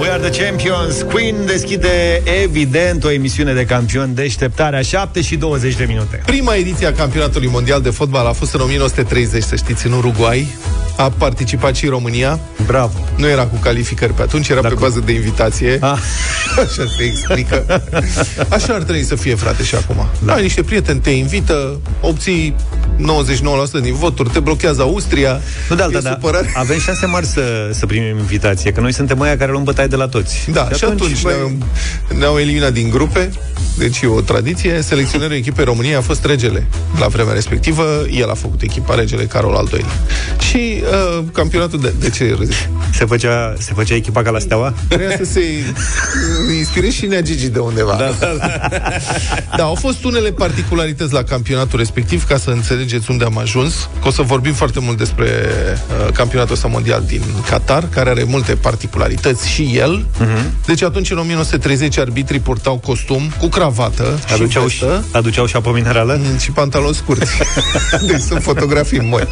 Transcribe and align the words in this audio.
We 0.00 0.08
are 0.10 0.28
the 0.30 0.44
champions. 0.44 1.02
Queen 1.02 1.34
deschide, 1.46 2.22
evident, 2.42 3.04
o 3.04 3.10
emisiune 3.10 3.52
de 3.52 3.64
campion 3.64 4.14
deșteptarea 4.14 4.82
7 4.82 5.20
și 5.22 5.36
20 5.36 5.74
de 5.76 5.84
minute. 5.84 6.22
Prima 6.26 6.54
ediție 6.54 6.86
a 6.86 6.92
campionatului 6.92 7.48
mondial 7.48 7.80
de 7.80 7.90
fotbal 7.90 8.26
a 8.26 8.32
fost 8.32 8.54
în 8.54 8.60
1930, 8.60 9.42
să 9.42 9.56
știți, 9.56 9.86
în 9.86 9.92
Uruguay. 9.92 10.46
A 10.96 11.10
participat 11.18 11.74
și 11.74 11.86
România. 11.86 12.38
Bravo. 12.66 12.98
Nu 13.16 13.26
era 13.28 13.42
cu 13.46 13.56
calificări 13.56 14.12
pe 14.12 14.22
atunci, 14.22 14.48
era 14.48 14.60
Dar 14.60 14.70
pe 14.70 14.76
cu- 14.76 14.82
bază 14.82 15.02
de 15.04 15.12
invitație. 15.12 15.78
Ah. 15.80 15.98
Așa 16.64 16.84
se 16.98 17.02
explică. 17.04 17.82
Așa 18.48 18.74
ar 18.74 18.82
trebui 18.82 19.02
să 19.04 19.14
fie, 19.14 19.34
frate, 19.34 19.62
și 19.62 19.74
acum. 19.74 20.06
Da. 20.24 20.32
Ai 20.34 20.42
niște 20.42 20.62
prieteni, 20.62 21.00
te 21.00 21.10
invită, 21.10 21.80
obții 22.00 22.54
99% 23.78 23.80
din 23.82 23.94
voturi, 23.94 24.28
te 24.30 24.40
blochează 24.40 24.82
Austria. 24.82 25.40
Nu 25.68 25.76
de 25.76 25.82
alta, 25.82 25.98
e 25.98 26.00
dar 26.00 26.12
supărare. 26.12 26.52
avem 26.54 26.78
șanse 26.78 27.06
mari 27.06 27.26
să, 27.26 27.70
să 27.72 27.86
primim 27.86 28.16
invitație, 28.18 28.72
că 28.72 28.80
noi 28.80 28.92
suntem 28.92 29.20
aia 29.20 29.36
care 29.36 29.50
luăm 29.50 29.64
bătaie 29.76 29.88
de 29.88 29.96
la 29.96 30.08
toți. 30.08 30.50
Da, 30.50 30.68
și 30.76 30.84
atunci, 30.84 31.22
băi, 31.22 31.34
ne-au, 31.34 31.52
ne-au 32.18 32.38
eliminat 32.38 32.72
din 32.72 32.90
grupe, 32.90 33.30
deci 33.78 34.00
e 34.00 34.06
o 34.06 34.20
tradiție. 34.20 34.82
Selecționerul 34.82 35.36
echipei 35.36 35.64
României 35.64 35.94
a 35.94 36.00
fost 36.00 36.24
regele 36.24 36.66
la 36.98 37.06
vremea 37.06 37.32
respectivă. 37.32 38.06
El 38.10 38.30
a 38.30 38.34
făcut 38.34 38.62
echipa 38.62 38.94
regele 38.94 39.24
Carol 39.24 39.54
al 39.54 39.68
II-lea. 39.72 39.86
Și 40.50 40.82
uh, 40.82 41.24
campionatul 41.32 41.80
de... 41.80 41.94
De 42.00 42.10
ce 42.10 42.34
râzi? 42.38 42.68
se, 42.92 43.04
făcea, 43.04 43.54
se 43.58 43.72
făcea 43.74 43.94
echipa 43.94 44.22
ca 44.22 44.30
la 44.30 44.38
steaua? 44.38 44.74
Trebuia 44.88 45.16
să 45.16 45.24
se 45.24 45.40
inspire 46.58 46.88
și 46.88 47.06
Nea 47.06 47.20
Gigi 47.20 47.48
de 47.48 47.58
undeva. 47.58 47.94
Da, 47.94 48.10
da, 48.20 48.32
da. 48.38 48.68
da, 49.56 49.64
au 49.64 49.74
fost 49.74 50.04
unele 50.04 50.30
particularități 50.30 51.12
la 51.12 51.22
campionatul 51.22 51.78
respectiv, 51.78 52.26
ca 52.26 52.36
să 52.36 52.50
înțelegeți 52.50 53.10
unde 53.10 53.24
am 53.24 53.38
ajuns. 53.38 53.88
Că 54.02 54.08
o 54.08 54.10
să 54.10 54.22
vorbim 54.22 54.52
foarte 54.52 54.80
mult 54.80 54.98
despre 54.98 55.26
uh, 55.26 56.12
campionatul 56.12 56.54
ăsta 56.54 56.68
mondial 56.68 57.04
din 57.06 57.22
Qatar, 57.50 57.88
care 57.88 58.10
are 58.10 58.24
multe 58.24 58.54
particularități 58.54 59.48
și 59.48 59.65
el. 59.74 60.04
Uh-huh. 60.20 60.66
Deci 60.66 60.82
atunci, 60.82 61.10
în 61.10 61.18
1930, 61.18 61.98
arbitrii 61.98 62.40
purtau 62.40 62.76
costum 62.76 63.32
cu 63.38 63.46
cravată 63.48 64.18
Aduceau 64.32 64.66
și 64.68 64.76
și, 64.76 64.84
vestă. 64.84 65.04
aduceau 65.12 65.46
și 65.46 65.52
șapă 65.52 65.70
minerală? 65.74 66.20
Mm, 66.22 66.38
și 66.38 66.50
pantaloni 66.50 66.94
scurți. 66.94 67.30
deci 68.10 68.20
sunt 68.20 68.42
fotografii 68.42 69.00
moi. 69.00 69.28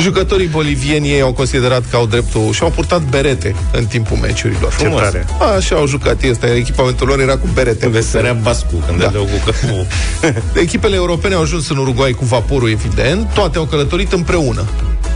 Jucătorii 0.00 0.46
bolivieni 0.46 1.08
ei 1.08 1.20
au 1.20 1.32
considerat 1.32 1.82
că 1.90 1.96
au 1.96 2.06
dreptul 2.06 2.52
și 2.52 2.62
au 2.62 2.70
purtat 2.70 3.02
berete 3.02 3.54
în 3.72 3.84
timpul 3.86 4.16
meciurilor. 4.16 4.74
Ce 4.78 4.84
tare. 4.84 5.26
Așa 5.56 5.76
au 5.76 5.86
jucat 5.86 6.22
ei 6.22 6.30
ăsta, 6.30 6.46
iar 6.46 6.56
echipamentul 6.56 7.06
lor 7.06 7.20
era 7.20 7.36
cu 7.36 7.48
berete. 7.54 7.88
Veserea 7.88 8.32
Bascu 8.32 8.82
când 8.86 8.98
Da. 9.00 9.06
da. 9.06 9.18
cu 9.18 9.26
căpul. 9.44 9.86
Echipele 10.62 10.94
europene 10.94 11.34
au 11.34 11.42
ajuns 11.42 11.68
în 11.68 11.76
Uruguay 11.76 12.12
cu 12.12 12.24
vaporul, 12.24 12.70
evident. 12.70 13.28
Toate 13.34 13.58
au 13.58 13.64
călătorit 13.64 14.12
împreună 14.12 14.64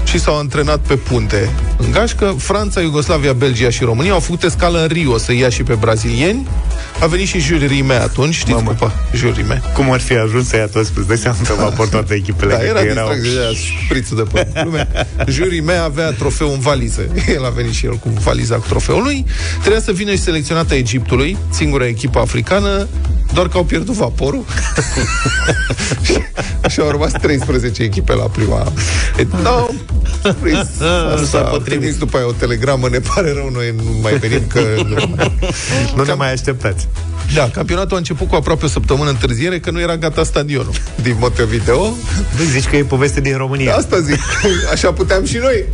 și 0.05 0.21
s-au 0.21 0.39
antrenat 0.39 0.79
pe 0.79 0.95
punte 0.95 1.51
în 1.79 1.91
gașcă. 1.91 2.35
Franța, 2.39 2.81
Iugoslavia, 2.81 3.33
Belgia 3.33 3.71
și 3.71 3.85
România 3.85 4.13
au 4.13 4.21
făcut 4.21 4.43
escală 4.43 4.81
în 4.81 4.87
Rio 4.87 5.19
să 5.19 5.33
ia 5.33 5.49
și 5.49 5.63
pe 5.63 5.75
brazilieni. 5.75 6.49
A 7.01 7.07
venit 7.07 7.27
și 7.27 7.39
Jules 7.39 7.69
Rimet 7.69 8.01
atunci, 8.01 8.35
știți 8.35 8.51
Mamă. 8.51 8.69
cupa? 8.69 8.93
Jules 9.15 9.37
Rimet. 9.37 9.63
Cum 9.75 9.93
ar 9.93 10.01
fi 10.01 10.13
ajuns 10.13 10.49
să 10.49 10.57
ia 10.57 10.67
toți? 10.67 10.93
Îți 10.95 11.07
dai 11.07 11.17
seama 11.17 11.37
că 11.47 11.55
vapor 11.59 11.89
toate 11.89 12.15
echipele. 12.15 12.53
Da, 12.53 12.59
cred 12.59 12.71
era 12.71 12.81
că 12.81 12.87
erau... 12.87 13.13
distracție, 13.13 13.55
șprițul 13.85 14.17
de 14.17 14.23
pe 14.33 14.63
lume. 14.65 14.89
Jurii 15.27 15.61
mei 15.61 15.79
avea 15.85 16.11
trofeu 16.11 16.53
în 16.53 16.59
valiză. 16.59 17.03
El 17.37 17.45
a 17.45 17.49
venit 17.49 17.73
și 17.73 17.87
el 17.87 17.95
cu 17.95 18.09
valiza 18.09 18.57
cu 18.57 18.67
trofeul 18.69 19.03
lui. 19.03 19.27
Trebuia 19.61 19.81
să 19.81 19.93
vină 19.93 20.11
și 20.11 20.23
selecționată 20.23 20.75
Egiptului, 20.75 21.37
singura 21.51 21.87
echipă 21.87 22.19
africană, 22.19 22.89
doar 23.33 23.49
că 23.49 23.57
au 23.57 23.65
pierdut 23.65 23.95
vaporul. 23.95 24.45
și, 26.07 26.13
și 26.69 26.81
au 26.81 26.91
rămas 26.91 27.13
13 27.13 27.83
echipe 27.83 28.15
la 28.15 28.25
prima. 28.25 28.73
E, 29.19 29.27
da, 30.23 30.37
prins. 30.41 30.69
Asta, 31.23 31.51
a 31.55 31.59
trimis 31.65 31.97
după 31.97 32.17
aia 32.17 32.27
o 32.27 32.33
telegramă, 32.33 32.89
ne 32.89 32.99
pare 32.99 33.33
rău, 33.33 33.51
noi 33.51 33.75
nu 33.77 33.99
mai 34.03 34.17
venim 34.17 34.43
că... 34.47 34.61
Nu, 34.89 35.13
mai... 35.17 35.39
Nu 35.97 36.03
ne 36.05 36.13
mai 36.13 36.33
așteptați. 36.33 36.89
Da, 37.35 37.51
campionatul 37.53 37.95
a 37.95 37.99
început 37.99 38.29
cu 38.29 38.35
aproape 38.35 38.65
o 38.65 38.69
săptămână 38.69 39.11
întârziere, 39.11 39.61
că 39.61 39.71
nu 39.71 39.81
era 39.81 39.97
gata 39.97 40.25
stadionul 40.25 40.73
din 41.03 41.17
Montevideo. 41.19 41.97
Băi, 42.37 42.47
zici 42.47 42.69
că 42.69 42.77
e 42.77 42.85
poveste 42.85 43.21
din 43.21 43.37
România. 43.37 43.77
Asta 43.77 44.01
zic. 44.01 44.19
Așa 44.73 44.93
puteam 44.93 45.25
și 45.25 45.37
noi. 45.37 45.65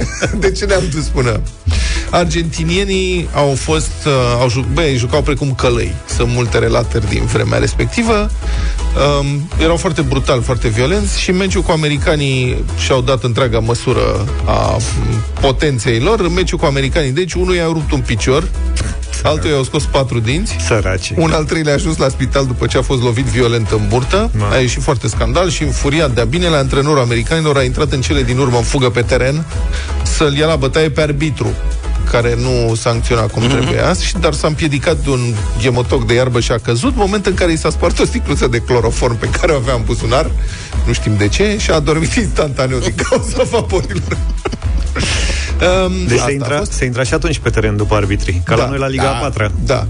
De 0.41 0.51
ce 0.51 0.65
ne-am 0.65 0.83
dus 0.95 1.05
până? 1.05 1.41
Argentinienii 2.11 3.29
au 3.35 3.55
fost, 3.59 3.93
uh, 4.07 4.13
au 4.41 4.49
ju- 4.49 4.67
băi, 4.73 4.97
jucau 4.97 5.23
precum 5.23 5.55
călăi. 5.55 5.95
Sunt 6.17 6.29
multe 6.31 6.59
relatări 6.59 7.09
din 7.09 7.25
vremea 7.25 7.59
respectivă. 7.59 8.31
Um, 9.21 9.49
erau 9.63 9.77
foarte 9.77 10.01
brutal, 10.03 10.43
foarte 10.43 10.69
violenți 10.69 11.21
și 11.21 11.31
în 11.31 11.37
meciul 11.37 11.63
cu 11.63 11.71
americanii 11.71 12.65
și-au 12.79 13.01
dat 13.01 13.23
întreaga 13.25 13.59
măsură 13.59 14.27
a 14.45 14.77
m, 14.77 15.23
potenței 15.41 15.99
lor. 16.01 16.21
În 16.21 16.33
meciul 16.33 16.59
cu 16.59 16.65
americanii, 16.65 17.11
deci 17.11 17.33
unul 17.33 17.55
i-a 17.55 17.65
rupt 17.65 17.93
un 17.93 18.01
picior, 18.01 18.49
altul 19.23 19.51
i-au 19.51 19.63
scos 19.65 19.85
patru 19.85 20.19
dinți, 20.19 20.57
Săraci. 20.67 21.13
un 21.17 21.31
al 21.31 21.45
treilea 21.45 21.73
a 21.73 21.75
ajuns 21.77 21.97
la 21.97 22.09
spital 22.09 22.47
după 22.47 22.67
ce 22.67 22.79
a 22.79 22.83
fost 22.83 23.03
lovit 23.03 23.25
violent 23.25 23.71
în 23.71 23.81
burtă. 23.89 24.31
Ma. 24.39 24.49
A 24.51 24.57
ieșit 24.59 24.83
foarte 24.83 25.09
scandal 25.09 25.51
și 25.51 25.63
înfuriat 25.63 26.11
de-a 26.15 26.25
binele, 26.25 26.57
antrenorul 26.57 27.03
americanilor 27.03 27.57
a 27.57 27.63
intrat 27.63 27.93
în 27.93 28.01
cele 28.01 28.23
din 28.23 28.39
urmă 28.39 28.57
în 28.57 28.63
fugă 28.63 28.91
pe 28.91 29.01
teren 29.03 29.45
să-l 30.03 30.37
ia 30.37 30.47
la 30.47 30.57
bătaie 30.57 30.91
pe 30.91 31.01
arbitru 31.01 31.49
care 32.11 32.37
nu 32.41 32.75
sancționa 32.75 33.21
cum 33.27 33.43
Mhm. 33.43 33.51
trebuia, 33.53 33.93
și 33.93 34.15
dar 34.21 34.33
s-a 34.33 34.47
împiedicat 34.47 34.97
de 34.97 35.11
un 35.11 35.35
gemotoc 35.59 36.07
de 36.07 36.15
iarbă 36.15 36.41
și 36.41 36.53
a 36.53 36.59
căzut, 36.59 36.95
moment 36.97 37.27
în 37.27 37.35
care 37.35 37.53
i 37.53 37.57
s-a 37.57 37.71
spart 37.71 37.99
o 37.99 38.05
sticluță 38.05 38.47
de 38.47 38.59
cloroform 38.59 39.19
pe 39.19 39.29
care 39.41 39.53
o 39.53 39.57
avea 39.57 39.75
în 39.75 39.83
buzunar, 39.85 40.31
nu 40.87 40.93
știm 40.93 41.17
de 41.17 41.29
ce, 41.29 41.57
și 41.59 41.71
a 41.71 41.75
adormit 41.75 42.13
instantaneu 42.15 42.79
din 42.79 42.95
cauza 43.09 43.43
vaporilor. 43.51 44.17
Um, 45.87 45.93
Deci 46.07 46.13
asta 46.19 46.25
se 46.25 46.31
a 46.31 46.33
intra, 46.33 46.57
fost. 46.59 46.73
se 46.73 46.85
intra 46.85 47.03
și 47.03 47.15
atunci 47.15 47.39
pe 47.39 47.51
teren 47.51 47.77
după 47.77 47.95
arbitrii, 47.95 48.43
ca 48.45 48.55
la 48.55 48.69
noi 48.69 48.79
la 48.79 48.87
Liga 48.89 49.03
da, 49.03 49.17
a 49.17 49.21
4 49.21 49.51
Da, 49.65 49.87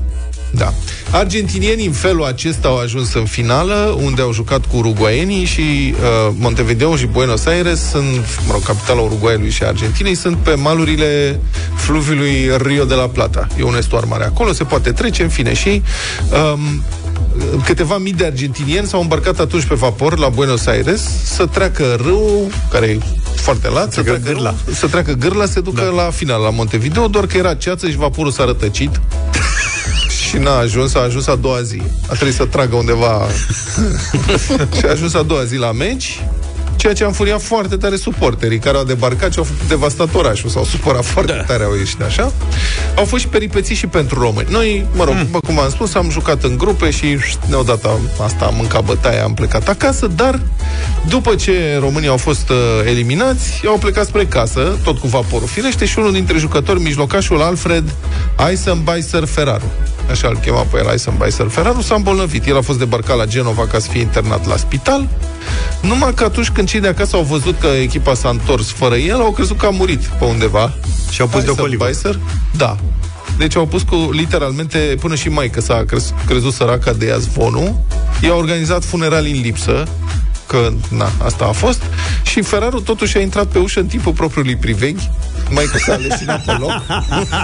da. 0.51 0.73
Argentinienii 1.11 1.87
în 1.87 1.93
felul 1.93 2.25
acesta 2.25 2.69
au 2.69 2.79
ajuns 2.79 3.15
în 3.15 3.25
finală, 3.25 3.99
unde 4.03 4.23
au 4.23 4.33
jucat 4.33 4.67
cu 4.67 4.77
uruguaienii 4.77 5.45
și 5.45 5.61
uh, 5.61 6.35
Montevideo 6.39 6.97
și 6.97 7.07
Buenos 7.07 7.47
Aires 7.47 7.91
sunt, 7.91 8.41
mă 8.47 8.53
rog, 8.53 8.63
capitala 8.63 9.01
Uruguayului 9.01 9.51
și 9.51 9.63
a 9.63 9.67
Argentinei, 9.67 10.15
sunt 10.15 10.37
pe 10.37 10.55
malurile 10.55 11.41
fluviului 11.75 12.51
Rio 12.57 12.85
de 12.85 12.95
la 12.95 13.09
Plata. 13.09 13.47
E 13.59 13.63
un 13.63 13.77
estuar 13.77 14.05
mare 14.05 14.25
acolo, 14.25 14.53
se 14.53 14.65
poate 14.65 14.93
trece, 14.93 15.23
în 15.23 15.29
fine, 15.29 15.55
și 15.55 15.83
um, 16.53 16.83
câteva 17.65 17.99
mii 17.99 18.13
de 18.13 18.25
argentinieni 18.25 18.87
s-au 18.87 19.01
îmbarcat 19.01 19.39
atunci 19.39 19.65
pe 19.65 19.75
vapor 19.75 20.19
la 20.19 20.29
Buenos 20.29 20.67
Aires 20.67 21.03
să 21.25 21.47
treacă 21.47 21.99
râul, 22.03 22.47
care 22.71 22.87
e 22.87 22.99
foarte 23.35 23.69
lat, 23.69 23.93
să 23.93 24.03
treacă, 24.03 24.21
gârla. 24.25 24.55
râul, 24.65 24.75
să 24.77 24.87
treacă 24.87 25.13
gârla, 25.13 25.47
să 25.47 25.53
se 25.53 25.61
ducă 25.61 25.83
da. 25.83 26.03
la 26.03 26.11
final, 26.11 26.43
la 26.43 26.51
Montevideo, 26.51 27.07
doar 27.07 27.27
că 27.27 27.37
era 27.37 27.55
ceață 27.55 27.89
și 27.89 27.97
vaporul 27.97 28.31
s-a 28.31 28.45
rătăcit 28.45 29.01
și 30.29 30.37
n-a 30.37 30.57
ajuns, 30.57 30.95
a 30.95 31.01
ajuns 31.01 31.27
a 31.27 31.35
doua 31.35 31.63
zi. 31.63 31.83
A 32.09 32.13
trebuit 32.13 32.35
să 32.35 32.45
tragă 32.45 32.77
undeva 32.77 33.27
și 34.79 34.85
a 34.85 34.91
ajuns 34.91 35.15
a 35.15 35.23
doua 35.23 35.45
zi 35.45 35.57
la 35.57 35.73
meci 35.73 36.21
ceea 36.79 36.93
ce 36.93 37.05
a 37.05 37.07
înfuriat 37.07 37.43
foarte 37.43 37.77
tare 37.77 37.97
suporterii 37.97 38.59
care 38.59 38.77
au 38.77 38.85
debarcat 38.85 39.33
și 39.33 39.39
au 39.39 39.45
făcut 39.45 39.69
devastat 39.69 40.15
orașul, 40.15 40.51
s-au 40.51 40.65
supărat 40.65 41.05
foarte 41.05 41.33
da. 41.33 41.43
tare, 41.43 41.65
au 41.65 41.77
ieșit 41.77 42.03
așa. 42.03 42.33
Au 42.97 43.05
fost 43.05 43.23
și 43.23 43.29
peripețiți 43.29 43.79
și 43.79 43.87
pentru 43.87 44.21
români. 44.21 44.47
Noi, 44.51 44.87
mă 44.95 45.05
rog, 45.05 45.15
mm. 45.15 45.41
cum 45.47 45.59
am 45.59 45.71
spus, 45.71 45.95
am 45.95 46.11
jucat 46.11 46.45
în 46.45 46.57
grupe 46.57 46.91
și 46.91 47.19
ne-au 47.49 47.63
dat 47.63 47.85
a- 47.85 48.25
asta, 48.25 48.45
am 48.45 48.55
mâncat 48.55 48.85
bătaia, 48.85 49.25
am 49.25 49.35
plecat 49.35 49.69
acasă, 49.69 50.07
dar 50.07 50.41
după 51.09 51.35
ce 51.35 51.79
românii 51.81 52.09
au 52.09 52.17
fost 52.17 52.49
uh, 52.49 52.57
eliminați, 52.87 53.63
au 53.67 53.79
plecat 53.79 54.07
spre 54.07 54.27
casă, 54.27 54.79
tot 54.85 54.99
cu 54.99 55.07
vaporul 55.07 55.49
firește, 55.49 55.85
și 55.85 55.99
unul 55.99 56.13
dintre 56.13 56.39
jucători, 56.39 56.81
mijlocașul 56.81 57.41
Alfred 57.43 57.95
Eisenbeiser 58.49 59.25
Ferraru, 59.25 59.73
așa 60.11 60.29
îl 60.29 60.37
chema 60.37 60.61
pe 60.61 60.79
el 60.79 60.89
Eisenbeiser 60.91 61.49
Ferraru, 61.49 61.81
s-a 61.81 61.95
îmbolnăvit. 61.95 62.47
El 62.47 62.57
a 62.57 62.61
fost 62.61 62.79
debarcat 62.79 63.17
la 63.17 63.25
Genova 63.25 63.67
ca 63.67 63.79
să 63.79 63.89
fie 63.91 64.01
internat 64.01 64.47
la 64.47 64.57
spital, 64.57 65.09
numai 65.83 66.15
că 66.15 66.25
atunci 66.25 66.49
când 66.49 66.69
cei 66.69 66.81
de 66.81 66.89
acasă 66.89 67.17
au 67.17 67.23
văzut 67.23 67.59
că 67.61 67.67
echipa 67.67 68.15
s-a 68.15 68.29
întors 68.29 68.71
fără 68.71 68.95
el, 68.95 69.21
au 69.21 69.31
crezut 69.31 69.59
că 69.59 69.67
a 69.67 69.71
murit 69.71 70.05
pe 70.05 70.25
undeva. 70.25 70.73
Și 71.11 71.21
au 71.21 71.27
pus 71.27 71.45
de 71.45 71.51
ocolivă. 71.51 71.87
Eisenbeiser, 71.87 72.29
Da. 72.57 72.77
Deci 73.39 73.57
au 73.57 73.67
pus 73.67 73.83
cu, 73.83 74.09
literalmente, 74.13 74.79
până 75.01 75.15
și 75.15 75.29
maică 75.29 75.61
s-a 75.61 75.85
crez, 75.87 76.13
crezut 76.27 76.53
săraca 76.53 76.93
de 76.93 77.07
ea 77.07 77.19
zvonul. 77.19 77.81
I-a 78.21 78.35
organizat 78.35 78.85
funeralii 78.85 79.33
în 79.33 79.41
lipsă, 79.41 79.85
că, 80.49 80.73
na, 80.91 81.11
asta 81.23 81.45
a 81.45 81.53
fost. 81.53 81.83
Și 82.23 82.43
Ferraru 82.43 82.81
totuși 82.81 83.17
a 83.17 83.21
intrat 83.21 83.47
pe 83.47 83.59
ușă 83.59 83.81
în 83.81 83.87
timpul 83.87 84.13
propriului 84.13 84.57
priveghi. 84.57 85.11
Maică 85.51 85.79
s-a 85.79 85.97
lesinat 85.97 86.45
pe 86.45 86.53
loc. 86.53 86.83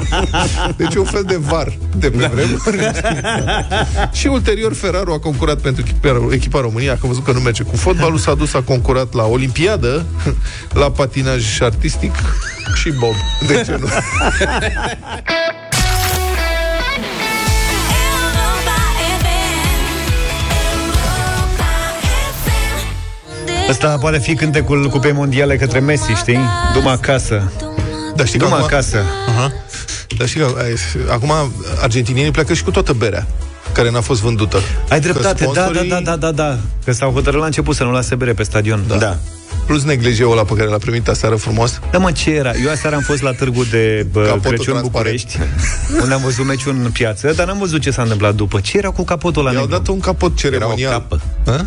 Deci 0.76 0.94
un 0.94 1.04
fel 1.04 1.22
de 1.26 1.36
var 1.36 1.72
de 1.96 2.10
pe 2.10 2.26
vremuri. 2.26 2.90
și 4.18 4.26
ulterior 4.26 4.74
Ferraru 4.74 5.12
a 5.12 5.18
concurat 5.18 5.60
pentru 5.60 5.84
echipa, 5.86 6.28
echipa 6.30 6.60
România, 6.60 6.92
că 6.92 7.00
a 7.02 7.06
văzut 7.06 7.24
că 7.24 7.32
nu 7.32 7.40
merge 7.40 7.62
cu 7.62 7.76
fotbalul, 7.76 8.18
s-a 8.18 8.34
dus, 8.34 8.54
a 8.54 8.60
concurat 8.60 9.14
la 9.14 9.24
Olimpiadă, 9.24 10.06
la 10.72 10.90
patinaj 10.90 11.60
artistic 11.60 12.14
și 12.74 12.92
bob. 12.92 13.14
De 13.46 13.62
ce 13.66 13.76
nu? 13.80 13.86
Asta 23.74 23.96
poate 23.98 24.18
fi 24.18 24.34
cântecul 24.34 24.88
Cupei 24.88 25.12
Mondiale 25.12 25.56
către 25.56 25.78
Messi, 25.80 26.12
știi? 26.12 26.38
Duma 26.74 26.90
acasă. 26.90 27.52
Da, 28.16 28.24
știi 28.24 28.38
că 28.38 28.44
Duma 28.44 28.56
acum- 28.56 28.68
acasă. 28.72 29.02
Aha. 29.28 29.52
Dar 30.18 30.28
știi 30.28 30.40
că 30.40 30.46
ai, 30.62 30.74
acum 31.10 31.32
argentinienii 31.82 32.30
pleacă 32.30 32.54
și 32.54 32.62
cu 32.62 32.70
toată 32.70 32.92
berea 32.92 33.26
care 33.72 33.90
n-a 33.90 34.00
fost 34.00 34.20
vândută. 34.20 34.56
Ai 34.88 35.00
Că 35.00 35.08
dreptate, 35.08 35.44
da, 35.44 35.50
da, 35.52 35.60
sponsorii- 35.62 35.88
da, 35.90 36.00
da, 36.00 36.16
da, 36.16 36.30
da. 36.32 36.58
Că 36.84 36.92
s-au 36.92 37.10
hotărât 37.12 37.40
la 37.40 37.46
început 37.46 37.76
să 37.76 37.84
nu 37.84 37.90
lase 37.90 38.14
bere 38.14 38.32
pe 38.32 38.42
stadion. 38.42 38.84
Da. 38.88 38.96
Da. 38.96 39.16
Plus 39.66 39.82
neglijeul 39.84 40.32
ăla 40.32 40.42
pe 40.44 40.54
care 40.54 40.68
l-a 40.68 40.76
primit 40.78 41.08
aseară 41.08 41.34
frumos. 41.34 41.80
Da, 41.90 41.98
mă, 41.98 42.12
ce 42.12 42.30
era? 42.30 42.50
Eu 42.64 42.70
aseară 42.70 42.96
am 42.96 43.02
fost 43.02 43.22
la 43.22 43.30
târgu 43.32 43.64
de 43.70 44.06
bă, 44.12 44.20
Capotul 44.22 44.40
Crăciun 44.50 44.64
transparent. 44.74 44.82
București, 44.92 45.38
unde 46.02 46.14
am 46.14 46.20
văzut 46.24 46.44
meciul 46.46 46.76
în 46.84 46.90
piață, 46.90 47.32
dar 47.36 47.46
n-am 47.46 47.58
văzut 47.58 47.80
ce 47.80 47.90
s-a 47.90 48.02
întâmplat 48.02 48.34
după. 48.34 48.60
Ce 48.60 48.76
era 48.78 48.88
cu 48.90 49.04
capotul 49.04 49.40
ăla 49.46 49.52
I-au 49.52 49.60
negru? 49.60 49.76
dat 49.76 49.86
un 49.88 50.00
capot 50.00 50.36
ceremonial. 50.36 50.78
Era 50.78 50.96
o 50.96 50.98
capă. 50.98 51.20
Hă? 51.44 51.64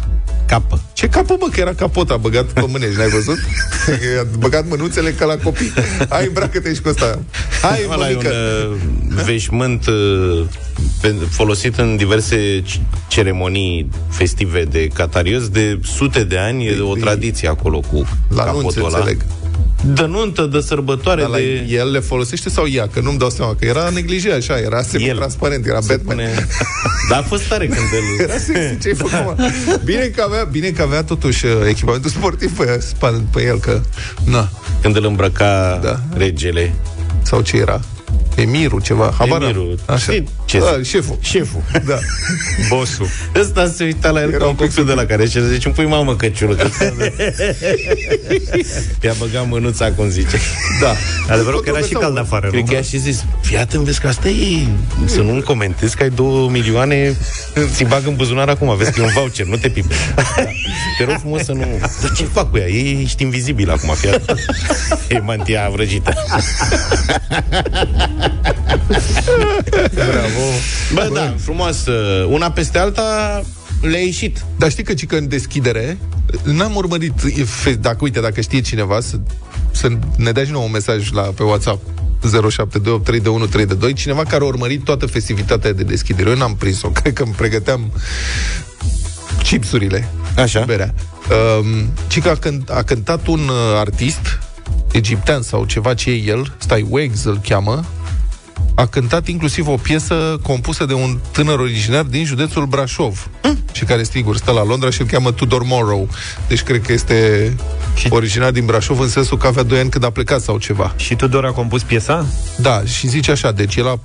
Capă. 0.48 0.82
Ce 0.94 1.08
capă, 1.08 1.36
bă, 1.40 1.46
că 1.52 1.60
era 1.60 1.74
capot, 1.74 2.10
a 2.12 2.18
băgat 2.18 2.46
pe 2.46 2.64
mânești, 2.68 2.98
n-ai 2.98 3.10
văzut? 3.10 3.38
a 4.22 4.26
băgat 4.40 4.68
mânuțele 4.68 5.12
ca 5.12 5.26
la 5.26 5.36
copii. 5.38 5.74
Hai, 6.10 6.26
îmbracă-te 6.26 6.74
și 6.74 6.82
cu 6.82 6.90
ăsta. 6.90 7.20
Hai, 7.62 7.86
Ăla 7.92 8.10
e 8.10 8.16
un 8.16 8.22
mămică. 8.24 8.34
uh, 8.70 9.24
veșmânt 9.26 9.88
uh, 9.88 10.46
pe- 11.02 11.16
folosit 11.30 11.78
în 11.78 11.96
diverse 11.96 12.62
c- 12.62 12.82
ceremonii 13.08 13.90
festive 14.10 14.64
de 14.64 14.88
catarios 14.94 15.48
de 15.50 15.80
sute 15.84 16.24
de 16.24 16.38
ani, 16.38 16.66
e 16.68 16.80
o 16.82 16.94
de- 16.94 17.00
tradiție 17.00 17.48
acolo 17.48 17.80
cu 17.80 18.08
La 18.36 18.44
capotul 18.44 18.62
nunți, 18.62 18.80
ăla. 18.80 18.98
înțeleg. 18.98 19.26
De 19.85 20.06
nuntă, 20.06 20.45
de 20.45 20.59
sărbătoare, 20.59 21.21
Dar 21.21 21.29
la 21.29 21.38
de... 21.38 21.65
el 21.69 21.91
le 21.91 22.00
folosește 22.00 22.50
sau 22.50 22.68
ea? 22.68 22.88
Că 22.94 23.00
nu-mi 23.00 23.18
dau 23.18 23.29
seama, 23.29 23.56
că 23.59 23.65
era 23.65 23.89
neglijat 23.89 24.38
așa, 24.38 24.57
era 24.59 24.81
semi-transparent, 24.81 25.65
era 25.65 25.79
Se 25.81 25.95
Batman. 25.95 26.15
pune... 26.15 26.47
Dar 27.09 27.19
a 27.19 27.21
fost 27.21 27.47
tare 27.47 27.65
când 27.65 27.77
îl... 27.79 28.24
Era 28.24 28.38
sexy, 28.38 28.77
ce-ai 28.81 28.94
făcut, 28.95 29.12
mă? 29.12 29.35
Bine 29.83 30.06
că 30.06 30.21
avea, 30.21 30.44
bine 30.44 30.69
că 30.69 30.81
avea 30.81 31.03
totuși 31.03 31.45
uh, 31.45 31.51
echipamentul 31.68 32.09
sportiv 32.09 32.57
pe, 32.57 32.79
spate, 32.88 33.24
pe 33.33 33.44
el, 33.44 33.59
că... 33.59 33.81
Na, 34.24 34.50
Când 34.81 34.95
îl 34.95 35.06
îmbrăca 35.06 35.79
Da. 35.83 36.00
regele. 36.18 36.74
sau 37.21 37.41
ce 37.41 37.57
era? 37.57 37.79
Emirul, 38.38 38.81
ceva, 38.81 39.13
habar 39.18 39.39
n-am. 39.39 39.50
Emirul. 39.50 39.80
Așa. 39.86 39.98
Știi 39.98 40.30
ce 40.45 40.60
da, 40.60 40.75
zic? 40.75 40.86
șeful. 40.86 41.18
Șeful. 41.19 41.62
Da. 41.86 41.98
Bossul. 42.69 43.07
Ăsta 43.36 43.68
se 43.68 43.84
uita 43.84 44.10
la 44.10 44.22
el 44.22 44.28
Era 44.30 44.38
ca 44.38 44.44
un 44.44 44.50
un 44.50 44.56
pic 44.56 44.68
copil 44.68 44.86
de 44.86 44.94
la 44.94 45.06
care 45.06 45.25
și 45.25 45.48
zice, 45.48 45.68
îmi 45.68 45.75
pui 45.75 45.86
mamă 45.86 46.16
căciulă. 46.16 46.56
I-a 49.04 49.13
băgat 49.19 49.48
mânuța, 49.48 49.92
cum 49.92 50.10
zice. 50.10 50.38
Da. 50.81 50.95
Adevărul 51.34 51.62
că 51.62 51.69
era 51.69 51.86
și 51.86 51.94
cald 51.94 52.18
afară, 52.18 52.48
Cred 52.48 52.62
nu? 52.62 52.68
că 52.68 52.74
i-a 52.74 52.81
și 52.81 52.98
zis, 52.98 53.25
fii 53.42 53.57
atent, 53.57 53.84
vezi 53.84 54.00
că 54.00 54.07
asta 54.07 54.28
e... 54.28 54.68
Să 55.06 55.22
nu-mi 55.22 55.42
comentezi 55.42 55.95
că 55.95 56.04
ai 56.04 56.10
două 56.10 56.50
milioane, 56.50 57.18
ți 57.74 57.84
bag 57.84 58.07
în 58.07 58.16
buzunar 58.16 58.50
acum, 58.50 58.78
vezi 58.78 58.92
că 58.92 59.01
e 59.01 59.04
un 59.04 59.10
voucher, 59.13 59.45
nu 59.45 59.56
te 59.56 59.69
pip. 59.69 59.86
Te 60.98 61.04
rog 61.04 61.16
frumos 61.19 61.44
să 61.44 61.51
nu... 61.51 61.66
Dar 62.01 62.12
ce 62.16 62.24
fac 62.24 62.51
cu 62.51 62.57
ea? 62.57 62.68
E, 62.68 63.01
ești 63.01 63.24
invizibil 63.24 63.72
acum, 63.72 63.94
fii 63.94 64.10
atent. 64.10 64.39
E 65.10 65.19
mantia 65.19 65.69
vrăjită. 65.74 66.13
Bravo. 69.94 70.45
Bă, 70.94 71.09
da, 71.13 71.33
frumos. 71.39 71.85
uh, 71.85 72.27
Una 72.29 72.51
peste 72.51 72.77
alta 72.77 73.41
le-a 73.81 74.00
ieșit. 74.00 74.44
Dar 74.57 74.69
știi 74.69 74.83
că, 74.83 74.94
ci 74.94 75.06
că 75.06 75.15
în 75.15 75.27
deschidere 75.27 75.97
N-am 76.44 76.75
urmărit 76.75 77.13
e, 77.35 77.44
fe- 77.44 77.74
Dacă 77.74 77.97
uite, 78.01 78.19
dacă 78.19 78.41
știe 78.41 78.62
cineva 78.62 79.00
Să, 79.00 79.19
să 79.71 79.88
ne 80.18 80.31
dea 80.31 80.44
și 80.45 80.51
nou 80.51 80.63
un 80.63 80.71
mesaj 80.71 81.12
la, 81.12 81.21
pe 81.21 81.44
WhatsApp 81.44 81.81
07283132 83.89 83.94
Cineva 83.94 84.24
care 84.24 84.44
a 84.44 84.47
urmărit 84.47 84.83
toată 84.83 85.06
festivitatea 85.06 85.74
de 85.74 85.83
deschidere 85.83 86.29
Eu 86.29 86.35
n-am 86.35 86.56
prins-o, 86.56 86.88
cred 87.01 87.13
că 87.13 87.24
îmi 87.24 87.33
pregăteam 87.38 87.91
Chipsurile 89.44 90.09
Așa. 90.38 90.59
și 90.59 90.65
Berea 90.65 90.94
um, 91.59 91.94
Ci 92.07 92.19
că 92.21 92.29
a, 92.29 92.35
cânt, 92.35 92.69
a 92.69 92.83
cântat 92.83 93.27
un 93.27 93.39
uh, 93.39 93.77
artist 93.79 94.39
Egiptean 94.91 95.41
sau 95.41 95.65
ceva 95.65 95.94
ce 95.94 96.09
e 96.09 96.24
el 96.25 96.56
Stai, 96.57 96.85
Wags 96.89 97.24
îl 97.24 97.39
cheamă 97.47 97.85
a 98.75 98.86
cântat 98.86 99.27
inclusiv 99.27 99.68
o 99.68 99.75
piesă 99.75 100.39
compusă 100.42 100.86
de 100.86 100.94
un 100.94 101.18
tânăr 101.31 101.59
originar 101.59 102.04
din 102.04 102.25
județul 102.25 102.65
Brașov 102.65 103.30
și 103.71 103.83
care, 103.83 104.04
sigur, 104.04 104.38
stă 104.38 104.51
la 104.51 104.63
Londra 104.63 104.89
și 104.89 105.01
îl 105.01 105.07
cheamă 105.07 105.31
Tudor 105.31 105.63
Morrow. 105.63 106.07
Deci 106.48 106.62
cred 106.62 106.81
că 106.81 106.92
este 106.94 107.54
Și- 107.95 108.07
originar 108.09 108.51
din 108.51 108.65
Brașov 108.65 109.00
în 109.00 109.09
sensul 109.09 109.38
că 109.38 109.48
avea 109.48 109.63
2 109.63 109.80
ani 109.80 109.89
când 109.89 110.04
a 110.04 110.09
plecat 110.09 110.42
sau 110.42 110.57
ceva. 110.57 110.94
Și 110.95 111.15
Tudor 111.15 111.45
a 111.45 111.51
compus 111.51 111.83
piesa? 111.83 112.25
Da, 112.57 112.81
și 112.86 113.07
zice 113.07 113.31
așa, 113.31 113.51
deci 113.51 113.75
el 113.75 113.88
a, 113.88 114.00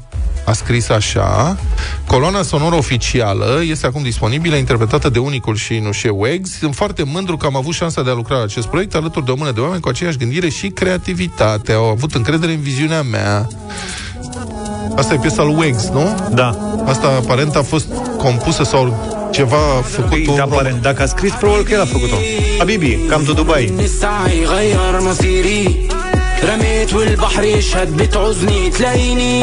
a 0.44 0.52
scris 0.52 0.88
așa 0.88 1.58
Coloana 2.06 2.42
sonoră 2.42 2.74
oficială 2.74 3.60
este 3.64 3.86
acum 3.86 4.02
disponibilă, 4.02 4.56
interpretată 4.56 5.08
de 5.08 5.18
unicul 5.18 5.56
și 5.56 5.78
nu 5.78 5.92
știu 5.92 6.20
Wags. 6.20 6.58
Sunt 6.58 6.74
foarte 6.74 7.02
mândru 7.02 7.36
că 7.36 7.46
am 7.46 7.56
avut 7.56 7.74
șansa 7.74 8.02
de 8.02 8.10
a 8.10 8.14
lucra 8.14 8.36
la 8.36 8.42
acest 8.42 8.66
proiect 8.66 8.94
alături 8.94 9.24
de 9.24 9.30
o 9.30 9.34
mână 9.36 9.50
de 9.50 9.60
oameni 9.60 9.80
cu 9.80 9.88
aceeași 9.88 10.16
gândire 10.16 10.48
și 10.48 10.68
creativitate. 10.68 11.72
Au 11.72 11.84
avut 11.84 12.14
încredere 12.14 12.52
în 12.52 12.60
viziunea 12.60 13.02
mea. 13.02 13.48
Asta 14.96 15.14
e 15.14 15.18
piesa 15.18 15.42
lui 15.42 15.54
Wags, 15.58 15.88
nu? 15.88 16.14
Da. 16.30 16.56
Asta 16.86 17.06
aparent 17.06 17.56
a 17.56 17.62
fost 17.62 17.86
compusă 18.18 18.62
sau 18.64 18.94
ceva 19.30 19.56
făcut 19.84 20.36
da, 20.36 20.44
rom- 20.44 20.52
aparent, 20.52 20.82
dacă 20.82 21.02
a 21.02 21.06
scris, 21.06 21.32
probabil 21.32 21.64
că 21.64 21.72
el 21.72 21.80
a 21.80 21.84
făcut-o. 21.84 22.16
Habibi, 22.58 22.96
cam 23.08 23.22
to 23.24 23.32
Dubai. 23.32 23.72
رميت 26.44 26.94
والبحر 26.94 27.44
يشهد 27.44 27.96
بتعوزني 27.96 28.70
تلاقيني 28.70 29.42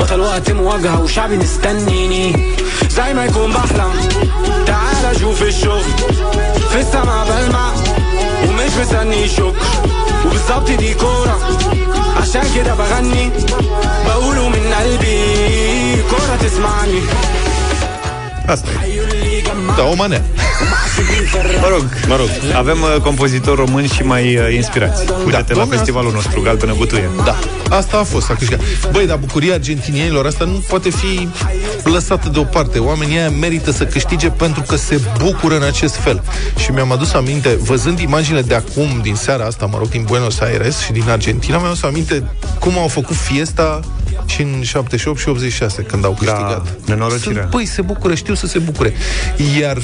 بطل 0.00 0.20
وقت 0.20 0.50
مواجهة 0.50 1.02
وشعبي 1.02 1.36
مستنيني 1.36 2.54
زي 2.90 3.14
ما 3.14 3.24
يكون 3.24 3.50
بحلم 3.52 3.92
تعال 4.66 5.20
شوف 5.20 5.42
الشغل 5.42 5.82
في 6.70 6.80
السما 6.80 7.24
بلمع 7.24 7.72
ومش 8.48 8.72
مستني 8.80 9.28
شكر 9.28 9.54
وبالظبط 10.26 10.70
دي 10.70 10.94
كورة 10.94 11.38
عشان 12.16 12.42
كده 12.54 12.74
بغني. 12.74 13.30
بقوله 14.06 14.48
من 14.48 14.74
قلبي 14.74 16.02
كورة 16.10 16.36
تسمعني. 16.42 17.00
Asta 18.48 18.70
Da, 19.80 19.86
o 19.86 19.94
manea. 19.94 20.22
Mă 21.60 21.68
rog, 21.68 21.84
mă 22.08 22.16
rog. 22.16 22.28
Avem 22.54 22.78
uh, 22.80 23.00
compozitori 23.02 23.56
români 23.56 23.88
și 23.88 24.02
mai 24.02 24.36
uh, 24.36 24.54
inspirați. 24.54 25.06
Da. 25.06 25.16
Uite-te 25.24 25.52
da, 25.52 25.58
la 25.58 25.66
festivalul 25.66 26.12
nostru, 26.12 26.40
Galbenă 26.40 26.74
Butuie. 26.76 27.10
Da, 27.24 27.38
asta 27.76 27.98
a 27.98 28.02
fost. 28.02 28.30
A 28.30 28.34
câștigat. 28.34 28.60
Băi, 28.92 29.06
dar 29.06 29.16
bucuria 29.16 29.54
argentinienilor 29.54 30.26
asta 30.26 30.44
nu 30.44 30.64
poate 30.68 30.90
fi 30.90 31.28
lăsată 31.84 32.28
deoparte. 32.28 32.78
Oamenii 32.78 33.16
aia 33.18 33.30
merită 33.30 33.70
să 33.70 33.84
câștige 33.84 34.28
pentru 34.28 34.62
că 34.62 34.76
se 34.76 35.00
bucură 35.18 35.56
în 35.56 35.62
acest 35.62 35.94
fel. 35.94 36.22
Și 36.56 36.70
mi-am 36.70 36.92
adus 36.92 37.12
aminte, 37.12 37.58
văzând 37.60 37.98
imaginele 37.98 38.42
de 38.42 38.54
acum, 38.54 39.00
din 39.02 39.14
seara 39.14 39.44
asta, 39.44 39.66
mă 39.66 39.78
rog, 39.78 39.88
din 39.88 40.02
Buenos 40.06 40.40
Aires 40.40 40.78
și 40.78 40.92
din 40.92 41.08
Argentina, 41.08 41.56
mi-am 41.56 41.70
adus 41.70 41.82
aminte 41.82 42.22
cum 42.58 42.78
au 42.78 42.88
făcut 42.88 43.16
fiesta 43.16 43.80
și 44.30 44.42
în 44.42 44.62
78 44.62 45.18
și 45.18 45.28
86, 45.28 45.82
când 45.82 46.04
au 46.04 46.10
câștigat. 46.18 46.66
nenorocirea. 46.86 47.40
Sunt, 47.40 47.50
Păi, 47.50 47.66
se 47.66 47.82
bucură, 47.82 48.14
știu 48.14 48.34
să 48.34 48.46
se 48.46 48.58
bucure. 48.58 48.92
Iar 49.60 49.76
uh, 49.76 49.82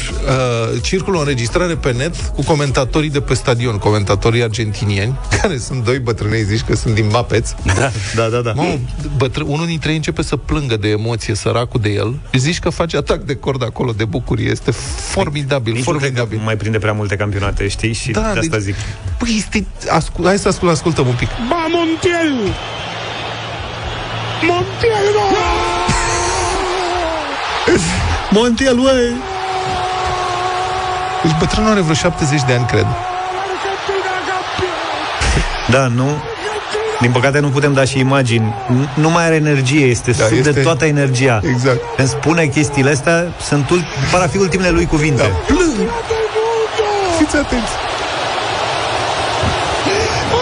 circulă 0.82 1.16
o 1.16 1.20
înregistrare 1.20 1.74
pe 1.74 1.92
net 1.92 2.14
cu 2.34 2.42
comentatorii 2.42 3.10
de 3.10 3.20
pe 3.20 3.34
stadion, 3.34 3.78
comentatorii 3.78 4.42
argentinieni, 4.42 5.18
care 5.40 5.58
sunt 5.58 5.84
doi 5.84 5.98
bătrânei, 5.98 6.42
zici 6.44 6.60
că 6.66 6.76
sunt 6.76 6.94
din 6.94 7.06
Mapeți. 7.12 7.54
Da, 7.64 7.90
da, 8.14 8.28
da. 8.28 8.40
da. 8.40 8.52
Mă, 8.52 8.78
bătră, 9.16 9.44
unul 9.46 9.66
dintre 9.66 9.90
ei 9.90 9.96
începe 9.96 10.22
să 10.22 10.36
plângă 10.36 10.76
de 10.76 10.88
emoție, 10.88 11.34
săracul 11.34 11.80
de 11.80 11.88
el. 11.88 12.18
Și 12.32 12.38
zici 12.40 12.58
că 12.58 12.70
face 12.70 12.96
atac 12.96 13.20
de 13.20 13.34
cord 13.34 13.62
acolo, 13.64 13.92
de 13.96 14.04
bucurie. 14.04 14.50
Este 14.50 14.70
formidabil, 15.10 15.72
Nici 15.72 15.84
nu 15.84 15.90
cred 15.92 16.00
că 16.12 16.16
formidabil. 16.18 16.44
mai 16.44 16.56
prinde 16.56 16.78
prea 16.78 16.92
multe 16.92 17.16
campionate, 17.16 17.68
știi? 17.68 17.92
Și 17.92 18.10
Da, 18.10 18.20
de 18.20 18.26
asta 18.38 18.42
deci- 18.56 18.60
zic. 18.60 18.74
Păi, 19.18 19.34
este... 19.38 19.66
Ascult, 19.90 20.26
hai 20.26 20.38
să 20.38 20.48
ascult, 20.48 20.70
ascultăm 20.70 21.06
un 21.06 21.14
pic. 21.14 21.28
Va 21.28 21.66
Montiel. 21.70 22.54
Montiel 24.43 25.07
va. 25.14 25.21
Montiel, 28.40 28.78
uai! 28.78 29.16
Deci 31.23 31.33
bătrânul 31.38 31.71
are 31.71 31.81
vreo 31.81 31.95
70 31.95 32.43
de 32.47 32.52
ani, 32.52 32.66
cred. 32.66 32.87
Argentina 32.87 34.12
campeón. 34.28 35.71
Da, 35.71 35.87
nu? 36.02 36.23
Din 37.00 37.11
păcate 37.11 37.38
nu 37.38 37.49
putem 37.49 37.73
da 37.73 37.85
și 37.85 37.99
imagini. 37.99 38.55
Nu- 38.66 38.88
Nu 38.95 39.11
mai 39.11 39.25
are 39.25 39.35
energie, 39.35 39.85
este 39.87 40.11
Da, 40.11 40.16
da, 40.23 40.25
sub 40.28 40.37
este- 40.37 40.50
de 40.50 40.61
toată 40.61 40.85
energia. 40.85 41.40
Exact. 41.43 41.81
Când 41.97 42.09
spune 42.09 42.47
chestiile 42.47 42.90
astea, 42.90 43.25
sunt 43.43 43.71
ult- 43.71 43.85
par 44.11 44.21
a 44.21 44.26
fi 44.26 44.37
ultimele 44.38 44.71
lui 44.71 44.87
cuvinte. 44.87 45.23
Da. 45.23 45.28
Plâng! 45.55 45.88
Fiți 47.19 47.37
atenți! 47.37 47.73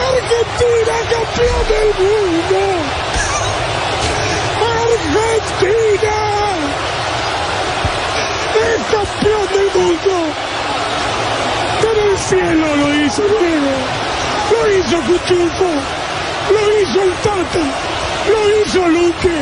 Argentina 0.09 0.97
campeón 1.13 1.63
del 1.71 1.91
mundo. 2.01 2.65
Argentina 4.81 6.19
es 8.69 8.83
campeón 9.75 9.89
del 9.89 10.15
mundo. 10.15 10.33
Pero 11.83 12.11
el 12.11 12.19
cielo 12.19 12.77
lo 12.77 13.05
hizo 13.05 13.23
Diego. 13.23 13.75
Lo 14.53 14.79
hizo 14.79 14.97
Cuchufo. 15.07 15.71
Lo 16.55 16.81
hizo 16.81 17.03
el 17.03 17.13
Tata. 17.23 17.65
Lo 18.33 18.63
hizo 18.63 18.89
Luque. 18.89 19.39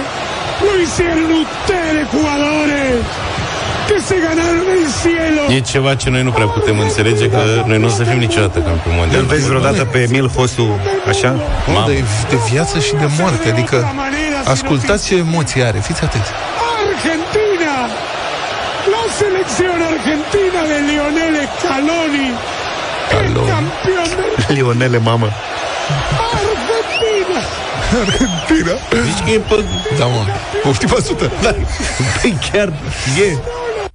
Lo 0.62 0.80
hicieron 0.80 1.32
ustedes, 1.32 2.08
jugadores. 2.08 3.04
que 3.88 4.00
se 4.00 4.20
ganaron 4.20 4.66
el 4.76 4.86
cielo. 5.02 5.42
E 5.50 5.60
ceva 5.60 5.94
ce 5.96 6.10
noi 6.10 6.22
nu 6.22 6.30
prea 6.30 6.46
putem 6.46 6.78
înțelege 6.78 7.28
Că 7.28 7.62
noi 7.66 7.78
nu 7.78 7.86
o 7.86 7.88
să 7.88 8.02
fim 8.02 8.18
niciodată 8.18 8.58
campioni 8.58 8.96
Îl 8.96 9.00
mondial 9.00 9.24
vezi 9.24 9.46
vreodată 9.46 9.84
pe 9.84 9.98
Emil 9.98 10.28
Hosu 10.28 10.80
așa? 11.08 11.30
Mamă. 11.66 11.86
De, 11.86 12.04
de 12.28 12.36
viață 12.50 12.78
și 12.78 12.92
de 12.92 13.06
moarte. 13.18 13.48
Adică, 13.50 13.94
ascultați 14.44 15.06
ce 15.06 15.16
emoții 15.16 15.62
are. 15.62 15.78
Fiți 15.78 16.02
atenți. 16.02 16.30
Argentina, 19.22 19.38
la 19.38 19.46
selección 19.48 19.82
argentina 19.82 20.62
de 20.64 20.82
Lionel 20.82 21.48
Scaloni, 21.58 22.28
el 23.10 23.28
Scaloni. 23.28 23.50
campeón 23.50 24.10
de 24.48 24.54
Lionele, 24.54 24.98
mamă 24.98 25.28
Argentina. 26.32 27.40
Argentina. 28.00 28.72
Zici 29.04 29.24
că 29.24 29.30
e 29.30 29.38
pe... 29.38 29.64
Da, 29.98 30.06
mă. 30.06 30.24
Poftim 30.62 30.88
100. 30.96 31.30
Da. 31.42 31.54
Păi 32.20 32.38
chiar 32.52 32.68
e 33.28 33.36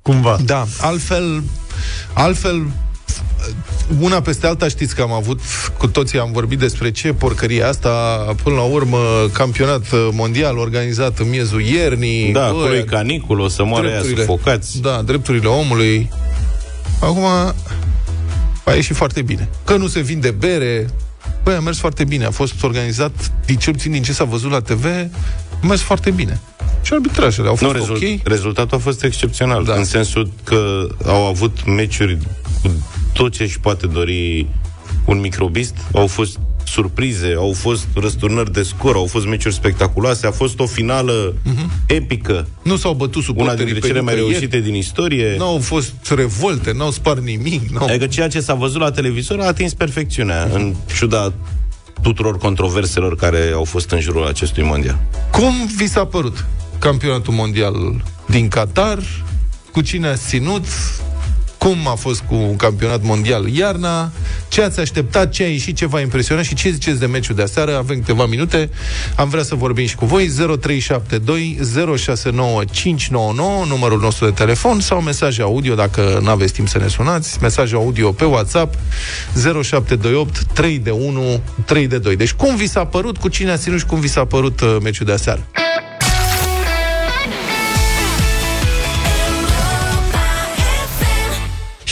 Cumva 0.02 0.38
Da, 0.46 0.66
altfel, 0.82 1.44
altfel 2.14 2.66
una 4.00 4.22
peste 4.22 4.48
alta 4.48 4.68
știți 4.68 4.96
că 4.96 5.02
am 5.02 5.12
avut, 5.12 5.40
cu 5.78 5.88
toții 5.88 6.20
am 6.20 6.32
vorbit 6.32 6.60
despre 6.60 6.92
ce 6.92 7.14
porcărie 7.14 7.64
asta, 7.64 7.90
până 8.44 8.56
la 8.56 8.62
urmă, 8.62 8.98
campionat 9.34 9.86
mondial 10.12 10.58
organizat 10.58 11.20
în 11.20 11.30
miezul 11.30 11.62
iernii. 11.62 12.32
Da, 12.32 12.40
bă, 12.40 12.46
acolo 12.46 12.76
e 12.76 12.82
canicul, 12.82 13.40
o 13.40 13.48
să 13.48 13.64
moară 13.64 13.86
aia 13.88 13.96
drepturile- 13.96 14.26
sufocați 14.26 14.82
Da, 14.82 15.02
drepturile 15.06 15.48
omului. 15.48 16.10
Acum 17.00 17.24
a 18.64 18.74
ieșit 18.74 18.96
foarte 18.96 19.22
bine. 19.22 19.50
Că 19.66 19.76
nu 19.76 19.88
se 19.88 20.00
vinde 20.00 20.32
bere, 20.32 20.90
băi, 21.44 21.54
a 21.56 21.60
mers 21.60 21.78
foarte 21.78 22.04
bine. 22.04 22.26
A 22.26 22.32
fost 22.32 22.64
organizat, 22.64 23.32
din 23.46 23.56
cel 23.56 23.74
puțin 23.74 23.92
din 23.92 24.04
ce 24.04 24.14
s-a 24.14 24.24
văzut 24.24 24.52
la 24.52 24.60
TV, 24.62 24.86
a 25.62 25.66
mers 25.68 25.82
foarte 25.82 26.12
bine. 26.12 26.40
Și 26.82 26.94
arbitrajele 26.94 27.48
au 27.48 27.58
Nu, 27.62 27.68
fost 27.68 27.74
rezult, 27.80 28.02
ok. 28.04 28.28
rezultatul 28.28 28.78
a 28.78 28.82
fost 28.82 29.04
excepțional, 29.04 29.64
Da. 29.64 29.72
da. 29.72 29.78
în 29.78 29.86
sensul 29.86 30.32
că 30.44 30.88
au 31.06 31.26
avut 31.26 31.66
meciuri 31.66 32.18
cu 32.44 32.47
tot 33.18 33.32
ce 33.32 33.44
își 33.44 33.60
poate 33.60 33.88
dori 33.88 34.48
un 35.06 35.20
microbist, 35.20 35.76
au 35.94 36.08
fost 36.08 36.40
surprize, 36.64 37.34
au 37.38 37.52
fost 37.52 37.88
răsturnări 37.96 38.52
de 38.52 38.64
scor, 38.64 38.96
au 38.96 39.06
fost 39.06 39.26
meciuri 39.26 39.54
spectaculoase, 39.54 40.28
a 40.28 40.32
fost 40.32 40.60
o 40.60 40.66
finală 40.66 41.34
uh-huh. 41.34 41.86
epică, 41.88 42.48
Nu 42.64 42.76
s-au 42.76 42.94
bătut 42.94 43.16
una 43.16 43.24
suporterii 43.24 43.66
dintre 43.66 43.80
pe 43.80 43.88
cele 43.88 44.02
mai 44.02 44.14
nicăieri. 44.14 44.40
reușite 44.40 44.60
din 44.60 44.76
istorie. 44.76 45.36
Nu 45.38 45.46
au 45.46 45.58
fost 45.58 45.94
revolte, 46.16 46.72
n-au 46.72 46.92
spart 46.92 47.24
nimic. 47.24 47.70
N-au... 47.70 47.88
Adică 47.88 48.08
ceea 48.08 48.28
ce 48.28 48.40
s-a 48.40 48.54
văzut 48.54 48.82
la 48.82 48.92
televizor 48.92 49.40
a 49.40 49.46
atins 49.46 49.74
perfecțiunea, 49.74 50.50
în 50.54 50.76
ciuda 50.96 51.34
tuturor 52.02 52.38
controverselor 52.38 53.16
care 53.16 53.52
au 53.54 53.64
fost 53.64 53.92
în 53.92 54.00
jurul 54.00 54.28
acestui 54.28 54.64
mondial. 54.64 55.00
Cum 55.32 55.54
vi 55.78 55.88
s-a 55.88 56.06
părut 56.06 56.46
campionatul 56.80 57.34
mondial 57.34 57.76
din 58.28 58.48
Qatar? 58.48 59.00
Cu 59.72 59.82
cine 59.82 60.08
ați 60.08 60.28
ținut? 60.28 60.66
Cum 61.58 61.88
a 61.88 61.96
fost 61.96 62.22
cu 62.22 62.36
un 62.36 62.56
campionat 62.56 63.02
mondial 63.04 63.48
iarna? 63.48 64.12
Ce 64.48 64.62
ați 64.62 64.80
așteptat? 64.80 65.30
Ce 65.30 65.44
a 65.44 65.48
ieșit? 65.48 65.76
Ce 65.76 65.86
v-a 65.86 66.00
impresionat? 66.00 66.44
Și 66.44 66.56
ce 66.56 66.70
ziceți 66.70 67.00
de 67.00 67.06
meciul 67.06 67.36
de 67.36 67.42
aseară? 67.42 67.78
Avem 67.78 68.00
câteva 68.00 68.26
minute. 68.26 68.70
Am 69.16 69.30
vrea 69.30 69.44
să 69.44 69.56
vorbim 69.56 69.86
și 69.86 69.96
cu 69.96 70.06
voi. 70.06 70.28
0372 70.28 71.60
069 71.98 72.64
599, 72.72 73.66
numărul 73.66 74.00
nostru 74.00 74.26
de 74.26 74.32
telefon, 74.32 74.80
sau 74.80 75.02
mesaje 75.02 75.42
audio, 75.42 75.76
dacă 75.76 76.20
nu 76.24 76.30
aveți 76.30 76.54
timp 76.54 76.68
să 76.68 76.78
ne 76.78 76.88
sunați. 76.88 77.38
Mesaje 77.42 77.76
audio 77.76 78.12
pe 78.12 78.26
WhatsApp 78.26 78.76
0728 79.34 80.44
3 80.54 80.80
de 80.80 80.92
1 80.92 81.42
3 81.66 81.88
de 81.88 81.98
2. 81.98 82.16
Deci 82.16 82.34
cum 82.34 82.56
vi 82.56 82.68
s-a 82.68 82.86
părut? 82.86 83.18
Cu 83.18 83.28
cine 83.28 83.52
ați 83.52 83.64
ținut 83.64 83.80
și 83.80 83.86
cum 83.86 84.00
vi 84.00 84.08
s-a 84.08 84.26
părut 84.26 84.62
uh, 84.62 84.78
meciul 84.82 85.06
de 85.06 85.12
aseară? 85.12 85.48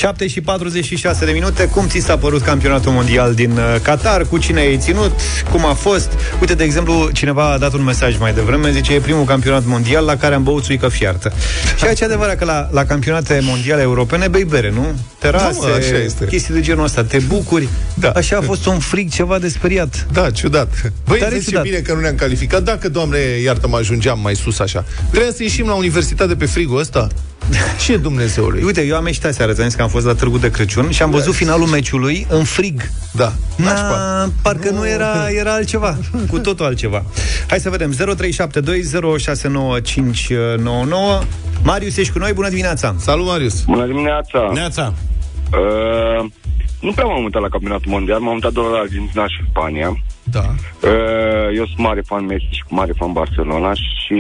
7 0.06 0.28
și 0.28 0.42
46 0.42 1.26
de 1.26 1.32
minute. 1.32 1.68
Cum 1.68 1.88
ți 1.88 2.00
s-a 2.00 2.18
părut 2.18 2.42
campionatul 2.42 2.92
mondial 2.92 3.34
din 3.34 3.52
uh, 3.52 3.76
Qatar? 3.82 4.26
Cu 4.26 4.38
cine 4.38 4.60
ai 4.60 4.78
ținut? 4.78 5.12
Cum 5.52 5.66
a 5.66 5.74
fost? 5.74 6.12
Uite, 6.40 6.54
de 6.54 6.64
exemplu, 6.64 7.10
cineva 7.14 7.52
a 7.52 7.58
dat 7.58 7.74
un 7.74 7.84
mesaj 7.84 8.18
mai 8.18 8.34
devreme, 8.34 8.72
zice, 8.72 8.94
e 8.94 9.00
primul 9.00 9.24
campionat 9.24 9.66
mondial 9.66 10.06
la 10.06 10.16
care 10.16 10.36
am 10.36 10.44
băut 10.44 10.64
țuică 10.64 10.88
fiartă. 10.88 11.34
Ceea 11.80 11.94
ce 11.94 12.04
e 12.04 12.06
adevărat 12.06 12.38
că 12.38 12.46
la, 12.46 12.70
la 12.72 12.86
campionate 12.86 13.40
mondiale 13.44 13.82
europene 13.82 14.28
bei 14.28 14.44
bere, 14.44 14.72
nu? 14.72 14.86
Terase, 15.20 15.60
Da, 15.62 15.68
mă, 15.68 15.74
așa 15.78 15.98
este. 16.04 16.26
chestii 16.26 16.54
de 16.54 16.62
genul 16.62 16.84
ăsta, 16.84 17.04
te 17.04 17.20
bucuri. 17.28 17.68
Da. 17.94 18.10
Așa 18.10 18.38
a 18.38 18.42
fost 18.42 18.66
un 18.66 18.80
frig 18.80 19.12
ceva 19.12 19.40
de 19.40 19.48
speriat. 19.48 20.08
Da, 20.12 20.32
ciudat. 20.32 20.92
Băi, 21.08 21.20
Tare 21.20 21.32
vezi 21.32 21.44
ce 21.44 21.50
ciudat. 21.50 21.64
bine 21.64 21.78
că 21.78 21.94
nu 21.94 22.00
ne-am 22.00 22.16
calificat. 22.16 22.64
Dacă, 22.64 22.90
Doamne, 22.90 23.18
iartă-mă, 23.44 23.78
ajungeam 23.78 24.20
mai 24.20 24.36
sus 24.36 24.60
așa. 24.60 24.86
Trebuia 25.10 25.32
să 25.32 25.44
ieșim 25.44 25.68
la 25.68 25.74
universitate 25.74 26.36
pe 26.36 26.46
frigul 26.46 26.80
ăsta? 26.80 27.08
Ce 27.86 27.98
Dumnezeului? 27.98 28.64
Uite, 28.64 28.86
eu 28.86 28.96
am 28.96 29.06
ieșit 29.06 29.26
aseară, 29.26 29.54
ți-am 29.54 29.68
zis 29.68 29.76
că 29.76 29.82
am 29.82 29.90
fost 29.90 30.06
la 30.06 30.14
Târgu 30.14 30.38
de 30.38 30.52
Crăciun 30.52 30.92
și 30.92 31.02
am 31.02 31.12
văzut 31.12 31.34
finalul 31.34 31.68
meciului 31.68 32.26
în 32.30 32.44
frig. 32.44 32.82
Da, 33.14 33.34
nașpa. 33.56 33.90
Na, 33.90 34.30
parcă 34.42 34.70
nu 34.70 34.88
era, 34.88 35.30
era 35.30 35.54
altceva, 35.54 35.98
cu 36.30 36.40
totul 36.40 36.66
altceva. 36.66 37.04
Hai 37.48 37.60
să 37.60 37.70
vedem, 37.70 37.94
0372069599. 37.94 37.98
Marius, 41.64 41.98
ești 41.98 42.14
cu 42.14 42.20
noi, 42.20 42.34
bună 42.34 42.50
dimineața! 42.50 42.96
Salut, 42.98 43.26
Marius! 43.26 43.64
Bună 43.64 43.86
dimineața! 43.86 44.50
Neața, 44.54 44.94
Uh, 45.52 46.26
nu 46.82 46.92
prea 46.92 47.06
m-am 47.06 47.24
uitat 47.24 47.42
la 47.42 47.50
campionatul 47.50 47.92
mondial, 47.92 48.20
m-am 48.20 48.34
uitat 48.34 48.52
doar 48.52 48.68
la 48.68 48.78
Argentina 48.78 49.28
și 49.28 49.44
Spania. 49.50 49.98
Da. 50.36 50.46
Uh, 50.88 51.56
eu 51.56 51.66
sunt 51.66 51.78
mare 51.78 52.02
fan 52.02 52.26
Messi 52.26 52.48
și 52.50 52.64
mare 52.70 52.92
fan 52.98 53.12
Barcelona 53.12 53.74
și 53.74 54.20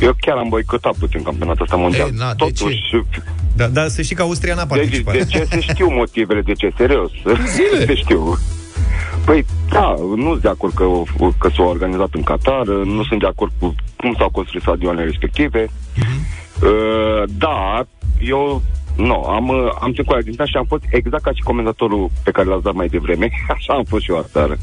eu 0.00 0.12
chiar 0.20 0.36
am 0.36 0.48
boicotat 0.48 0.94
puțin 0.94 1.22
campionatul 1.22 1.62
ăsta 1.62 1.76
mondial. 1.76 2.06
Ei, 2.06 2.14
na, 2.16 2.28
de 2.28 2.34
Totuși, 2.36 3.02
Da, 3.56 3.66
dar 3.66 3.88
să 3.88 4.02
știi 4.02 4.16
că 4.16 4.22
Austria 4.22 4.54
n-a 4.54 4.64
deci, 4.64 4.78
participat. 4.78 5.14
de 5.14 5.24
ce 5.24 5.44
se 5.44 5.60
știu 5.60 5.88
motivele, 5.90 6.40
de 6.40 6.52
ce, 6.52 6.72
serios. 6.76 7.10
Zile. 7.46 7.84
Se 7.88 7.94
știu. 7.94 8.38
Păi, 9.24 9.44
da, 9.70 9.94
nu 10.16 10.30
sunt 10.30 10.42
de 10.42 10.48
acord 10.48 10.74
că, 10.74 10.84
că 11.38 11.48
s-au 11.56 11.68
organizat 11.68 12.08
în 12.12 12.22
Qatar, 12.22 12.66
nu 12.66 13.04
sunt 13.04 13.20
de 13.20 13.26
acord 13.26 13.52
cu 13.58 13.74
cum 13.96 14.14
s-au 14.18 14.30
construit 14.30 14.62
stadioanele 14.62 15.04
respective. 15.06 15.68
Uh, 16.62 17.22
da, 17.38 17.86
eu 18.20 18.62
nu, 18.96 19.14
am, 19.24 19.48
uh, 19.48 19.56
am 19.80 19.90
ținut 19.92 20.06
cu 20.06 20.12
Argentina 20.12 20.44
și 20.46 20.56
am 20.56 20.64
fost 20.68 20.82
exact 20.90 21.22
ca 21.22 21.32
și 21.32 21.42
comentatorul 21.42 22.10
pe 22.24 22.30
care 22.30 22.48
l-ați 22.48 22.62
dat 22.62 22.74
mai 22.74 22.86
devreme. 22.88 23.30
Așa 23.56 23.72
am 23.72 23.84
fost 23.88 24.02
și 24.02 24.10
eu 24.10 24.18
aseară. 24.18 24.58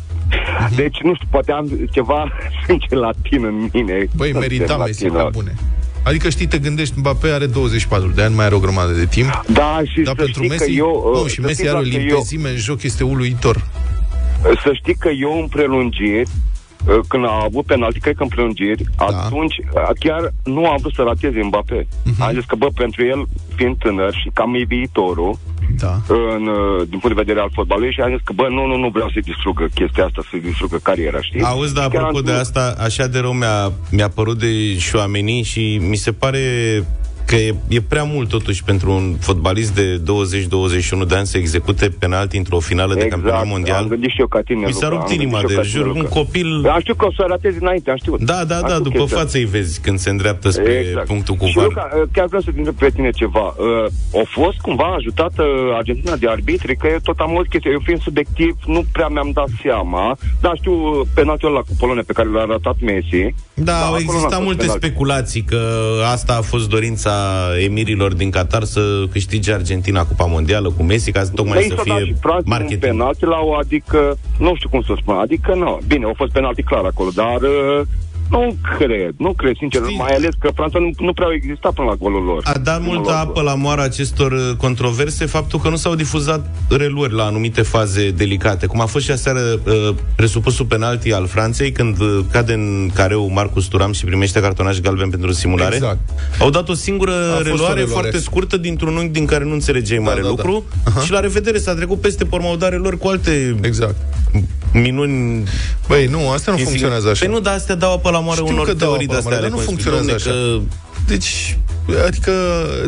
Deci, 0.76 0.98
nu 1.02 1.14
știu, 1.16 1.28
poate 1.32 1.52
am 1.52 1.70
ceva 1.92 2.32
sânge 2.66 2.96
latin 2.96 3.46
în 3.46 3.70
mine. 3.74 3.94
Băi, 4.16 4.32
Suntem 4.32 4.40
merita 4.40 4.76
latin, 4.76 4.86
Messi 4.86 5.08
da. 5.18 5.24
pe 5.24 5.30
bune. 5.32 5.56
Adică 6.04 6.30
știi, 6.30 6.48
te 6.48 6.58
gândești, 6.58 6.94
Mbappé 6.98 7.28
are 7.30 7.46
24 7.46 8.08
de 8.10 8.22
ani, 8.22 8.36
mai 8.36 8.46
are 8.46 8.56
o 8.56 8.60
grămadă 8.60 8.92
de 8.92 9.06
timp. 9.06 9.42
Da, 9.48 9.80
și 9.94 10.02
Dar 10.02 10.16
să 10.18 10.24
pentru 10.24 10.44
știi 10.44 10.50
Messi, 10.50 10.66
că 10.66 10.72
eu... 10.72 11.12
uh, 11.14 11.22
nu, 11.22 11.28
și 11.28 11.36
să 11.36 11.42
Messi 11.42 11.54
știi 11.54 11.70
are 11.70 11.78
o 11.78 11.82
doar 11.82 11.94
că 11.94 12.00
eu- 12.00 12.06
limpezime 12.06 12.50
în 12.50 12.56
joc, 12.56 12.84
este 12.84 13.04
uluitor. 13.04 13.68
Să 14.64 14.72
știi 14.74 14.96
că 14.96 15.10
eu 15.10 15.40
în 15.42 15.48
prelungiri, 15.48 16.20
uh, 16.22 16.28
când 17.08 17.26
a 17.26 17.42
avut 17.44 17.66
penalti, 17.66 18.00
cred 18.00 18.16
că 18.16 18.24
în 18.24 18.30
prelungiri, 18.30 18.84
Da. 18.98 19.06
atunci 19.06 19.56
uh, 19.58 19.90
chiar 20.00 20.34
nu 20.44 20.66
am 20.66 20.78
vrut 20.82 20.94
să 20.94 21.02
rateze 21.02 21.42
Mbappé. 21.44 21.88
Mhm. 22.06 22.22
Am 22.22 22.34
zis 22.34 22.44
că, 22.46 22.56
bă, 22.56 22.68
pentru 22.76 23.06
el, 23.06 23.26
fiind 23.56 23.76
tânăr 23.78 24.14
și 24.14 24.30
cam 24.34 24.54
e 24.56 24.64
viitorul, 24.68 25.38
Da. 25.80 25.94
în, 26.08 26.48
uh, 26.48 26.88
din 26.90 27.00
punct 27.00 27.16
de 27.16 27.22
vedere 27.24 27.40
al 27.40 27.50
fotbalului, 27.54 27.92
și 27.94 28.02
am 28.02 28.10
zis 28.16 28.22
că, 28.24 28.34
bă, 28.34 28.48
nu, 28.50 28.66
nu, 28.66 28.76
nu 28.78 28.90
vreau 28.90 29.10
să-i 29.10 29.22
distrugă 29.22 29.66
chestia 29.74 30.06
asta, 30.06 30.22
să-i 30.30 30.40
distrugă 30.40 30.78
cariera, 30.78 31.22
știi? 31.22 31.42
auzi, 31.42 31.74
dar 31.74 31.84
Și 31.84 31.90
chiar 31.90 32.02
apropo 32.02 32.18
am 32.18 32.24
de 32.24 32.30
ținut- 32.30 32.42
asta, 32.46 32.76
așa 32.84 33.08
de 33.08 33.20
rău 33.20 33.32
mi-a, 33.34 33.72
mi-a 33.92 34.10
părut 34.10 34.38
de 34.40 34.78
șoamenii 34.78 35.44
și 35.44 35.82
mi 35.90 35.96
se 35.96 36.12
pare 36.12 36.40
că 37.30 37.36
e, 37.36 37.56
e 37.68 37.82
prea 37.82 38.04
mult 38.04 38.30
totuși 38.30 38.64
pentru 38.64 38.92
un 38.92 39.16
fotbalist 39.20 39.76
de 39.76 40.02
20-21 41.04 41.08
de 41.08 41.16
ani 41.16 41.28
să 41.28 41.38
execute 41.38 41.90
penalti 42.00 42.38
într-o 42.38 42.60
finală 42.60 42.94
de 42.94 43.08
campionat 43.08 43.42
am 43.42 43.48
mondial. 43.48 43.88
gândit 43.88 44.10
și 44.10 44.20
eu 44.20 44.28
ca 44.28 44.42
tine, 44.42 44.66
Mi 44.66 44.74
s-a 44.74 44.90
Luca, 44.90 44.96
rupt 44.96 45.10
am 45.10 45.14
inima 45.20 45.40
gândit 45.40 45.50
și 45.50 45.54
de 45.54 45.54
eu 45.54 45.62
ca 45.62 45.68
tine, 45.68 45.84
jur, 45.84 45.96
un 45.96 46.02
Luca. 46.02 46.20
copil... 46.20 46.68
Am 46.76 46.80
știut 46.80 46.98
că 46.98 47.06
o 47.06 47.12
să 47.12 47.26
ratezi 47.28 47.58
înainte, 47.62 47.90
am 47.90 47.98
știut. 47.98 48.20
Da, 48.22 48.44
da, 48.52 48.56
Am 48.56 48.62
da, 48.62 48.68
știut 48.68 48.84
după 48.84 48.98
chestia 49.00 49.18
față 49.18 49.38
îi 49.38 49.46
vezi 49.46 49.82
când 49.82 50.00
se 50.00 50.10
îndreaptă 50.10 50.50
spre 50.50 50.74
Exact. 50.88 51.08
punctul 51.08 51.36
cu 51.36 51.46
Și 51.46 51.56
var. 51.56 51.64
Luca, 51.66 51.90
uh, 51.96 52.02
chiar 52.14 52.26
vreau 52.26 52.42
să 52.42 52.50
te 52.52 52.58
întreb 52.58 52.76
pe 52.76 52.90
tine 52.96 53.10
ceva. 53.10 53.46
Uh, 53.58 54.22
a 54.22 54.26
fost 54.40 54.58
cumva 54.60 54.88
ajutată 54.98 55.44
Argentina 55.78 56.16
de 56.16 56.28
arbitri? 56.30 56.76
Că 56.76 56.88
eu 56.92 56.98
tot 57.04 57.20
am 57.20 57.30
auzit 57.36 57.52
chestia. 57.52 57.72
Eu 57.72 57.82
fiind 57.84 58.02
subiectiv, 58.02 58.54
nu 58.66 58.82
prea 58.92 59.08
mi-am 59.08 59.32
dat 59.34 59.50
seama. 59.64 60.18
Dar 60.42 60.54
știu 60.56 60.74
uh, 60.74 61.02
penaltiul 61.14 61.52
ăla 61.52 61.60
cu 61.60 61.74
Polonia 61.80 62.04
pe 62.06 62.14
care 62.14 62.30
l-a 62.30 62.46
ratat 62.46 62.76
Messi. 62.80 63.34
Da, 63.54 63.74
au 63.74 63.80
acolo 63.80 63.92
n-a 63.94 63.98
existat 64.08 64.32
fost 64.32 64.44
multe 64.44 64.62
penalti. 64.66 64.86
speculații 64.86 65.42
că 65.42 65.62
asta 66.16 66.34
a 66.38 66.42
fost 66.42 66.70
dorința 66.70 67.19
emirilor 67.66 68.14
din 68.14 68.30
Qatar 68.30 68.64
să 68.64 69.04
câștige 69.12 69.54
Argentina 69.54 70.06
Cupa 70.06 70.26
Mondială 70.26 70.70
cu 70.78 70.84
Messi, 70.84 71.12
ca 71.12 71.24
să 71.24 71.32
tocmai 71.36 71.54
Dar 71.54 71.64
să 71.64 71.74
i 71.74 71.76
s-a 71.76 71.84
dat 71.88 71.98
și 71.98 72.04
fie 72.04 72.16
Franța 72.20 72.44
un 72.46 72.52
marketing. 72.58 72.82
penalti 72.82 73.26
la 73.26 73.40
o, 73.40 73.54
adică, 73.54 74.18
nu 74.40 74.56
știu 74.56 74.70
cum 74.70 74.82
să 74.82 74.94
spun, 75.02 75.16
adică 75.16 75.54
nu. 75.56 75.80
Bine, 75.88 76.06
a 76.06 76.12
fost 76.16 76.32
penalti 76.32 76.64
clar 76.64 76.84
acolo, 76.86 77.10
dar 77.16 77.42
uh, 77.42 77.82
Nu 78.30 78.56
cred, 78.78 79.14
nu 79.18 79.34
cred, 79.34 79.56
sincer, 79.58 79.82
Știi- 79.84 79.98
mai 79.98 80.12
ales 80.12 80.34
că 80.40 80.50
Franța 80.56 80.80
nu, 80.80 80.90
nu 81.06 81.14
prea 81.14 81.28
au 81.28 81.34
existat 81.34 81.74
până 81.74 81.88
la 81.88 81.96
golul 81.96 82.24
lor. 82.24 82.42
A 82.44 82.58
dat 82.58 82.78
Primul 82.78 82.94
multă 82.96 83.10
lor 83.10 83.20
apă 83.20 83.32
gol. 83.34 83.44
la 83.44 83.56
moara 83.56 83.84
acestor 83.84 84.32
uh, 84.32 84.52
controverse 84.58 85.26
faptul 85.26 85.60
că 85.60 85.70
nu 85.70 85.76
s-au 85.76 85.96
difuzat 85.96 86.56
reluări 86.70 87.14
la 87.14 87.24
anumite 87.24 87.62
faze 87.62 88.10
delicate, 88.12 88.66
cum 88.66 88.82
a 88.82 88.86
fost 88.86 89.06
și 89.06 89.12
aseară 89.12 89.40
uh, 89.40 89.96
presupusul 90.16 90.66
penalti 90.66 91.14
al 91.14 91.28
Franței, 91.28 91.72
când 91.72 92.00
uh, 92.00 92.20
cade 92.32 92.54
în 92.54 92.90
careu 92.94 93.30
Marcus 93.32 93.66
Turam 93.66 93.92
și 93.92 94.06
primește 94.06 94.40
cartonaj 94.42 94.80
galben 94.80 95.10
pentru 95.10 95.32
simulare. 95.32 95.76
Exact. 95.76 96.00
Au 96.40 96.50
dat 96.50 96.70
o 96.70 96.74
singură 96.74 97.12
fost 97.12 97.40
o 97.40 97.44
reluare, 97.44 97.74
reluare. 97.74 97.86
foarte 97.86 98.18
scurtă 98.18 98.58
dintr-un 98.58 98.96
unghi 98.96 99.12
din 99.12 99.26
care 99.26 99.44
nu 99.44 99.54
înțelegeai 99.54 100.00
mare 100.00 100.22
da, 100.22 100.24
da. 100.24 100.30
lucru 100.30 100.64
și 101.04 101.12
la 101.12 101.20
revedere 101.20 101.58
s-a 101.58 101.74
trecut 101.74 102.02
peste 102.02 102.26
pormaudare 102.26 102.76
lor 102.76 102.98
cu 102.98 103.08
alte 103.08 103.56
Exact. 103.62 103.96
Minuni 104.74 105.44
Băi, 105.88 106.06
nu, 106.06 106.30
asta 106.30 106.52
nu 106.52 106.58
insign- 106.58 106.64
funcționează 106.64 107.10
așa. 107.10 107.26
Păi 107.26 107.34
nu, 107.34 107.40
dar 107.40 107.54
astea 107.54 107.76
dau 107.76 107.94
apă 107.94 108.10
la 108.10 108.20
moară 108.20 108.42
Știu 108.42 108.54
unor 108.54 108.66
că 108.66 108.74
dau 108.74 108.88
teorii 108.90 109.08
apă 109.08 109.14
la 109.16 109.20
de-astea 109.22 109.40
moară, 109.40 109.46
ale 109.46 109.50
dar 109.50 109.60
nu 109.60 109.66
conspirației. 109.66 110.16
funcționează 110.16 110.30
Dom'le, 110.30 110.66
așa. 110.66 110.78
Deci, 111.08 111.58
adică 112.08 112.32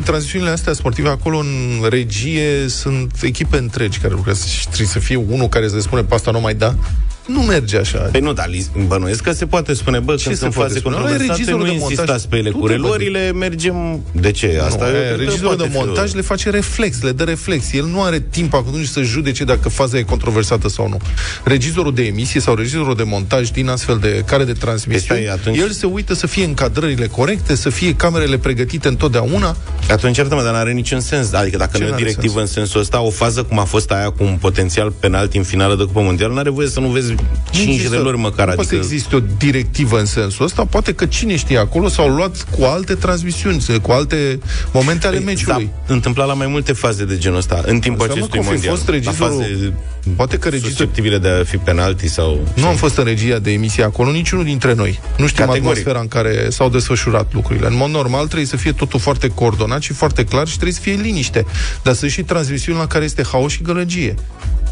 transmisiunile 0.04 0.52
astea 0.52 0.74
sportive 0.74 1.10
acolo 1.10 1.38
în 1.38 1.86
regie 1.90 2.66
sunt 2.68 3.12
echipe 3.22 3.58
întregi 3.58 4.00
care 4.00 4.14
lucrează 4.14 4.46
și 4.48 4.66
trebuie 4.68 4.88
să 4.88 5.00
fie 5.00 5.16
unul 5.16 5.48
care 5.48 5.68
să 5.68 5.76
le 5.76 5.82
spune 5.82 6.02
pe 6.04 6.14
asta 6.14 6.32
nu 6.32 6.40
mai 6.40 6.54
da. 6.54 6.76
Nu 7.26 7.42
merge 7.42 7.78
așa. 7.78 7.98
Păi 7.98 8.20
nu, 8.22 8.34
dar 8.34 8.48
li- 8.50 8.86
bănuiesc 8.88 9.22
că 9.22 9.32
se 9.32 9.46
poate 9.46 9.74
spune, 9.74 10.00
bă, 10.00 10.16
Ce 10.16 10.24
când 10.24 10.36
se 10.36 10.42
sunt 10.42 10.54
poate 10.54 10.68
faze 10.68 10.80
spune? 10.80 10.96
Ăla 10.96 11.04
e 11.06 11.08
controversate, 11.10 11.40
regizorul 11.40 11.66
nu 11.66 11.72
de 11.72 11.78
montaj. 11.80 11.92
insistați 11.98 12.28
pe 12.30 12.38
ele 12.38 12.50
Tu 12.50 12.58
cu 12.58 12.66
te 12.68 12.72
reluările, 12.72 13.32
mergem... 13.32 14.04
De 14.12 14.32
ce? 14.32 14.62
Asta 14.66 14.86
nu, 14.86 14.92
eu 14.92 14.98
e, 14.98 15.04
cred 15.06 15.16
că 15.16 15.24
regizorul 15.24 15.56
de 15.58 15.64
poate 15.64 15.70
fi 15.72 15.78
o- 15.78 15.86
montaj 15.86 16.14
le 16.14 16.22
face 16.22 16.50
reflex, 16.50 17.02
le 17.02 17.12
dă 17.12 17.24
reflex. 17.24 17.74
El 17.74 17.86
nu 17.86 18.02
are 18.04 18.20
timp 18.30 18.54
atunci 18.54 18.86
să 18.88 19.02
judece 19.02 19.44
dacă 19.44 19.70
faza 19.70 19.98
e 19.98 20.02
controversată 20.02 20.70
sau 20.70 20.88
nu. 20.90 20.98
Regizorul 21.44 21.94
de 21.94 22.04
emisie 22.06 22.40
sau 22.42 22.56
regizorul 22.56 22.96
de 22.96 23.04
montaj 23.04 23.50
din 23.50 23.68
astfel 23.70 23.98
de 23.98 24.24
care 24.26 24.44
de 24.44 24.54
transmisiuni, 24.54 25.20
Păi 25.20 25.28
stai, 25.28 25.36
atunci- 25.38 25.58
el 25.58 25.70
se 25.72 25.86
uită 25.86 26.14
să 26.14 26.28
fie 26.28 26.44
încadrările 26.44 27.08
corecte, 27.08 27.56
să 27.56 27.70
fie 27.70 27.96
camerele 27.96 28.38
pregătite 28.38 28.88
întotdeauna. 28.88 29.56
Atunci, 29.90 30.18
iartă-mă, 30.18 30.44
dar 30.44 30.54
n-are 30.54 30.72
niciun 30.72 31.00
sens. 31.00 31.34
Adică 31.34 31.58
dacă 31.58 31.72
Ce 31.74 31.78
nu 31.82 31.88
e 31.88 31.90
n-are 31.90 32.02
directivă 32.04 32.34
sens? 32.38 32.48
în 32.50 32.54
sensul 32.56 32.80
ăsta, 32.80 33.02
o 33.02 33.10
fază 33.10 33.44
cum 33.44 33.60
a 33.60 33.64
fost 33.64 33.92
aia 33.92 34.10
cu 34.10 34.24
un 34.24 34.38
potențial 34.42 34.92
penalti 35.00 35.38
în 35.38 35.44
finală 35.44 35.76
de 35.76 35.84
Cupă 35.84 36.02
Mondială, 36.02 36.34
n-are 36.34 36.50
voie 36.50 36.68
să 36.68 36.80
nu 36.80 36.88
vezi 36.88 37.11
5 37.52 37.68
există- 37.68 37.96
reluări 37.96 38.18
măcar. 38.18 38.48
Nu 38.48 38.54
poate 38.54 38.70
Adică 38.70 38.84
să 38.86 38.94
existe 38.94 39.16
o 39.16 39.20
directivă 39.38 40.00
în 40.00 40.06
sensul 40.06 40.46
ăsta, 40.46 40.66
poate 40.66 40.94
că 40.94 41.06
cine 41.06 41.36
știe 41.36 41.58
acolo 41.58 41.88
s-au 41.88 42.10
luat 42.10 42.46
cu 42.58 42.64
alte 42.64 42.94
transmisiuni, 42.96 43.64
cu 43.82 43.92
alte 43.92 44.40
momente 44.74 45.08
ale 45.08 45.20
meciului. 45.20 45.70
S-a 45.88 45.94
întâmplat 45.94 46.28
la 46.28 46.34
mai 46.34 46.48
multe 46.48 46.74
faze 46.74 47.06
de 47.06 47.18
genul 47.18 47.38
ăsta 47.38 47.62
în 47.66 47.80
timpul 47.80 48.08
Înseamnă 48.08 48.14
acestui 48.14 48.30
că 48.32 48.38
o 48.40 48.42
fi 48.42 48.50
mondial. 48.50 48.76
fost 48.76 48.88
La 48.88 48.94
regizorul- 48.94 49.42
faze 49.42 49.74
Poate 50.16 50.38
că 50.38 50.50
regizorul 50.50 50.76
susceptibile 50.76 51.18
de 51.18 51.28
a 51.28 51.44
fi 51.44 51.58
penalti 51.58 52.08
sau... 52.08 52.48
Nu 52.56 52.68
am 52.68 52.76
fost 52.76 52.98
în 52.98 53.04
regia 53.04 53.40
de 53.40 53.52
emisie 53.52 53.84
acolo, 53.84 54.12
niciunul 54.12 54.44
dintre 54.46 54.74
noi. 54.74 55.00
Nu 55.18 55.28
știm 55.28 55.46
Categoric. 55.46 55.64
atmosfera 55.70 56.00
în 56.00 56.08
care 56.08 56.50
s-au 56.50 56.70
desfășurat 56.70 57.34
lucrurile. 57.34 57.68
În 57.68 57.76
mod 57.76 57.90
normal 57.90 58.26
trebuie 58.26 58.48
să 58.48 58.58
fie 58.58 58.72
totul 58.72 59.00
foarte 59.00 59.28
coordonat 59.28 59.82
și 59.82 59.94
foarte 59.94 60.24
clar 60.24 60.48
și 60.48 60.54
trebuie 60.54 60.74
să 60.74 60.80
fie 60.82 60.94
liniște. 60.94 61.46
Dar 61.84 61.94
sunt 61.94 62.12
și 62.12 62.22
transmisiuni 62.24 62.78
la 62.78 62.88
care 62.88 63.04
este 63.04 63.24
haos 63.32 63.52
și 63.52 63.62
gălăgie. 63.62 64.16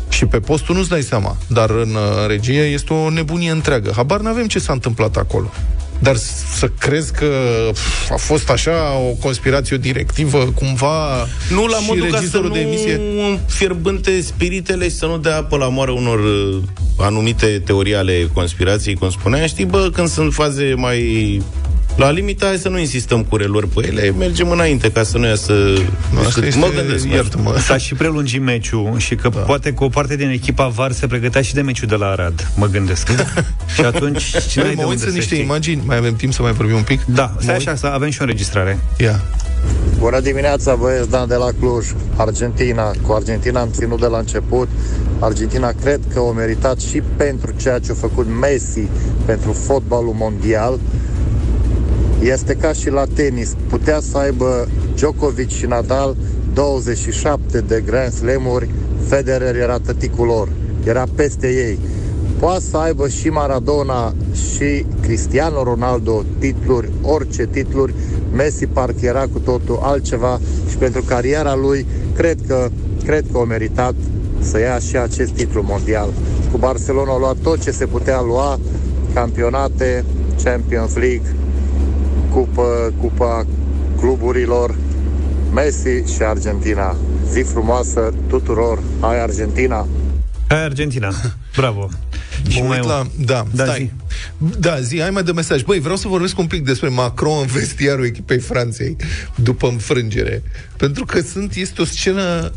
Și 0.10 0.26
pe 0.26 0.40
postul 0.40 0.76
nu-ți 0.76 0.90
dai 0.90 1.02
seama. 1.02 1.38
Dar 1.48 1.70
în 1.70 1.90
uh, 1.96 2.28
regie 2.28 2.62
este 2.62 2.94
o 2.94 3.10
nebunie 3.10 3.52
întreagă. 3.52 3.92
Habar 3.96 4.20
n-avem 4.20 4.48
ce 4.48 4.60
s-a 4.60 4.74
întâmplat 4.74 5.16
acolo. 5.16 5.52
Dar 6.02 6.16
s- 6.16 6.58
să 6.58 6.68
crezi 6.80 7.14
că 7.14 7.26
pf, 7.74 8.12
a 8.12 8.16
fost 8.16 8.50
așa 8.50 8.98
o 9.10 9.12
conspirație, 9.14 9.76
o 9.76 9.80
directivă, 9.80 10.38
cumva 10.56 11.28
Nu 11.50 11.66
la 11.66 11.78
și 11.78 11.86
modul 11.88 12.04
ca 12.04 12.10
să 12.10 12.16
regizorul 12.18 12.48
nu 12.48 12.54
de 12.54 12.60
emisie... 12.60 13.02
fierbânte 13.48 14.22
spiritele 14.22 14.90
și 14.90 14.96
să 14.96 15.06
nu 15.06 15.18
dea 15.18 15.38
apă 15.38 15.58
la 15.58 15.68
moară 15.70 15.92
unor 15.92 16.20
uh, 16.20 16.58
anumite 16.98 17.62
teorii 17.66 17.96
ale 17.96 18.30
conspirației, 18.34 18.96
cum 18.96 19.10
spuneam. 19.10 19.48
Știi, 19.48 19.66
bă, 19.66 19.90
când 19.94 20.08
sunt 20.08 20.34
faze 20.34 20.74
mai 20.76 21.42
la 22.00 22.12
limita, 22.12 22.46
hai 22.46 22.58
să 22.58 22.70
nu 22.70 22.80
insistăm 22.80 23.24
cu 23.24 23.36
reluări 23.36 23.68
pe 23.68 23.88
ele, 23.88 24.12
mergem 24.18 24.50
înainte 24.52 24.92
ca 24.92 25.04
să 25.04 25.18
nu 25.18 25.28
iasă... 25.28 25.54
Nu, 26.14 26.20
asta 26.20 26.46
este, 26.46 26.60
mă 26.60 26.72
gândesc, 26.76 27.06
mă. 27.08 27.16
iartă-mă. 27.16 27.56
S-a 27.60 27.78
și 27.78 27.94
prelungit 27.94 28.42
meciul 28.42 28.94
și 28.98 29.16
că 29.16 29.30
da. 29.30 29.40
poate 29.40 29.74
că 29.74 29.84
o 29.84 29.90
parte 29.90 30.16
din 30.16 30.30
echipa 30.30 30.68
VAR 30.68 30.92
se 30.92 31.08
pregătea 31.08 31.42
și 31.42 31.54
de 31.54 31.62
meciul 31.62 31.88
de 31.88 31.96
la 31.96 32.06
Arad, 32.06 32.52
mă 32.56 32.66
gândesc. 32.68 33.08
și 33.76 33.82
atunci, 33.82 34.24
cine 34.50 34.64
Băi, 34.64 34.70
ai 34.70 34.76
de 34.76 34.82
mă 34.82 34.88
uit 34.88 34.98
unde 34.98 35.06
în 35.06 35.10
să 35.12 35.18
niște 35.18 35.34
știi? 35.34 35.46
imagini, 35.46 35.82
mai 35.86 35.98
avem 35.98 36.16
timp 36.16 36.34
să 36.34 36.42
mai 36.42 36.52
vorbim 36.52 36.76
un 36.76 36.84
pic? 36.84 37.06
Da, 37.06 37.36
stai 37.40 37.46
Mă 37.46 37.52
uit- 37.52 37.68
așa, 37.68 37.76
să 37.78 37.86
avem 37.88 38.10
și 38.10 38.18
o 38.20 38.24
înregistrare. 38.24 38.80
Ia. 38.98 39.22
Bună 39.98 40.20
dimineața, 40.20 40.76
băieți, 40.76 41.10
Dan 41.10 41.28
de 41.28 41.36
la 41.36 41.50
Cluj, 41.60 41.86
Argentina. 42.16 42.92
Cu 43.02 43.12
Argentina 43.14 43.60
am 43.60 43.70
ținut 43.72 44.00
de 44.00 44.06
la 44.06 44.18
început. 44.18 44.68
Argentina 45.20 45.72
cred 45.82 46.00
că 46.14 46.20
o 46.20 46.32
meritat 46.32 46.80
și 46.80 47.02
pentru 47.18 47.54
ceea 47.62 47.80
ce 47.80 47.92
a 47.92 47.94
făcut 47.94 48.28
Messi 48.40 48.82
pentru 49.26 49.54
fotbalul 49.54 50.14
mondial. 50.18 50.80
Este 52.22 52.56
ca 52.56 52.74
și 52.74 52.90
la 52.90 53.06
tenis. 53.14 53.56
Putea 53.70 54.00
să 54.00 54.18
aibă 54.18 54.68
Djokovic 54.96 55.50
și 55.50 55.66
Nadal 55.66 56.16
27 56.54 57.62
de 57.62 57.84
Grand 57.86 58.12
Slam-uri. 58.12 58.70
Federer 59.08 59.56
era 59.56 59.78
tăticul 59.78 60.26
lor. 60.26 60.50
Era 60.86 61.04
peste 61.16 61.48
ei. 61.48 61.80
Poate 62.40 62.64
să 62.70 62.78
aibă 62.78 63.08
și 63.08 63.30
Maradona 63.30 64.14
și 64.34 64.86
Cristiano 65.02 65.64
Ronaldo 65.64 66.24
titluri, 66.40 66.90
orice 67.02 67.48
titluri. 67.48 67.94
Messi 68.34 68.66
parcă 68.66 69.06
era 69.06 69.28
cu 69.34 69.40
totul 69.40 69.80
altceva 69.82 70.40
și 70.70 70.76
pentru 70.78 71.02
cariera 71.02 71.56
lui 71.56 71.86
cred 72.16 72.38
că, 72.48 72.70
cred 73.06 73.26
că 73.32 73.38
a 73.38 73.44
meritat 73.44 73.94
să 74.40 74.60
ia 74.60 74.80
și 74.80 74.98
acest 74.98 75.32
titlu 75.32 75.64
mondial. 75.68 76.10
Cu 76.52 76.58
Barcelona 76.58 77.14
a 77.14 77.18
luat 77.18 77.36
tot 77.42 77.62
ce 77.62 77.72
se 77.72 77.86
putea 77.86 78.22
lua, 78.22 78.60
campionate, 79.14 80.06
Champions 80.44 80.96
League, 80.96 81.36
cupă, 82.34 82.94
cupa 82.98 83.46
cluburilor, 84.00 84.76
Messi 85.54 86.14
și 86.16 86.22
Argentina. 86.22 86.96
Zi 87.32 87.40
frumoasă 87.42 88.14
tuturor, 88.28 88.80
hai 89.00 89.22
Argentina! 89.22 89.88
Hai 90.48 90.64
Argentina. 90.64 91.10
Bravo. 91.56 91.90
Mă 92.60 92.64
mai 92.68 92.78
uit 92.78 92.84
un- 92.86 92.90
la... 92.90 93.08
Da, 93.26 93.46
Da, 93.54 93.64
stai. 93.64 93.94
Da, 94.60 94.80
zi, 94.82 95.00
hai 95.02 95.10
mai 95.10 95.24
de 95.24 95.32
mesaj. 95.32 95.62
Băi, 95.62 95.80
vreau 95.80 95.96
să 95.96 96.08
vorbesc 96.08 96.38
un 96.38 96.48
pic 96.48 96.66
despre 96.66 96.88
Macron 96.90 97.38
în 97.42 97.46
vestiarul 97.46 98.06
echipei 98.06 98.40
Franței 98.40 98.96
după 99.36 99.68
înfrângere. 99.68 100.44
Pentru 100.78 101.06
că 101.06 101.22
sunt, 101.22 101.56
este 101.56 101.82
o 101.82 101.86
scenă 101.86 102.52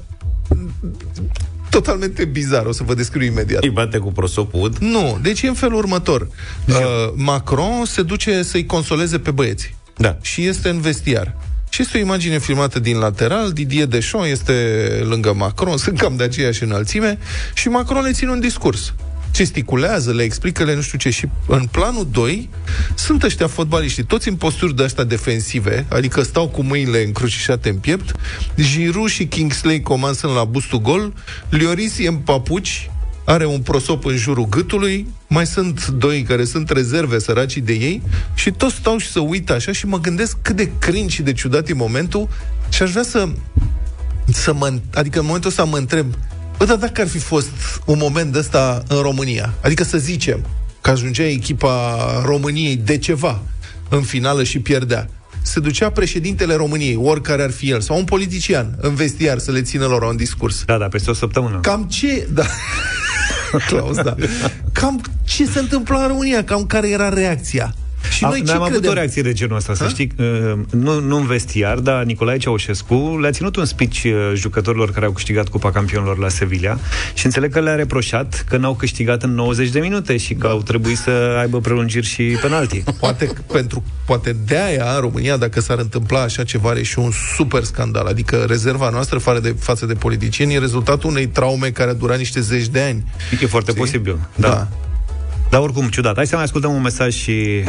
totalmente 1.72 2.24
bizară. 2.24 2.68
O 2.68 2.72
să 2.72 2.82
vă 2.82 2.94
descriu 2.94 3.26
imediat. 3.26 3.62
Îi 3.62 3.70
bate 3.70 3.98
cu 3.98 4.12
prosopul 4.12 4.60
ud. 4.62 4.76
Nu, 4.76 5.18
deci 5.22 5.42
e 5.42 5.48
în 5.48 5.54
felul 5.54 5.78
următor. 5.78 6.20
Uh, 6.68 6.74
Macron 7.14 7.84
se 7.84 8.02
duce 8.02 8.42
să-i 8.42 8.66
consoleze 8.66 9.18
pe 9.18 9.30
băieți. 9.30 9.74
Da. 9.96 10.18
Și 10.22 10.46
este 10.46 10.68
în 10.68 10.80
vestiar. 10.80 11.36
Și 11.68 11.82
este 11.82 11.96
o 11.96 12.00
imagine 12.00 12.38
filmată 12.38 12.78
din 12.78 12.98
lateral, 12.98 13.52
Didier 13.52 13.86
Deschamps 13.86 14.28
este 14.28 14.54
lângă 15.08 15.32
Macron, 15.32 15.76
sunt 15.84 15.98
cam 15.98 16.16
de 16.16 16.22
aceeași 16.22 16.62
înălțime, 16.62 17.18
și 17.54 17.68
Macron 17.68 18.02
le 18.02 18.12
ține 18.12 18.30
un 18.30 18.40
discurs. 18.40 18.94
Gesticulează, 19.32 20.12
le 20.12 20.22
explică, 20.22 20.64
le 20.64 20.74
nu 20.74 20.80
știu 20.80 20.98
ce. 20.98 21.10
Și 21.10 21.28
în 21.46 21.66
planul 21.70 22.08
2 22.10 22.50
sunt 22.94 23.22
ăștia 23.22 23.46
fotbaliștii, 23.46 24.04
toți 24.04 24.28
în 24.28 24.36
posturi 24.36 24.76
de 24.76 24.84
astea 24.84 25.04
defensive, 25.04 25.86
adică 25.88 26.22
stau 26.22 26.48
cu 26.48 26.62
mâinile 26.62 27.04
încrucișate 27.04 27.68
în 27.68 27.76
piept, 27.76 28.14
Giroud 28.60 29.08
și 29.08 29.26
Kingsley 29.26 29.80
Coman 29.80 30.14
sunt 30.14 30.34
la 30.34 30.44
bustul 30.44 30.80
gol, 30.80 31.12
Lloris 31.48 31.98
e 31.98 32.08
în 32.08 32.16
papuci, 32.16 32.90
are 33.24 33.46
un 33.46 33.60
prosop 33.60 34.04
în 34.04 34.16
jurul 34.16 34.48
gâtului, 34.48 35.06
mai 35.26 35.46
sunt 35.46 35.86
doi 35.86 36.22
care 36.22 36.44
sunt 36.44 36.70
rezerve 36.70 37.18
săracii 37.18 37.60
de 37.60 37.72
ei. 37.72 38.02
Și 38.34 38.50
toți 38.50 38.74
stau 38.74 38.96
și 38.96 39.10
să 39.10 39.20
uită 39.20 39.54
așa 39.54 39.72
și 39.72 39.86
mă 39.86 40.00
gândesc 40.00 40.36
cât 40.42 40.56
de 40.56 40.70
cringe 40.78 41.14
și 41.14 41.22
de 41.22 41.32
ciudat 41.32 41.68
e 41.68 41.74
momentul. 41.74 42.28
Și 42.68 42.82
aș 42.82 42.90
vrea 42.90 43.02
să, 43.02 43.28
să 44.32 44.52
mă, 44.52 44.72
adică 44.94 45.18
în 45.18 45.26
momentul 45.26 45.50
ăsta 45.50 45.64
mă 45.64 45.76
întreb 45.76 46.06
bă, 46.62 46.68
dar 46.68 46.76
dacă 46.76 47.00
ar 47.00 47.08
fi 47.08 47.18
fost 47.18 47.48
un 47.84 47.98
moment 48.00 48.32
de 48.32 48.38
ăsta 48.38 48.82
în 48.88 49.00
România, 49.00 49.54
adică 49.60 49.84
să 49.84 49.98
zicem 49.98 50.46
că 50.80 50.90
ajungea 50.90 51.26
echipa 51.26 51.96
României 52.24 52.76
de 52.76 52.98
ceva 52.98 53.42
în 53.88 54.02
finală 54.02 54.42
și 54.42 54.58
pierdea, 54.58 55.08
se 55.42 55.60
ducea 55.60 55.90
președintele 55.90 56.54
României, 56.54 56.96
oricare 56.96 57.42
ar 57.42 57.50
fi 57.50 57.70
el, 57.70 57.80
sau 57.80 57.96
un 57.96 58.04
politician 58.04 58.76
în 58.80 58.94
vestiar 58.94 59.38
să 59.38 59.50
le 59.50 59.62
țină 59.62 59.86
lor 59.86 60.02
un 60.02 60.16
discurs. 60.16 60.64
Da, 60.64 60.78
da, 60.78 60.88
peste 60.88 61.10
o 61.10 61.14
săptămână. 61.14 61.60
Cam 61.60 61.84
ce... 61.84 62.28
Da. 62.32 62.44
Claus, 63.68 63.96
da. 63.96 64.14
Cam 64.72 65.00
ce 65.24 65.46
se 65.46 65.58
întâmpla 65.58 66.02
în 66.02 66.08
România? 66.08 66.44
Cam 66.44 66.66
care 66.66 66.88
era 66.88 67.08
reacția? 67.08 67.74
Și 68.10 68.24
Am, 68.24 68.30
noi 68.30 68.38
noi 68.38 68.48
ce 68.48 68.52
am 68.54 68.60
avut 68.60 68.72
credem? 68.72 68.90
o 68.90 68.94
reacție 68.94 69.22
de 69.22 69.32
genul 69.32 69.56
ăsta, 69.56 69.74
să 69.74 69.82
Ha? 69.82 69.88
știi. 69.88 70.12
Uh, 70.18 70.52
Nu, 70.70 71.00
nu 71.00 71.16
în 71.16 71.26
vestiar, 71.26 71.78
dar 71.78 72.02
Nicolae 72.04 72.36
Ceaușescu 72.38 73.18
le-a 73.20 73.30
ținut 73.30 73.56
un 73.56 73.64
speech 73.64 74.02
uh, 74.04 74.12
jucătorilor 74.34 74.90
care 74.90 75.06
au 75.06 75.12
câștigat 75.12 75.48
Cupa 75.48 75.70
Campionilor 75.70 76.18
la 76.18 76.28
Sevilla 76.28 76.78
și 77.14 77.24
înțeleg 77.24 77.52
că 77.52 77.60
le-a 77.60 77.74
reproșat 77.74 78.44
că 78.48 78.56
n-au 78.56 78.74
câștigat 78.74 79.22
în 79.22 79.34
90 79.34 79.68
de 79.68 79.80
minute 79.80 80.16
și 80.16 80.34
că 80.34 80.46
au 80.46 80.62
trebuit 80.62 80.96
să 80.98 81.36
aibă 81.40 81.60
prelungiri 81.60 82.06
și 82.06 82.22
penalti. 82.42 82.82
Poate, 83.00 83.26
că 83.26 83.40
pentru, 83.52 83.82
poate 84.06 84.36
de 84.46 84.58
aia 84.58 84.92
în 84.94 85.00
România, 85.00 85.36
dacă 85.36 85.60
s-ar 85.60 85.78
întâmpla 85.78 86.20
așa 86.22 86.44
ceva, 86.44 86.68
are 86.70 86.82
și 86.82 86.98
un 86.98 87.10
super 87.36 87.62
scandal. 87.62 88.06
Adică 88.06 88.44
rezerva 88.48 88.88
noastră 88.88 89.18
față 89.18 89.40
de, 89.40 89.54
față 89.58 89.86
de 89.86 89.94
politicieni 89.94 90.54
e 90.54 90.58
rezultatul 90.58 91.10
unei 91.10 91.26
traume 91.26 91.68
care 91.70 91.90
a 91.90 91.94
durat 91.94 92.18
niște 92.18 92.40
zeci 92.40 92.66
de 92.68 92.80
ani. 92.80 93.04
E 93.42 93.46
foarte 93.46 93.70
Știi? 93.70 93.82
posibil. 93.82 94.18
Da. 94.34 94.48
Da. 94.48 94.68
Dar 95.52 95.60
oricum, 95.60 95.88
ciudat. 95.88 96.16
Hai 96.16 96.26
să 96.26 96.34
mai 96.34 96.44
ascultăm 96.44 96.74
un 96.74 96.82
mesaj 96.82 97.14
și... 97.14 97.64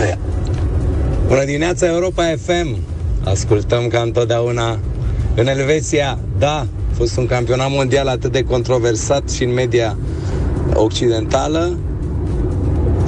Bună 1.27 1.43
dimineața, 1.45 1.87
Europa 1.87 2.23
FM! 2.45 2.77
Ascultăm 3.23 3.87
ca 3.87 3.99
întotdeauna 3.99 4.79
în 5.35 5.47
Elveția, 5.47 6.19
da, 6.37 6.55
a 6.59 6.65
fost 6.95 7.17
un 7.17 7.25
campionat 7.25 7.69
mondial 7.69 8.07
atât 8.07 8.31
de 8.31 8.43
controversat 8.43 9.29
și 9.29 9.43
în 9.43 9.53
media 9.53 9.97
occidentală. 10.73 11.77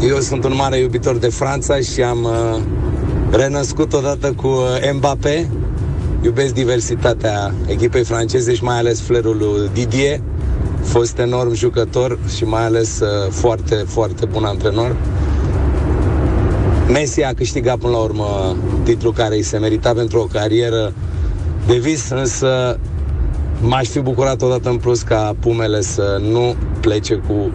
Eu 0.07 0.19
sunt 0.19 0.43
un 0.43 0.55
mare 0.55 0.77
iubitor 0.77 1.17
de 1.17 1.29
Franța 1.29 1.79
și 1.79 2.01
am 2.01 2.23
uh, 2.23 2.61
renăscut 3.37 3.93
odată 3.93 4.31
cu 4.31 4.47
uh, 4.47 4.91
Mbappé. 4.93 5.49
Iubesc 6.21 6.53
diversitatea 6.53 7.53
echipei 7.67 8.03
franceze 8.03 8.53
și 8.53 8.63
mai 8.63 8.77
ales 8.77 9.01
flerul 9.01 9.37
lui 9.37 9.69
Didier. 9.73 10.19
Fost 10.85 11.17
enorm 11.17 11.53
jucător 11.53 12.19
și 12.35 12.43
mai 12.43 12.65
ales 12.65 12.99
uh, 12.99 13.31
foarte, 13.31 13.75
foarte 13.75 14.25
bun 14.25 14.43
antrenor. 14.43 14.95
Messi 16.91 17.23
a 17.23 17.33
câștigat 17.33 17.77
până 17.77 17.91
la 17.91 17.99
urmă 17.99 18.55
titlul 18.83 19.13
care 19.13 19.35
îi 19.35 19.41
se 19.41 19.57
merita 19.57 19.93
pentru 19.93 20.19
o 20.19 20.25
carieră 20.25 20.93
de 21.67 21.77
vis, 21.77 22.09
însă 22.09 22.79
m-aș 23.61 23.87
fi 23.87 23.99
bucurat 23.99 24.41
odată 24.41 24.69
în 24.69 24.77
plus 24.77 25.01
ca 25.01 25.35
Pumele 25.39 25.81
să 25.81 26.21
nu 26.21 26.55
plece 26.79 27.15
cu 27.15 27.51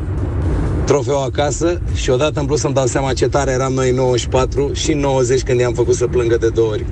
trofeul 0.85 1.23
acasă 1.23 1.81
și 1.95 2.11
odată 2.11 2.41
în 2.41 2.47
plus 2.47 2.61
să-mi 2.61 2.75
dau 2.75 2.87
seama 2.87 3.13
ce 3.13 3.29
tare 3.29 3.51
eram 3.51 3.73
noi 3.73 3.89
în 3.89 3.95
94 3.95 4.71
și 4.73 4.93
în 4.93 4.99
90 4.99 5.43
când 5.43 5.61
i-am 5.61 5.73
făcut 5.73 5.95
să 5.95 6.07
plângă 6.07 6.37
de 6.37 6.49
două 6.49 6.71
ori. 6.71 6.85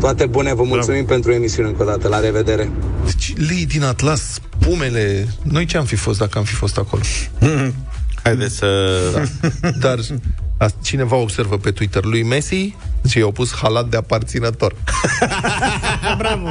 Toate 0.00 0.26
bune, 0.26 0.54
vă 0.54 0.62
mulțumim 0.62 1.04
Bravo. 1.04 1.12
pentru 1.12 1.32
emisiune 1.32 1.68
încă 1.68 1.82
o 1.82 1.86
dată. 1.86 2.08
La 2.08 2.20
revedere! 2.20 2.70
Deci, 3.04 3.34
lei 3.48 3.66
din 3.66 3.82
Atlas, 3.82 4.29
pumele, 4.70 5.28
noi 5.42 5.64
ce 5.64 5.76
am 5.76 5.84
fi 5.84 5.96
fost 5.96 6.18
dacă 6.18 6.38
am 6.38 6.44
fi 6.44 6.54
fost 6.54 6.78
acolo? 6.78 7.02
Haideți 8.22 8.56
să... 8.56 8.68
Da. 9.60 9.70
Dar 9.70 9.98
a, 10.56 10.70
cineva 10.82 11.16
observă 11.16 11.58
pe 11.58 11.70
Twitter 11.70 12.04
lui 12.04 12.22
Messi 12.22 12.76
și 13.08 13.18
i-au 13.18 13.32
pus 13.32 13.54
halat 13.54 13.88
de 13.88 13.96
aparținător. 13.96 14.74
Bravo! 16.18 16.48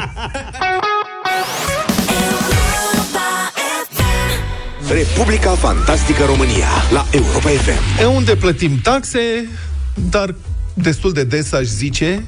Republica 4.89 5.51
Fantastică 5.51 6.23
România 6.25 6.67
la 6.91 7.05
Europa 7.11 7.49
FM. 7.49 8.01
E 8.01 8.05
unde 8.05 8.35
plătim 8.35 8.79
taxe, 8.81 9.49
dar 10.09 10.35
destul 10.73 11.13
de 11.13 11.23
des 11.23 11.51
aș 11.51 11.65
zice, 11.65 12.25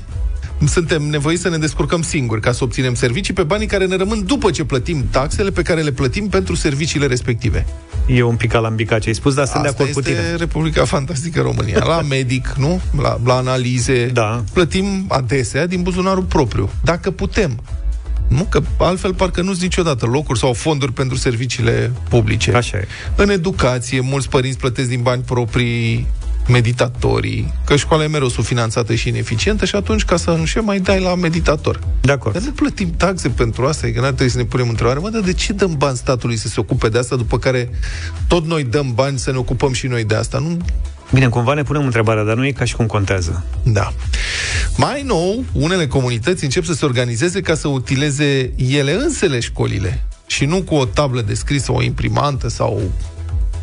suntem 0.68 1.02
nevoiți 1.04 1.42
să 1.42 1.50
ne 1.50 1.58
descurcăm 1.58 2.02
singuri 2.02 2.42
ca 2.42 2.52
să 2.52 2.64
obținem 2.64 2.94
servicii 2.94 3.34
pe 3.34 3.44
banii 3.44 3.68
care 3.68 3.86
ne 3.86 3.96
rămân 3.96 4.26
după 4.26 4.52
ce 4.52 4.64
plătim 4.64 5.06
taxele 5.10 5.50
pe 5.50 5.62
care 5.62 5.82
le 5.82 5.92
plătim 5.92 6.28
pentru 6.30 6.56
serviciile 6.56 7.06
respective. 7.06 7.66
E 8.08 8.22
un 8.24 8.36
pic 8.36 8.54
alambicat 8.54 9.00
ce 9.02 9.08
ai 9.08 9.16
spus, 9.16 9.34
dar 9.34 9.46
sunt 9.46 9.66
Asta 9.66 9.70
de 9.72 9.82
acord 9.82 9.94
cu 9.96 10.02
tine. 10.02 10.18
este 10.18 10.36
Republica 10.36 10.86
Fantastică 10.86 11.42
România. 11.42 11.84
La 11.86 12.02
medic, 12.16 12.54
nu? 12.58 12.82
La, 13.02 13.20
la 13.26 13.36
analize. 13.36 14.06
Da. 14.06 14.44
Plătim 14.54 15.06
adesea 15.08 15.68
din 15.68 15.82
buzunarul 15.82 16.24
propriu. 16.24 16.70
Dacă 16.84 17.12
putem. 17.12 17.60
Nu, 18.28 18.44
că 18.44 18.62
altfel 18.78 19.14
parcă 19.14 19.42
nu-s 19.42 19.62
niciodată 19.62 20.06
locuri 20.06 20.40
sau 20.40 20.54
fonduri 20.54 20.94
pentru 20.94 21.18
serviciile 21.18 21.92
publice. 22.10 22.52
Așa 22.52 22.78
e. 22.78 22.88
În 23.16 23.30
educație, 23.30 24.00
mulți 24.00 24.30
părinți 24.30 24.58
plătesc 24.58 24.90
din 24.90 25.02
bani 25.02 25.22
proprii 25.26 26.08
meditatorii, 26.48 27.54
că 27.66 27.76
școala 27.76 28.04
e 28.04 28.08
mereu 28.08 28.28
subfinanțată 28.28 28.96
și 28.96 29.08
ineficientă 29.08 29.66
și 29.66 29.76
atunci, 29.76 30.06
ca 30.06 30.18
să 30.18 30.30
nu 30.32 30.62
mai 30.62 30.80
dai 30.80 31.00
la 31.00 31.16
meditator. 31.16 31.80
De 32.02 32.12
acord. 32.12 32.34
Dar 32.34 32.44
nu 32.44 32.52
plătim 32.52 32.94
taxe 32.98 33.30
pentru 33.30 33.66
asta, 33.66 33.88
e 33.88 33.92
că 33.92 34.00
n-ar 34.00 34.12
trebui 34.12 34.32
să 34.32 34.38
ne 34.38 34.44
punem 34.44 34.70
întrebare, 34.70 35.00
mă, 35.00 35.10
dar 35.10 35.22
de 35.22 35.34
ce 35.34 35.54
dăm 35.54 35.76
bani 35.78 35.98
statului 35.98 36.36
să 36.36 36.48
se 36.48 36.60
ocupe 36.60 36.90
de 36.90 36.98
asta, 36.98 37.16
după 37.16 37.38
care 37.38 37.70
tot 38.28 38.46
noi 38.46 38.64
dăm 38.64 38.94
bani 38.94 39.20
să 39.20 39.32
ne 39.32 39.38
ocupăm 39.38 39.74
și 39.74 39.88
noi 39.88 40.04
de 40.04 40.16
asta? 40.16 40.38
Nu 40.40 40.58
Bine, 41.14 41.28
cumva 41.28 41.54
ne 41.54 41.64
punem 41.64 41.86
întrebarea, 41.86 42.24
dar 42.24 42.36
nu 42.36 42.46
e 42.46 42.52
ca 42.52 42.66
și 42.66 42.76
cum 42.76 42.86
contează. 42.86 43.44
da. 43.64 43.94
Mai 44.76 45.02
nou, 45.02 45.44
unele 45.52 45.88
comunități 45.88 46.44
încep 46.44 46.64
să 46.64 46.74
se 46.74 46.86
organizeze 46.86 47.42
ca 47.42 47.56
să 47.56 47.68
utileze 47.68 48.54
ele 48.58 48.94
însele 48.94 49.40
școlile 49.40 50.04
și 50.26 50.46
nu 50.46 50.62
cu 50.62 50.76
o 50.76 50.86
tablă 50.86 51.22
de 51.22 51.34
scris 51.34 51.64
sau 51.64 51.76
o 51.76 51.82
imprimantă 51.82 52.50
sau 52.50 52.82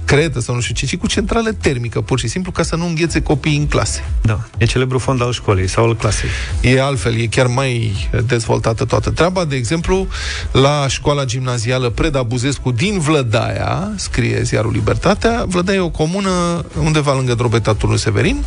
cretă 0.08 0.40
sau 0.40 0.54
nu 0.54 0.60
știu 0.60 0.74
ce, 0.74 0.86
ci 0.86 0.96
cu 0.96 1.06
centrală 1.06 1.52
termică, 1.52 2.00
pur 2.00 2.18
și 2.18 2.28
simplu, 2.28 2.50
ca 2.50 2.62
să 2.62 2.76
nu 2.76 2.86
înghețe 2.86 3.22
copiii 3.22 3.56
în 3.56 3.66
clase. 3.66 4.04
Da. 4.22 4.40
E 4.58 4.64
celebrul 4.64 5.00
fond 5.00 5.22
al 5.22 5.32
școlii 5.32 5.68
sau 5.68 5.84
al 5.84 5.96
clasei. 5.96 6.28
E 6.60 6.82
altfel, 6.82 7.20
e 7.20 7.26
chiar 7.26 7.46
mai 7.46 8.08
dezvoltată 8.26 8.84
toată 8.84 9.10
treaba. 9.10 9.44
De 9.44 9.56
exemplu, 9.56 10.08
la 10.52 10.86
școala 10.88 11.24
gimnazială 11.24 11.88
Preda 11.88 12.22
Buzescu 12.22 12.70
din 12.70 12.98
Vlădaia, 12.98 13.92
scrie 13.96 14.42
ziarul 14.42 14.72
Libertatea, 14.72 15.44
Vlădaia 15.46 15.78
e 15.78 15.80
o 15.80 15.88
comună 15.88 16.64
undeva 16.82 17.14
lângă 17.14 17.34
Drobeta 17.34 17.74
Turnul 17.74 17.98
Severin. 17.98 18.44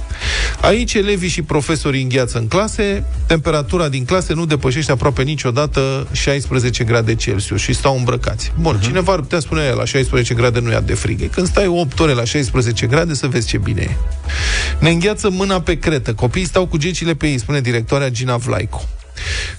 Aici 0.61 0.93
elevii 0.93 1.29
și 1.29 1.41
profesorii 1.41 2.01
îngheață 2.01 2.37
în 2.37 2.47
clase, 2.47 3.03
temperatura 3.25 3.89
din 3.89 4.05
clase 4.05 4.33
nu 4.33 4.45
depășește 4.45 4.91
aproape 4.91 5.23
niciodată 5.23 6.07
16 6.11 6.83
grade 6.83 7.15
Celsius 7.15 7.61
și 7.61 7.73
stau 7.73 7.97
îmbrăcați. 7.97 8.51
Bun, 8.59 8.77
uh-huh. 8.77 8.83
cineva 8.83 9.13
ar 9.13 9.19
putea 9.19 9.39
spune 9.39 9.69
la 9.69 9.85
16 9.85 10.33
grade 10.33 10.59
nu 10.59 10.71
e 10.71 10.81
de 10.85 10.93
frig. 10.93 11.21
E 11.21 11.25
Când 11.25 11.49
stai 11.51 11.67
8 11.67 11.99
ore 11.99 12.13
la 12.13 12.23
16 12.23 12.87
grade 12.87 13.13
să 13.13 13.27
vezi 13.27 13.47
ce 13.47 13.57
bine 13.57 13.81
e. 13.81 13.95
Ne 14.79 14.89
îngheață 14.89 15.29
mâna 15.29 15.61
pe 15.61 15.79
cretă. 15.79 16.13
Copiii 16.13 16.45
stau 16.45 16.67
cu 16.67 16.77
gecile 16.77 17.13
pe 17.13 17.27
ei, 17.27 17.39
spune 17.39 17.61
directoarea 17.61 18.09
Gina 18.09 18.37
Vlaico. 18.37 18.81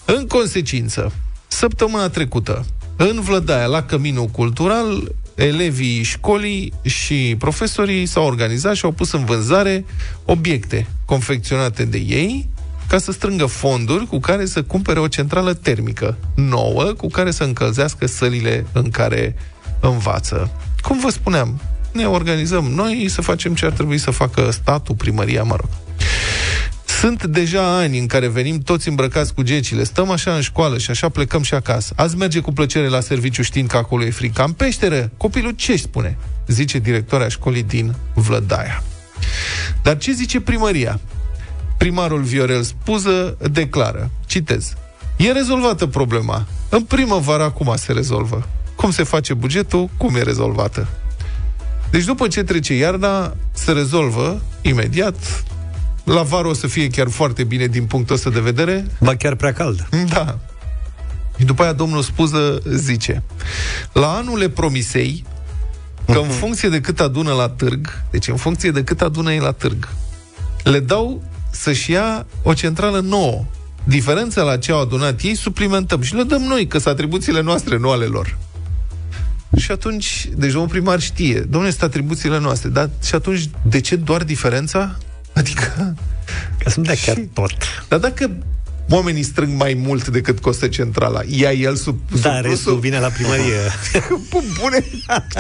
În 0.05 0.27
consecință, 0.27 1.13
săptămâna 1.47 2.09
trecută, 2.09 2.65
în 2.97 3.21
Vlădaia, 3.21 3.67
la 3.67 3.83
Căminul 3.83 4.27
Cultural, 4.27 5.15
elevii 5.35 6.03
școlii 6.03 6.73
și 6.83 7.37
profesorii 7.39 8.07
s-au 8.07 8.27
organizat 8.27 8.75
și 8.75 8.85
au 8.85 8.91
pus 8.91 9.13
în 9.13 9.25
vânzare 9.25 9.85
obiecte 10.25 10.87
confecționate 11.05 11.85
de 11.85 11.99
ei 11.99 12.49
ca 12.89 12.99
să 12.99 13.13
strângă 13.13 13.47
fonduri 13.47 14.07
cu 14.07 14.19
care 14.19 14.47
să 14.47 14.63
cumpere 14.63 15.01
o 15.01 15.09
centrală 15.09 15.55
termică 15.55 16.17
nouă 16.35 16.83
cu 16.83 17.09
care 17.09 17.31
să 17.31 17.45
încălzească 17.45 18.07
sălile 18.07 18.67
în 18.73 18.91
care 18.91 19.37
învață. 19.81 20.51
Cum 20.81 21.01
vă 21.01 21.11
spuneam, 21.11 21.61
ne 21.93 22.07
organizăm 22.07 22.65
noi 22.65 23.07
să 23.09 23.21
facem 23.21 23.55
ce 23.55 23.67
ar 23.67 23.73
trebui 23.73 23.99
să 23.99 24.11
facă 24.11 24.51
statul, 24.51 24.95
primăria, 24.95 25.43
mă 25.43 25.57
rog. 25.61 25.69
Sunt 26.85 27.25
deja 27.25 27.77
ani 27.77 27.99
în 27.99 28.07
care 28.07 28.29
venim 28.29 28.59
toți 28.59 28.89
îmbrăcați 28.89 29.35
cu 29.35 29.43
gecile, 29.43 29.85
stăm 29.85 30.11
așa 30.11 30.35
în 30.35 30.41
școală 30.41 30.79
și 30.79 30.91
așa 30.91 31.09
plecăm 31.09 31.43
și 31.43 31.55
acasă. 31.55 31.93
Azi 31.97 32.17
merge 32.17 32.41
cu 32.41 32.53
plăcere 32.53 32.89
la 32.89 33.01
serviciu 33.01 33.43
știind 33.43 33.69
că 33.69 33.77
acolo 33.77 34.05
e 34.05 34.11
frică. 34.11 34.43
Am 34.43 34.53
peșteră, 34.53 35.11
copilul 35.17 35.51
ce 35.51 35.77
spune? 35.77 36.17
Zice 36.47 36.79
directoarea 36.79 37.29
școlii 37.29 37.63
din 37.63 37.95
Vlădaia. 38.15 38.83
Dar 39.83 39.99
ce 39.99 40.13
zice 40.13 40.41
primăria? 40.41 41.01
Primarul 41.77 42.23
Viorel 42.23 42.63
Spuză 42.63 43.37
declară, 43.51 44.11
citez, 44.27 44.75
E 45.17 45.33
rezolvată 45.33 45.87
problema. 45.87 46.47
În 46.69 46.83
primăvară 46.83 47.43
acum 47.43 47.73
se 47.77 47.93
rezolvă. 47.93 48.49
Cum 48.77 48.91
se 48.91 49.03
face 49.03 49.35
bugetul, 49.35 49.89
cum 49.97 50.15
e 50.15 50.23
rezolvată. 50.23 50.89
Deci 51.93 52.05
după 52.05 52.29
ce 52.29 52.43
trece 52.43 52.75
iarna, 52.75 53.37
se 53.53 53.73
rezolvă 53.73 54.43
imediat. 54.63 55.45
La 56.05 56.23
vară 56.23 56.49
o 56.49 56.53
să 56.53 56.67
fie 56.67 56.89
chiar 56.89 57.09
foarte 57.09 57.45
bine 57.45 57.67
din 57.67 57.85
punctul 57.85 58.15
ăsta 58.15 58.31
de 58.31 58.41
vedere. 58.41 58.87
Ba 59.01 59.17
chiar 59.17 59.35
prea 59.35 59.53
cald. 59.53 59.89
Da. 60.09 60.39
Și 61.39 61.45
după 61.45 61.63
aia 61.63 61.73
domnul 61.73 62.03
Spuză 62.03 62.63
zice 62.75 63.23
La 63.93 64.15
anul 64.15 64.39
le 64.39 64.49
promisei 64.49 65.25
că 66.07 66.19
în 66.19 66.29
funcție 66.29 66.69
de 66.69 66.81
cât 66.81 67.01
adună 67.01 67.33
la 67.33 67.49
târg, 67.49 68.03
deci 68.11 68.29
în 68.29 68.37
funcție 68.37 68.71
de 68.71 68.85
cât 68.85 69.01
adună 69.01 69.33
ei 69.33 69.39
la 69.39 69.53
târg, 69.53 69.89
le 70.63 70.81
dau 70.81 71.23
să-și 71.51 71.91
ia 71.91 72.27
o 72.43 72.55
centrală 72.55 73.01
nouă. 73.01 73.45
Diferența 73.85 74.43
la 74.43 74.57
ce 74.57 74.73
au 74.73 74.81
adunat 74.81 75.21
ei 75.21 75.35
suplimentăm 75.35 76.03
și 76.03 76.15
le 76.15 76.23
dăm 76.23 76.43
noi, 76.43 76.67
că 76.67 76.79
sunt 76.79 76.95
atribuțiile 76.95 77.41
noastre, 77.41 77.79
nu 77.79 77.91
ale 77.91 78.05
lor. 78.05 78.39
Și 79.57 79.71
atunci, 79.71 80.29
deci 80.37 80.51
domnul 80.51 80.69
primar 80.69 81.01
știe, 81.01 81.41
domnule, 81.41 81.71
sunt 81.71 81.83
atribuțiile 81.83 82.39
noastre, 82.39 82.69
dar 82.69 82.91
și 83.05 83.15
atunci, 83.15 83.49
de 83.63 83.81
ce 83.81 83.97
doar 83.97 84.25
diferența? 84.25 84.99
Adică... 85.33 85.95
Ca 86.59 86.71
să-mi 86.71 86.87
dea 86.87 86.95
chiar 87.05 87.19
tot. 87.33 87.53
Dar 87.89 87.99
dacă 87.99 88.31
oamenii 88.89 89.23
strâng 89.23 89.57
mai 89.57 89.75
mult 89.75 90.09
decât 90.09 90.39
costă 90.39 90.69
centrala, 90.69 91.21
ia 91.27 91.53
el 91.53 91.77
sub... 91.77 92.01
Da, 92.21 92.35
sub 92.37 92.45
restul 92.45 92.79
vine 92.79 92.99
la 92.99 93.09
primărie. 93.09 93.59
Bun, 94.31 94.45
Bune, 94.61 94.85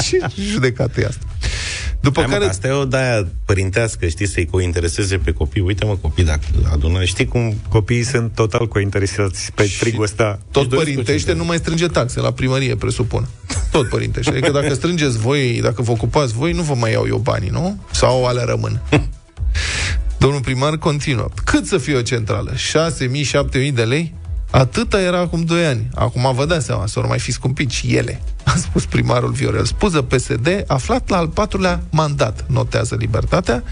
ce 0.02 0.18
judecată 0.50 1.00
e 1.00 1.06
asta? 1.06 1.24
După 2.02 2.20
Hai, 2.20 2.28
mă, 2.28 2.36
care... 2.36 2.48
Asta 2.48 2.68
e 2.68 2.70
o 2.70 2.84
daia 2.84 3.28
părintească, 3.44 4.06
știi, 4.06 4.26
să-i 4.26 4.46
cointereseze 4.46 5.16
pe 5.16 5.32
copii. 5.32 5.60
Uite, 5.60 5.84
mă, 5.84 5.96
copii, 6.00 6.24
dacă 6.24 6.40
adună, 6.72 7.04
știi 7.04 7.26
cum... 7.26 7.54
Copiii 7.68 8.02
sunt 8.02 8.34
total 8.34 8.68
cointeresați 8.68 9.52
pe 9.54 9.70
trigul 9.80 10.02
ăsta. 10.02 10.38
Tot 10.50 10.62
Își 10.62 10.70
doresc 10.70 10.88
părintește 10.88 11.26
puțin, 11.26 11.40
nu 11.40 11.44
mai 11.44 11.56
strânge 11.56 11.86
taxe 11.86 12.20
la 12.20 12.32
primărie, 12.32 12.76
presupun. 12.76 13.28
Tot 13.70 13.88
părintește. 13.88 14.30
Adică 14.30 14.50
dacă 14.50 14.74
strângeți 14.74 15.18
voi, 15.18 15.60
dacă 15.62 15.82
vă 15.82 15.90
ocupați 15.90 16.32
voi, 16.32 16.52
nu 16.52 16.62
vă 16.62 16.74
mai 16.74 16.92
iau 16.92 17.06
eu 17.06 17.16
banii, 17.16 17.48
nu? 17.48 17.78
Sau 17.90 18.26
alea 18.26 18.44
rămân. 18.44 18.80
Domnul 20.18 20.40
primar 20.40 20.76
continuă. 20.76 21.28
Cât 21.44 21.66
să 21.66 21.78
fie 21.78 21.96
o 21.96 22.02
centrală? 22.02 22.52
6.000, 22.52 22.58
7.000 23.66 23.72
de 23.74 23.82
lei? 23.82 24.14
Atâta 24.52 25.00
era 25.00 25.18
acum 25.18 25.44
2 25.44 25.64
ani. 25.64 25.88
Acum 25.94 26.32
vă 26.34 26.46
dați 26.46 26.66
seama, 26.66 26.86
să 26.86 27.00
mai 27.08 27.18
fi 27.18 27.32
scumpit 27.32 27.70
și 27.70 27.96
ele. 27.96 28.20
a 28.44 28.54
spus 28.56 28.84
primarul 28.84 29.30
Viorel 29.30 29.64
Spuză, 29.64 30.02
PSD, 30.02 30.64
aflat 30.66 31.08
la 31.08 31.16
al 31.16 31.28
patrulea 31.28 31.82
mandat, 31.90 32.44
notează 32.48 32.96
Libertatea, 32.98 33.62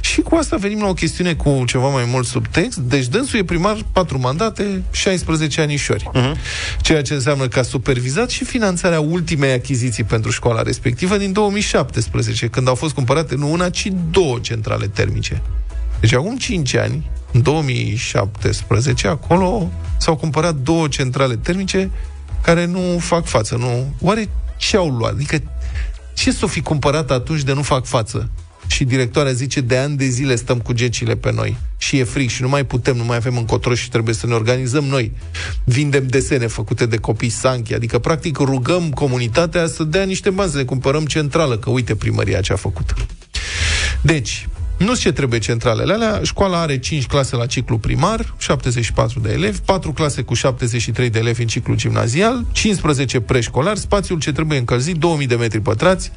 și 0.00 0.20
cu 0.20 0.34
asta 0.34 0.56
venim 0.56 0.80
la 0.80 0.88
o 0.88 0.92
chestiune 0.92 1.34
cu 1.34 1.62
ceva 1.66 1.88
mai 1.88 2.04
mult 2.04 2.26
subtext. 2.26 2.78
Deci 2.78 3.06
dânsul 3.06 3.38
e 3.38 3.44
primar, 3.44 3.76
patru 3.92 4.18
mandate, 4.18 4.82
16 4.90 5.60
anișori. 5.60 6.10
Uh-huh. 6.14 6.32
Ceea 6.80 7.02
ce 7.02 7.14
înseamnă 7.14 7.48
că 7.48 7.58
a 7.58 7.62
supervizat 7.62 8.30
și 8.30 8.44
finanțarea 8.44 9.00
ultimei 9.00 9.52
achiziții 9.52 10.04
pentru 10.04 10.30
școala 10.30 10.62
respectivă 10.62 11.16
din 11.16 11.32
2017, 11.32 12.46
când 12.46 12.68
au 12.68 12.74
fost 12.74 12.94
cumpărate 12.94 13.34
nu 13.34 13.52
una, 13.52 13.70
ci 13.70 13.88
două 14.10 14.38
centrale 14.38 14.86
termice. 14.86 15.42
Deci 16.00 16.12
acum 16.12 16.36
5 16.36 16.74
ani, 16.74 17.10
în 17.32 17.42
2017, 17.42 19.06
acolo 19.08 19.70
s-au 19.98 20.16
cumpărat 20.16 20.54
două 20.54 20.88
centrale 20.88 21.36
termice 21.36 21.90
care 22.42 22.64
nu 22.64 22.98
fac 22.98 23.26
față. 23.26 23.56
Nu. 23.56 23.94
Oare 24.00 24.28
ce 24.56 24.76
au 24.76 24.88
luat? 24.88 25.12
Adică 25.12 25.42
ce 26.14 26.32
s-o 26.32 26.46
fi 26.46 26.60
cumpărat 26.60 27.10
atunci 27.10 27.42
de 27.42 27.52
nu 27.52 27.62
fac 27.62 27.84
față? 27.84 28.30
Și 28.66 28.84
directoarea 28.84 29.32
zice, 29.32 29.60
de 29.60 29.76
ani 29.76 29.96
de 29.96 30.06
zile 30.06 30.36
stăm 30.36 30.58
cu 30.58 30.72
gecile 30.72 31.16
pe 31.16 31.32
noi. 31.32 31.56
Și 31.76 31.98
e 31.98 32.04
fric 32.04 32.30
și 32.30 32.42
nu 32.42 32.48
mai 32.48 32.64
putem, 32.64 32.96
nu 32.96 33.04
mai 33.04 33.16
avem 33.16 33.36
încotro 33.36 33.74
și 33.74 33.88
trebuie 33.88 34.14
să 34.14 34.26
ne 34.26 34.34
organizăm 34.34 34.84
noi. 34.84 35.12
Vindem 35.64 36.06
desene 36.06 36.46
făcute 36.46 36.86
de 36.86 36.96
copii 36.96 37.28
Sanchi, 37.28 37.74
adică 37.74 37.98
practic 37.98 38.38
rugăm 38.38 38.90
comunitatea 38.90 39.66
să 39.66 39.84
dea 39.84 40.04
niște 40.04 40.30
bani, 40.30 40.50
să 40.50 40.56
ne 40.56 40.64
cumpărăm 40.64 41.04
centrală, 41.04 41.58
că 41.58 41.70
uite 41.70 41.94
primăria 41.94 42.40
ce 42.40 42.52
a 42.52 42.56
făcut. 42.56 42.94
Deci, 44.02 44.48
nu 44.76 44.94
ce 44.94 45.12
trebuie 45.12 45.40
centralele 45.40 45.92
alea. 45.92 46.20
Școala 46.22 46.60
are 46.60 46.78
5 46.78 47.06
clase 47.06 47.36
la 47.36 47.46
ciclu 47.46 47.78
primar, 47.78 48.34
74 48.38 49.20
de 49.20 49.32
elevi, 49.32 49.58
4 49.64 49.92
clase 49.92 50.22
cu 50.22 50.34
73 50.34 51.10
de 51.10 51.18
elevi 51.18 51.40
în 51.40 51.46
ciclu 51.46 51.74
gimnazial, 51.74 52.44
15 52.52 53.20
preșcolari, 53.20 53.78
spațiul 53.78 54.18
ce 54.18 54.32
trebuie 54.32 54.58
încălzit 54.58 54.96
2000 54.96 55.26
de 55.26 55.34
metri 55.34 55.60
pătrați, 55.60 56.12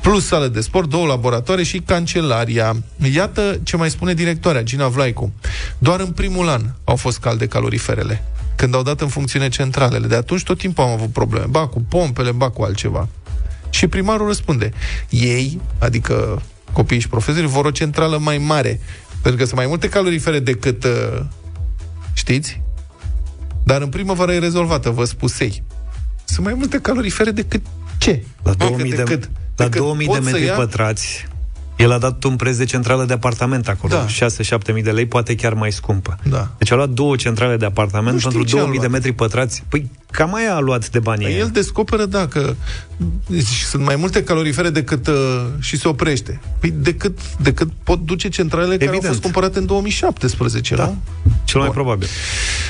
plus 0.00 0.26
sală 0.26 0.48
de 0.48 0.60
sport, 0.60 0.88
două 0.88 1.06
laboratoare 1.06 1.62
și 1.62 1.78
cancelaria. 1.78 2.76
Iată 3.14 3.60
ce 3.62 3.76
mai 3.76 3.90
spune 3.90 4.14
directoarea, 4.14 4.62
Gina 4.62 4.88
Vlaicu. 4.88 5.32
Doar 5.78 6.00
în 6.00 6.10
primul 6.10 6.48
an 6.48 6.62
au 6.84 6.96
fost 6.96 7.18
calde 7.18 7.46
caloriferele 7.46 8.24
când 8.60 8.74
au 8.74 8.82
dat 8.82 9.00
în 9.00 9.08
funcțiune 9.08 9.48
centralele. 9.48 10.06
De 10.06 10.14
atunci 10.14 10.42
tot 10.42 10.58
timpul 10.58 10.84
am 10.84 10.90
avut 10.90 11.12
probleme. 11.12 11.46
Ba 11.48 11.66
cu 11.66 11.80
pompele, 11.88 12.32
ba 12.32 12.50
cu 12.50 12.62
altceva. 12.62 13.08
Și 13.70 13.86
primarul 13.86 14.26
răspunde, 14.26 14.70
ei, 15.10 15.60
adică 15.78 16.42
copiii 16.72 17.00
și 17.00 17.08
profesorii, 17.08 17.48
vor 17.48 17.64
o 17.64 17.70
centrală 17.70 18.18
mai 18.18 18.38
mare. 18.38 18.80
Pentru 19.22 19.40
că 19.40 19.44
sunt 19.44 19.56
mai 19.58 19.66
multe 19.66 19.88
calorifere 19.88 20.38
decât, 20.38 20.84
uh, 20.84 21.20
știți? 22.12 22.62
Dar 23.64 23.82
în 23.82 23.88
primăvară 23.88 24.32
e 24.32 24.38
rezolvată, 24.38 24.90
vă 24.90 25.04
spusei. 25.04 25.62
Sunt 26.24 26.46
mai 26.46 26.54
multe 26.54 26.78
calorifere 26.78 27.30
decât 27.30 27.62
ce? 27.98 28.22
La 28.42 28.52
2000 28.52 28.90
de, 28.90 28.96
decât, 28.96 29.30
la 29.56 29.64
decât 29.64 29.80
2000 29.80 30.06
de 30.06 30.18
metri 30.18 30.44
ia... 30.44 30.54
pătrați 30.54 31.28
el 31.80 31.92
a 31.92 31.98
dat 31.98 32.24
un 32.24 32.36
preț 32.36 32.56
de 32.56 32.64
centrală 32.64 33.04
de 33.04 33.12
apartament 33.12 33.68
acolo, 33.68 33.94
da. 33.94 34.06
6-7 34.68 34.72
mii 34.72 34.82
de 34.82 34.90
lei, 34.90 35.06
poate 35.06 35.34
chiar 35.34 35.54
mai 35.54 35.72
scumpă. 35.72 36.18
Da. 36.22 36.50
Deci 36.58 36.70
a 36.70 36.74
luat 36.74 36.88
două 36.88 37.16
centrale 37.16 37.56
de 37.56 37.64
apartament 37.64 38.22
pentru 38.22 38.44
2000 38.44 38.78
de 38.78 38.86
metri 38.86 39.12
pătrați. 39.12 39.64
Păi 39.68 39.90
cam 40.10 40.34
aia 40.34 40.54
a 40.54 40.58
luat 40.58 40.90
de 40.90 40.98
banii 40.98 41.26
păi 41.26 41.34
El 41.34 41.42
aia. 41.42 41.50
descoperă, 41.52 42.04
da, 42.04 42.26
că 42.26 42.54
deci, 43.26 43.46
sunt 43.46 43.84
mai 43.84 43.96
multe 43.96 44.24
calorifere 44.24 44.70
decât 44.70 45.06
uh, 45.06 45.14
și 45.60 45.76
se 45.76 45.88
oprește. 45.88 46.40
Păi 46.58 46.70
decât, 46.70 47.18
decât 47.36 47.70
pot 47.82 48.00
duce 48.00 48.28
centralele 48.28 48.74
Evident. 48.74 48.92
care 48.92 49.06
au 49.06 49.12
fost 49.12 49.22
cumpărate 49.22 49.58
în 49.58 49.66
2017, 49.66 50.74
da. 50.74 50.84
nu? 50.84 50.96
Cel 51.44 51.60
mai 51.60 51.68
Bun. 51.68 51.82
probabil. 51.82 52.08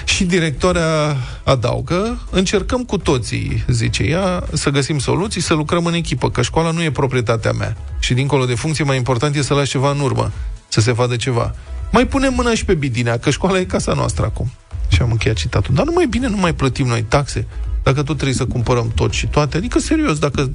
Și 0.04 0.24
directoarea 0.24 1.16
adaugă, 1.44 2.26
încercăm 2.30 2.84
cu 2.84 2.96
toții, 2.96 3.64
zice 3.68 4.02
ea, 4.02 4.44
să 4.52 4.70
găsim 4.70 4.98
soluții, 4.98 5.40
să 5.40 5.54
lucrăm 5.54 5.86
în 5.86 5.94
echipă, 5.94 6.30
că 6.30 6.42
școala 6.42 6.70
nu 6.70 6.82
e 6.82 6.90
proprietatea 6.90 7.52
mea. 7.52 7.76
Și 7.98 8.14
dincolo 8.14 8.44
de 8.44 8.54
funcție, 8.54 8.84
mai 8.84 8.96
important 8.96 9.36
e 9.36 9.42
să 9.42 9.54
lași 9.54 9.70
ceva 9.70 9.90
în 9.90 10.00
urmă, 10.00 10.32
să 10.68 10.80
se 10.80 10.92
vadă 10.92 11.16
ceva. 11.16 11.54
Mai 11.92 12.06
punem 12.06 12.34
mâna 12.34 12.54
și 12.54 12.64
pe 12.64 12.74
bidinea, 12.74 13.18
că 13.18 13.30
școala 13.30 13.58
e 13.58 13.64
casa 13.64 13.92
noastră 13.92 14.24
acum. 14.24 14.50
Și 14.88 15.02
am 15.02 15.10
încheiat 15.10 15.36
citatul. 15.36 15.74
Dar 15.74 15.84
nu 15.84 15.92
mai 15.94 16.06
bine 16.06 16.28
nu 16.28 16.36
mai 16.36 16.54
plătim 16.54 16.86
noi 16.86 17.02
taxe, 17.02 17.46
dacă 17.82 18.02
tot 18.02 18.14
trebuie 18.14 18.36
să 18.36 18.46
cumpărăm 18.46 18.92
tot 18.94 19.12
și 19.12 19.26
toate. 19.26 19.56
Adică, 19.56 19.78
serios, 19.78 20.18
dacă 20.18 20.52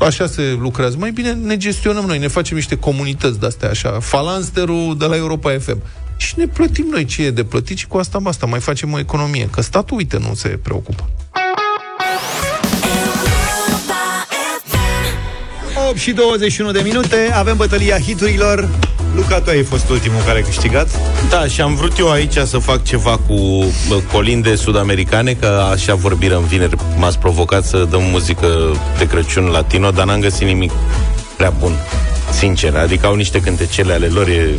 așa 0.00 0.26
se 0.26 0.56
lucrează, 0.60 0.96
mai 0.98 1.10
bine 1.10 1.32
ne 1.32 1.56
gestionăm 1.56 2.04
noi, 2.04 2.18
ne 2.18 2.28
facem 2.28 2.56
niște 2.56 2.76
comunități 2.76 3.40
de-astea 3.40 3.68
așa, 3.68 3.98
falansterul 4.00 4.96
de 4.98 5.04
la 5.04 5.16
Europa 5.16 5.58
FM. 5.58 5.82
Și 6.16 6.34
ne 6.36 6.46
plătim 6.46 6.86
noi 6.90 7.04
ce 7.04 7.22
e 7.22 7.30
de 7.30 7.44
plătit 7.44 7.78
și 7.78 7.86
cu 7.86 7.96
asta 7.96 8.18
basta, 8.18 8.46
mai 8.46 8.60
facem 8.60 8.92
o 8.92 8.98
economie. 8.98 9.48
Că 9.50 9.60
statul, 9.60 9.96
uite, 9.96 10.18
nu 10.18 10.34
se 10.34 10.48
preocupă. 10.48 11.08
8 15.88 15.98
și 15.98 16.12
21 16.12 16.70
de 16.70 16.80
minute, 16.80 17.30
avem 17.34 17.56
bătălia 17.56 17.98
hiturilor. 17.98 18.68
Luca, 19.18 19.40
tu 19.40 19.50
ai 19.50 19.62
fost 19.62 19.90
ultimul 19.90 20.22
care 20.26 20.38
a 20.38 20.42
câștigat. 20.42 20.88
Da, 21.30 21.46
și 21.46 21.60
am 21.60 21.74
vrut 21.74 21.98
eu 21.98 22.10
aici 22.10 22.36
să 22.36 22.58
fac 22.58 22.84
ceva 22.84 23.18
cu 23.26 23.64
colinde 24.12 24.54
sud-americane, 24.54 25.32
că 25.32 25.46
așa 25.70 25.94
vorbirăm 25.94 26.42
vineri. 26.42 26.76
M-ați 26.96 27.18
provocat 27.18 27.64
să 27.64 27.86
dăm 27.90 28.02
muzică 28.02 28.46
de 28.98 29.06
Crăciun 29.06 29.44
latino, 29.44 29.90
dar 29.90 30.06
n-am 30.06 30.20
găsit 30.20 30.46
nimic 30.46 30.72
prea 31.36 31.50
bun 31.50 31.72
sincer, 32.32 32.76
adică 32.76 33.06
au 33.06 33.14
niște 33.14 33.40
cântecele 33.40 33.92
ale 33.92 34.06
lor, 34.06 34.28
e, 34.28 34.50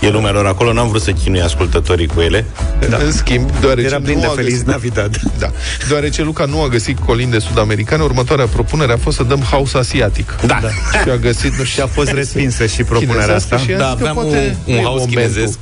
e 0.00 0.08
lumea 0.10 0.30
lor 0.30 0.46
acolo, 0.46 0.72
n-am 0.72 0.88
vrut 0.88 1.02
să 1.02 1.12
chinui 1.12 1.40
ascultătorii 1.40 2.06
cu 2.06 2.20
ele. 2.20 2.44
Da. 2.88 2.96
În 2.96 3.12
schimb, 3.12 3.50
deoarece 3.60 3.86
Era 3.86 4.00
plin 4.00 4.20
de 4.20 4.30
Feliz 4.34 4.52
găsit, 4.52 4.66
Navidad. 4.66 5.20
Da. 5.38 5.50
Deoarece 5.88 6.22
Luca 6.22 6.44
nu 6.44 6.62
a 6.62 6.68
găsit 6.68 6.98
colinde 6.98 7.38
sud-americane, 7.38 8.02
următoarea 8.02 8.46
propunere 8.46 8.92
a 8.92 8.96
fost 8.96 9.16
să 9.16 9.22
dăm 9.22 9.40
house 9.40 9.78
asiatic. 9.78 10.36
Da. 10.46 10.58
da. 10.62 10.68
Și 11.02 11.08
a 11.10 11.16
găsit, 11.16 11.54
nu 11.56 11.64
știu, 11.64 11.64
și 11.64 11.80
a 11.80 11.86
fost 11.86 12.10
respinsă 12.10 12.66
și 12.66 12.82
propunerea 12.82 13.34
asta. 13.34 13.58
Și 13.58 13.70
da, 13.70 13.88
aveam 13.88 14.16
un, 14.16 14.34
un 14.66 14.82
house 14.82 15.06
chinezesc. 15.06 15.58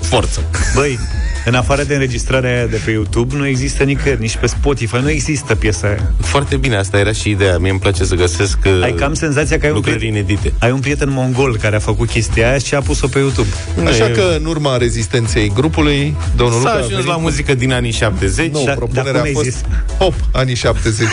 Forță. 0.00 0.40
Băi, 0.74 0.98
în 1.44 1.54
afară 1.54 1.82
de 1.82 1.92
înregistrarea 1.94 2.50
aia 2.56 2.66
de 2.66 2.80
pe 2.84 2.90
YouTube, 2.90 3.36
nu 3.36 3.46
există 3.46 3.82
nicăieri, 3.84 4.20
nici 4.20 4.36
pe 4.36 4.46
Spotify, 4.46 4.96
nu 5.02 5.10
există 5.10 5.54
piesa 5.54 5.86
aia. 5.86 6.12
Foarte 6.20 6.56
bine, 6.56 6.76
asta 6.76 6.98
era 6.98 7.12
și 7.12 7.30
ideea. 7.30 7.58
Mie 7.58 7.70
îmi 7.70 7.78
place 7.78 8.04
să 8.04 8.14
găsesc 8.14 8.58
uh, 8.66 8.80
Ai 8.82 8.92
cam 8.94 9.14
senzația 9.14 9.58
că 9.58 9.66
ai 9.66 9.72
un, 9.72 9.80
prieten, 9.80 10.06
inedite. 10.08 10.52
ai 10.58 10.70
un 10.70 10.78
prieten 10.80 11.08
mongol 11.10 11.56
care 11.62 11.76
a 11.76 11.78
făcut 11.78 12.08
chestia 12.08 12.48
aia 12.48 12.58
și 12.58 12.74
a 12.74 12.80
pus-o 12.80 13.06
pe 13.06 13.18
YouTube. 13.18 13.48
Așa 13.86 14.06
e... 14.06 14.10
că 14.10 14.22
în 14.38 14.44
urma 14.44 14.76
rezistenței 14.76 15.50
grupului, 15.54 16.16
domnul 16.36 16.60
S-a 16.60 16.72
Luca 16.78 16.84
ajuns 16.86 17.04
la 17.04 17.16
muzică 17.16 17.54
din 17.54 17.72
anii 17.72 17.92
70. 17.92 18.52
Nu, 18.52 18.62
Da, 18.66 18.72
propunerea 18.72 19.12
dar 19.12 19.20
a 19.20 19.24
cum 19.24 19.32
fost 19.32 19.44
ai 19.44 19.50
zis? 19.50 19.60
pop 19.98 20.14
anii 20.32 20.54
70. 20.54 21.08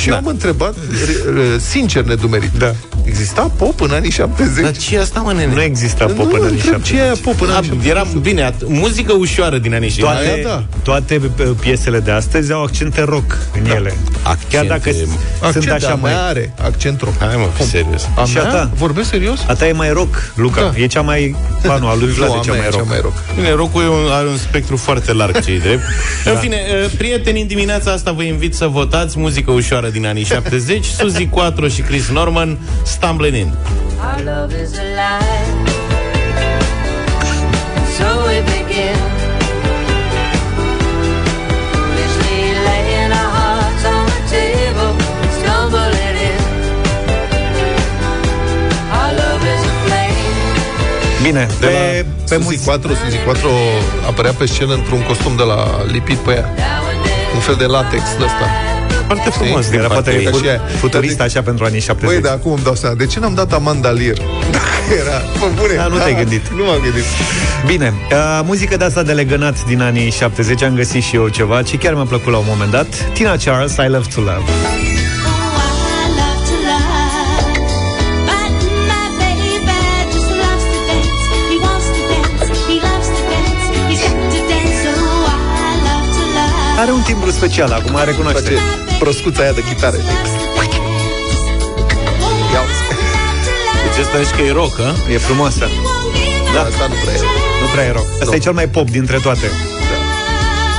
și 0.00 0.08
Da. 0.08 0.12
eu 0.12 0.18
am 0.18 0.26
întrebat, 0.26 0.74
re- 1.34 1.58
sincer 1.58 2.04
nedumerit, 2.04 2.50
Da. 2.58 2.74
exista 3.04 3.52
pop 3.56 3.80
în 3.80 3.90
anii 3.90 4.10
70? 4.10 4.62
Dar 4.64 4.76
ce 4.76 4.94
e 4.94 5.00
asta, 5.00 5.20
mă, 5.20 5.32
nene? 5.32 5.52
Nu 5.54 5.62
exista 5.62 6.04
pop 6.04 6.16
nu, 6.32 6.38
în 6.40 6.44
anii 6.46 6.56
întreb, 6.56 6.82
ce 6.82 6.92
e 6.94 6.96
70. 6.96 7.00
aia 7.00 7.14
pop 7.22 7.40
în 7.40 7.50
A, 7.50 7.54
anii 7.56 7.68
70? 7.68 7.90
era 7.90 8.06
bine, 8.20 8.50
at- 8.50 8.66
muzică 8.66 9.12
ușoară 9.12 9.58
din 9.58 9.69
anii 9.74 9.88
70. 9.88 9.98
Toate, 9.98 10.26
Aia 10.40 10.46
da. 10.46 10.64
toate 10.82 11.20
uh, 11.40 11.50
piesele 11.60 12.00
de 12.00 12.10
astăzi 12.10 12.52
au 12.52 12.62
accente 12.62 13.02
rock 13.02 13.38
în 13.56 13.62
Da. 13.68 13.74
ele. 13.74 13.94
Accente- 14.22 14.56
Chiar 14.56 14.64
dacă 14.64 14.90
s- 14.90 14.96
sunt 14.96 15.18
Accent, 15.40 15.70
așa 15.70 15.90
a 15.90 15.94
mai... 15.94 16.12
mea 16.12 16.22
are 16.24 16.52
accent 16.62 17.00
rock. 17.00 17.18
Hai 17.18 17.36
mă, 17.36 17.46
fi 17.54 17.62
serios. 17.62 18.08
A 18.16 18.24
Și 18.24 18.38
a 18.38 18.42
mea? 18.42 18.50
ta? 18.52 18.70
Vorbesc 18.74 19.08
serios? 19.08 19.38
A 19.48 19.54
ta 19.54 19.66
e 19.68 19.72
mai 19.72 19.90
rock, 19.92 20.32
Luca. 20.34 20.60
Da. 20.60 20.72
E 20.80 20.86
cea 20.86 21.00
mai... 21.00 21.36
Ba 21.66 21.76
nu, 21.80 21.88
a 21.88 21.94
lui 21.96 22.08
Vlad 22.08 22.28
Nu, 22.28 22.34
e 22.34 22.38
a 22.38 22.42
cea 22.42 22.52
mea 22.52 22.60
mai 22.60 22.66
e 22.66 22.70
rock. 22.70 22.82
cea 22.82 22.88
mai 22.88 22.98
rock. 23.02 23.14
Bine, 23.34 23.52
rocul 23.52 23.82
e 23.82 23.88
un, 23.88 24.10
are 24.12 24.26
un 24.28 24.36
spectru 24.36 24.76
foarte 24.76 25.12
larg, 25.12 25.40
ce 25.44 25.58
drept. 25.58 25.82
În 26.32 26.36
fine, 26.36 26.56
uh, 26.84 26.90
prieteni, 26.96 27.40
în 27.40 27.46
dimineața 27.46 27.90
asta 27.92 28.12
vă 28.12 28.22
invit 28.22 28.54
să 28.54 28.66
votați 28.66 29.18
muzică 29.18 29.50
ușoară 29.50 29.88
din 29.88 30.06
anii 30.06 30.24
70, 30.24 30.84
Suzy 30.98 31.26
4 31.26 31.68
și 31.68 31.80
Chris 31.80 32.08
Norman, 32.08 32.58
Stumbling 32.84 33.36
In. 33.36 33.52
Our 34.02 34.24
love 34.24 34.54
is 34.62 34.70
alive. 34.78 35.70
So 37.98 38.06
we 38.26 38.40
begin. 38.40 39.19
Bine, 51.22 51.46
De 51.60 51.66
pe, 51.66 51.72
la 51.72 51.80
pe 52.28 52.34
Suzy 52.34 52.44
muzică. 52.44 52.70
4, 52.70 52.88
Suzy 53.04 53.16
4 53.16 53.48
apărea 54.06 54.32
pe 54.32 54.46
scenă 54.46 54.74
într-un 54.74 55.02
costum 55.02 55.36
de 55.36 55.42
la 55.42 55.66
lipit 55.92 56.16
pe 56.16 56.30
ea. 56.30 56.54
Un 57.34 57.40
fel 57.40 57.54
de 57.58 57.64
latex 57.64 58.02
de 58.18 58.24
ăsta. 58.24 58.46
Foarte 59.06 59.30
frumos. 59.30 59.70
Era 59.70 59.86
poate 59.86 60.22
Ca 60.22 60.30
și 60.30 60.48
aia. 60.48 60.60
futurist 60.78 61.16
Dar 61.16 61.26
așa 61.26 61.42
pentru 61.42 61.64
anii 61.64 61.80
70. 61.80 62.14
Băi, 62.14 62.28
dar 62.28 62.38
acum 62.38 62.52
îmi 62.52 62.62
dau 62.62 62.74
seama. 62.74 62.94
De 62.94 63.06
ce 63.06 63.18
n-am 63.20 63.34
dat 63.34 63.52
Amanda 63.52 63.88
Lear? 63.88 64.16
Dacă 64.56 65.00
era... 65.00 65.22
Bă, 65.38 65.46
bune. 65.60 65.74
Da, 65.74 65.86
nu 65.86 65.96
te-ai 65.96 66.14
gândit. 66.14 66.48
Nu 66.48 66.64
m-am 66.64 66.80
gândit. 66.82 67.04
Bine, 67.66 67.92
uh, 68.10 68.40
muzică 68.44 68.76
de 68.76 68.84
asta 68.84 69.02
de 69.02 69.12
legănat 69.12 69.64
din 69.64 69.80
anii 69.80 70.10
70 70.10 70.62
Am 70.62 70.74
găsit 70.74 71.02
și 71.02 71.16
eu 71.16 71.28
ceva 71.28 71.62
Ce 71.62 71.76
chiar 71.76 71.94
mi-a 71.94 72.04
plăcut 72.04 72.32
la 72.32 72.38
un 72.38 72.44
moment 72.48 72.70
dat 72.70 72.86
Tina 73.12 73.36
Charles, 73.36 73.72
I 73.72 73.88
Love 73.88 74.06
To 74.14 74.20
Love 74.20 74.89
Are 86.80 86.90
un 86.92 87.02
timbru 87.02 87.30
special, 87.30 87.70
acum 87.72 88.00
recunoaște. 88.04 88.40
Face 88.40 88.54
proscuța 88.98 89.42
aia 89.42 89.52
de 89.52 89.62
chitară. 89.68 89.96
Ia 92.52 92.60
uzi. 92.66 92.82
Deci 93.84 94.04
asta 94.04 94.22
zici 94.22 94.34
că 94.36 94.42
e 94.42 94.52
rock, 94.52 94.78
a? 94.80 94.94
E 95.12 95.18
frumoasă. 95.18 95.68
Da, 96.54 96.60
asta 96.60 96.86
nu 96.88 96.94
prea 97.04 97.14
e. 97.14 97.18
Nu 97.62 97.66
prea 97.72 97.84
e 97.84 97.90
rock. 97.92 98.06
Asta 98.12 98.24
Rock. 98.24 98.34
e 98.34 98.38
cel 98.38 98.52
mai 98.52 98.68
pop 98.68 98.90
dintre 98.90 99.18
toate. 99.22 99.50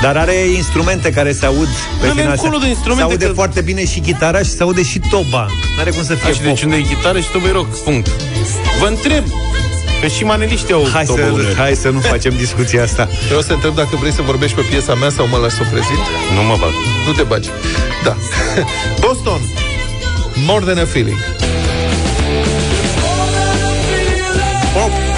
Dar 0.01 0.17
are 0.17 0.33
instrumente 0.55 1.09
care 1.11 1.31
se 1.31 1.45
aud 1.45 1.67
pe 1.99 2.07
Dă-le 2.07 2.11
final. 2.21 2.31
încolo 2.31 2.57
de 2.57 2.67
instrumente, 2.67 3.03
Se 3.05 3.11
aude 3.11 3.25
că- 3.25 3.33
foarte 3.33 3.61
bine 3.61 3.85
și 3.85 3.99
chitara 3.99 4.37
și 4.37 4.49
se 4.49 4.63
aude 4.63 4.83
și 4.83 4.99
toba. 5.09 5.47
N-are 5.77 5.89
cum 5.91 6.03
să 6.03 6.13
fie 6.13 6.29
A, 6.29 6.33
și 6.33 6.39
pop. 6.39 6.47
deci 6.47 6.61
unde 6.63 6.75
e 6.75 6.81
chitară 6.81 7.19
și 7.19 7.27
tot 7.31 7.45
e 7.45 7.51
rock, 7.51 7.77
punct. 7.83 8.07
Vă 8.79 8.87
întreb, 8.87 9.23
că 10.01 10.07
și 10.07 10.23
maneliștii 10.23 10.73
au 10.73 10.87
Hai 10.93 11.05
tobă 11.05 11.21
să, 11.21 11.31
uneori. 11.31 11.55
hai 11.55 11.75
să 11.75 11.89
nu 11.89 11.99
facem 11.99 12.33
discuția 12.37 12.83
asta. 12.83 13.09
Eu 13.31 13.37
o 13.37 13.41
să 13.41 13.47
te 13.47 13.53
întreb 13.53 13.75
dacă 13.75 13.95
vrei 13.99 14.11
să 14.11 14.21
vorbești 14.21 14.55
pe 14.55 14.61
piesa 14.69 14.95
mea 14.95 15.09
sau 15.09 15.27
mă 15.27 15.37
lași 15.37 15.55
să 15.55 15.61
o 15.65 15.69
prezint. 15.71 16.05
Nu 16.35 16.41
mă 16.43 16.55
bag. 16.59 16.71
Nu 17.05 17.11
te 17.11 17.23
bagi. 17.23 17.49
Da. 18.03 18.15
Boston. 19.01 19.41
More 20.45 20.65
than 20.65 20.77
a 20.77 20.85
feeling. 20.85 21.17
Pop. 24.73 25.10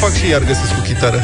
Fac, 0.00 0.08
o 0.08 0.12
fac 0.12 0.12
și 0.24 0.28
iar 0.30 0.40
găsesc 0.44 0.74
cu 0.74 0.80
chitară. 0.86 1.20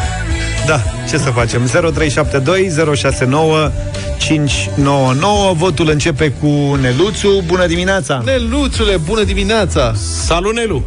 Da, 0.66 0.80
ce 1.08 1.18
să 1.18 1.30
facem? 1.30 1.66
0372 1.66 2.94
069 2.96 3.70
599 4.18 5.52
Votul 5.52 5.88
începe 5.90 6.30
cu 6.30 6.74
Neluțu 6.80 7.42
Bună 7.46 7.66
dimineața! 7.66 8.22
Neluțule, 8.24 8.96
bună 8.96 9.22
dimineața! 9.22 9.92
Salut, 10.24 10.54
Nelu! 10.54 10.82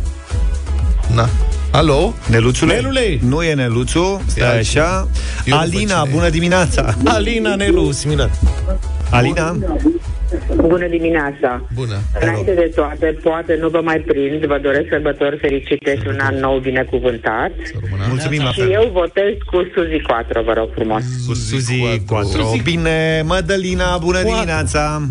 Na. 1.15 1.30
Alo? 1.71 2.13
Neluțule? 2.28 2.73
Nelule! 2.73 3.19
Nu 3.28 3.43
e 3.43 3.54
Neluțu, 3.54 4.21
E 4.28 4.30
stai 4.32 4.56
altcineva. 4.56 4.88
așa 4.88 5.08
Eu 5.45 5.54
nu 5.56 5.60
Alina, 5.60 5.78
văd 5.80 6.04
cine 6.04 6.10
e. 6.10 6.12
bună 6.13 6.30
dimineața! 6.30 6.95
Alina, 7.06 7.56
Nelu, 7.56 7.91
similar. 7.91 8.30
Alina? 9.10 9.56
Bună 10.56 10.88
dimineața! 10.88 11.62
Bună. 11.74 11.98
Înainte 12.22 12.54
de 12.54 12.72
toate, 12.76 13.18
poate 13.24 13.58
nu 13.62 13.70
vă 13.70 13.82
mai 13.84 14.00
prind, 14.00 14.46
vă 14.46 14.60
doresc 14.62 14.88
sărbători 14.90 15.38
fericite 15.38 15.96
și 16.02 16.08
un 16.08 16.20
an 16.20 16.36
nou 16.36 16.60
binecuvântat. 16.60 17.52
Mulțumim 18.10 18.42
la 18.44 18.52
Și 18.52 18.60
fel 18.60 18.72
eu 18.72 18.90
votez 18.94 19.34
cu 19.52 19.58
Suzy 19.74 20.02
4, 20.08 20.42
vă 20.44 20.54
rog 20.54 20.70
frumos. 20.74 21.04
Cu 21.28 21.34
Suzy 21.34 22.02
4 22.08 22.60
Bine, 22.63 23.22
Mădălina, 23.26 23.98
bună 23.98 24.22
dimineața! 24.24 25.02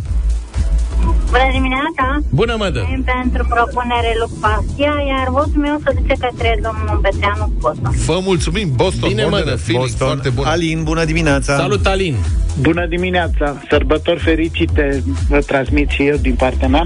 Bună 1.30 1.48
dimineața! 1.52 2.04
Bună, 2.30 2.54
mădă! 2.58 2.78
Mulțumim 2.78 3.04
pentru 3.22 3.46
propunere 3.54 4.10
Luc 4.20 4.32
Pastia, 4.40 4.94
iar 5.12 5.26
votul 5.28 5.60
meu 5.60 5.76
se 5.84 5.90
duce 5.98 6.14
către 6.26 6.58
domnul 6.62 6.98
Beteanu 7.00 7.52
Boston. 7.58 7.92
Vă 8.06 8.18
mulțumim, 8.22 8.68
Boston. 8.76 9.08
Bine, 9.08 9.22
More 9.22 9.34
mă, 9.34 9.40
than 9.40 9.54
a 9.54 9.56
feeling, 9.56 9.82
Boston, 9.84 10.06
foarte 10.06 10.28
bun. 10.28 10.44
Alin, 10.46 10.82
bună 10.82 11.04
dimineața! 11.04 11.56
Salut, 11.56 11.86
Alin! 11.86 12.16
Bună 12.60 12.86
dimineața! 12.86 13.62
Sărbători 13.68 14.20
fericite 14.20 15.02
vă 15.28 15.38
transmit 15.38 15.88
și 15.88 16.02
eu 16.06 16.16
din 16.16 16.34
partea 16.34 16.68
mea. 16.68 16.84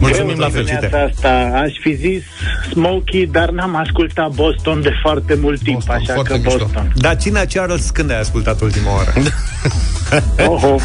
Mulțumim 0.00 0.30
Eu 0.30 0.38
la 0.38 0.48
fel. 0.48 0.64
dimineața 0.64 0.98
asta 1.10 1.60
aș 1.64 1.72
fi 1.80 1.94
zis 1.94 2.22
Smokey, 2.70 3.28
dar 3.32 3.50
n-am 3.50 3.76
ascultat 3.76 4.30
Boston 4.30 4.80
de 4.82 4.92
foarte 5.02 5.38
mult 5.40 5.62
timp, 5.62 5.76
Boston, 5.76 5.94
așa 5.94 6.14
foarte 6.14 6.32
că 6.32 6.38
mișto. 6.44 6.58
Boston. 6.58 6.92
Dar 6.96 7.14
Tina 7.14 7.40
Charles 7.44 7.90
când 7.90 8.10
ai 8.10 8.20
ascultat 8.20 8.60
ultima 8.60 8.94
oară? 8.94 9.12
Oho. 10.50 10.76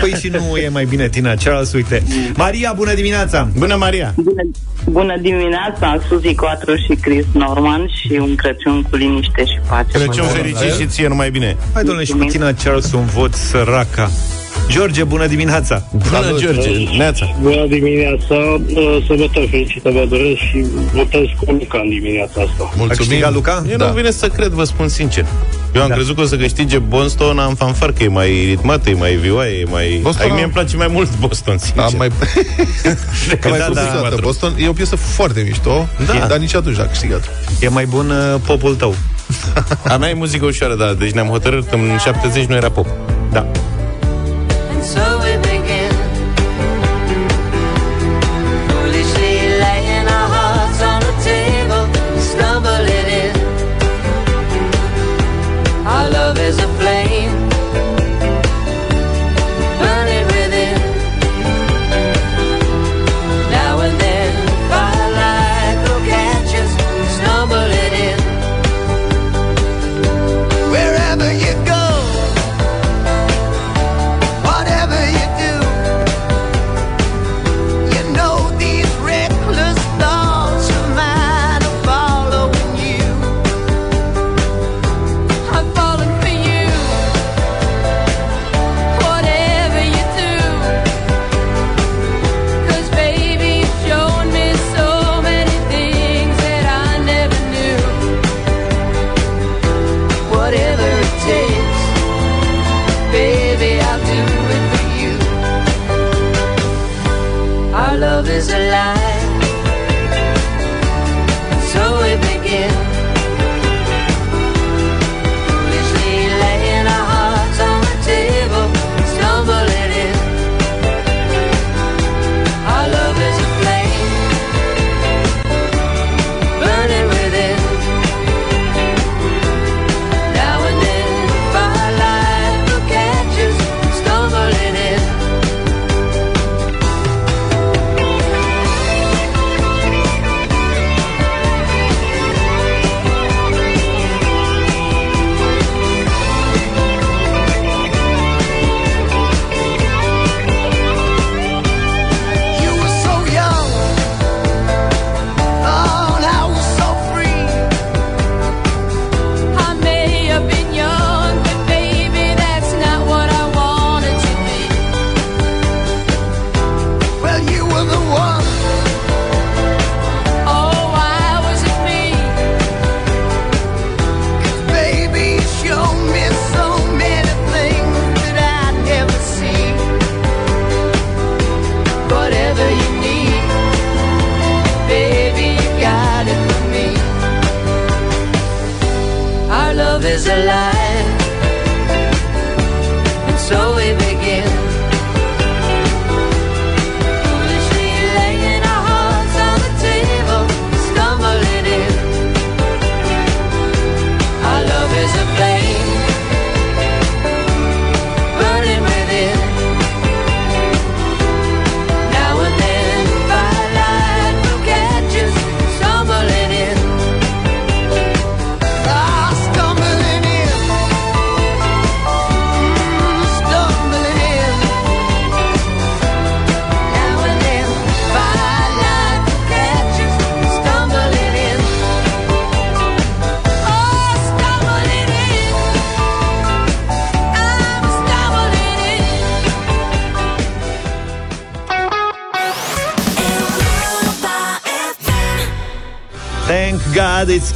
Păi 0.00 0.10
și 0.20 0.28
nu 0.28 0.56
e 0.56 0.68
mai 0.68 0.84
bine 0.84 1.08
Tina 1.08 1.34
Charles, 1.34 1.72
uite 1.72 2.02
Maria, 2.36 2.72
bună 2.76 2.94
dimineața! 2.94 3.48
Bună, 3.58 3.76
Maria! 3.76 4.12
Bună, 4.16 4.42
bună 4.84 5.16
dimineața, 5.20 5.98
Suzy 6.08 6.34
4 6.34 6.76
și 6.76 6.94
Chris 7.00 7.24
Norman 7.32 7.88
și 7.88 8.12
un 8.20 8.34
Crăciun 8.34 8.82
cu 8.82 8.96
liniște 8.96 9.44
și 9.44 9.58
pace. 9.68 9.98
Crăciun 9.98 10.26
fericit 10.26 10.72
și 10.78 10.86
ție 10.86 11.08
numai 11.08 11.30
bine. 11.30 11.56
Hai, 11.72 11.82
domnule, 11.82 12.04
și 12.06 12.12
cu 12.12 12.24
Tina 12.24 12.52
Charles 12.52 12.92
un 12.92 13.04
vot 13.04 13.34
săraca 13.34 14.10
George, 14.68 15.04
bună 15.04 15.26
dimineața! 15.26 15.82
Bună, 15.92 16.22
Salut. 16.22 16.40
George! 16.40 16.70
Neața! 16.96 17.36
Bună 17.40 17.66
dimineața, 17.66 18.34
sărbători 19.06 19.48
fericită 19.50 19.90
vă 19.90 20.06
doresc 20.08 20.36
și 20.36 20.64
votez 20.92 21.24
cu 21.38 21.52
Luca 21.52 21.78
în 21.82 21.88
dimineața 21.88 22.40
asta. 22.40 22.52
A 22.60 22.62
Mulțumim. 22.76 22.88
câștigat 22.96 23.32
Luca? 23.32 23.64
Eu 23.70 23.76
Da. 23.76 23.86
nu 23.86 23.92
vine 23.92 24.10
să 24.10 24.28
cred, 24.28 24.48
vă 24.50 24.64
spun 24.64 24.88
sincer. 24.88 25.24
Eu 25.74 25.82
am 25.82 25.88
Da. 25.88 25.94
crezut 25.94 26.14
că 26.14 26.20
o 26.20 26.24
să 26.24 26.36
câștige 26.36 26.78
Boston, 26.78 27.38
am 27.38 27.54
fanfar 27.54 27.92
că 27.92 28.02
e 28.02 28.08
mai 28.08 28.44
ritmată, 28.48 28.90
e 28.90 28.94
mai 28.94 29.14
vioaie, 29.14 29.58
e 29.58 29.64
mai... 29.70 29.98
Boston 30.02 30.10
Adică 30.20 30.24
am- 30.28 30.34
mie 30.34 30.44
îmi 30.44 30.52
place 30.52 30.76
mai 30.76 30.88
mult 30.90 31.18
Boston, 31.18 31.58
sincer. 31.58 31.82
Am 31.82 31.92
mai, 31.96 32.08
Decât 33.28 33.44
am 33.44 33.50
mai 33.50 33.58
da, 33.58 33.64
spus 33.64 33.76
da. 33.76 33.82
niciodată. 33.82 34.18
Boston 34.20 34.52
e 34.58 34.68
o 34.68 34.72
piesă 34.72 34.96
foarte 34.96 35.40
mișto, 35.46 35.88
Da. 36.06 36.26
dar 36.26 36.38
nici 36.38 36.54
atunci 36.54 36.78
a 36.78 36.86
câștigat. 36.86 37.28
E 37.60 37.68
mai 37.68 37.84
bun 37.86 38.10
uh, 38.10 38.40
popul 38.46 38.74
tău 38.74 38.94
A 39.92 39.96
mea 39.96 40.08
e 40.08 40.14
muzică 40.14 40.44
ușoară, 40.46 40.74
da. 40.74 40.94
Deci 40.98 41.10
ne-am 41.10 41.26
hotărât 41.26 41.68
că 41.68 41.74
în 41.74 41.98
70 42.04 42.44
nu 42.44 42.54
era 42.54 42.70
pop. 42.70 42.86
Da 43.32 43.38
And 43.38 43.46
so 44.84 45.13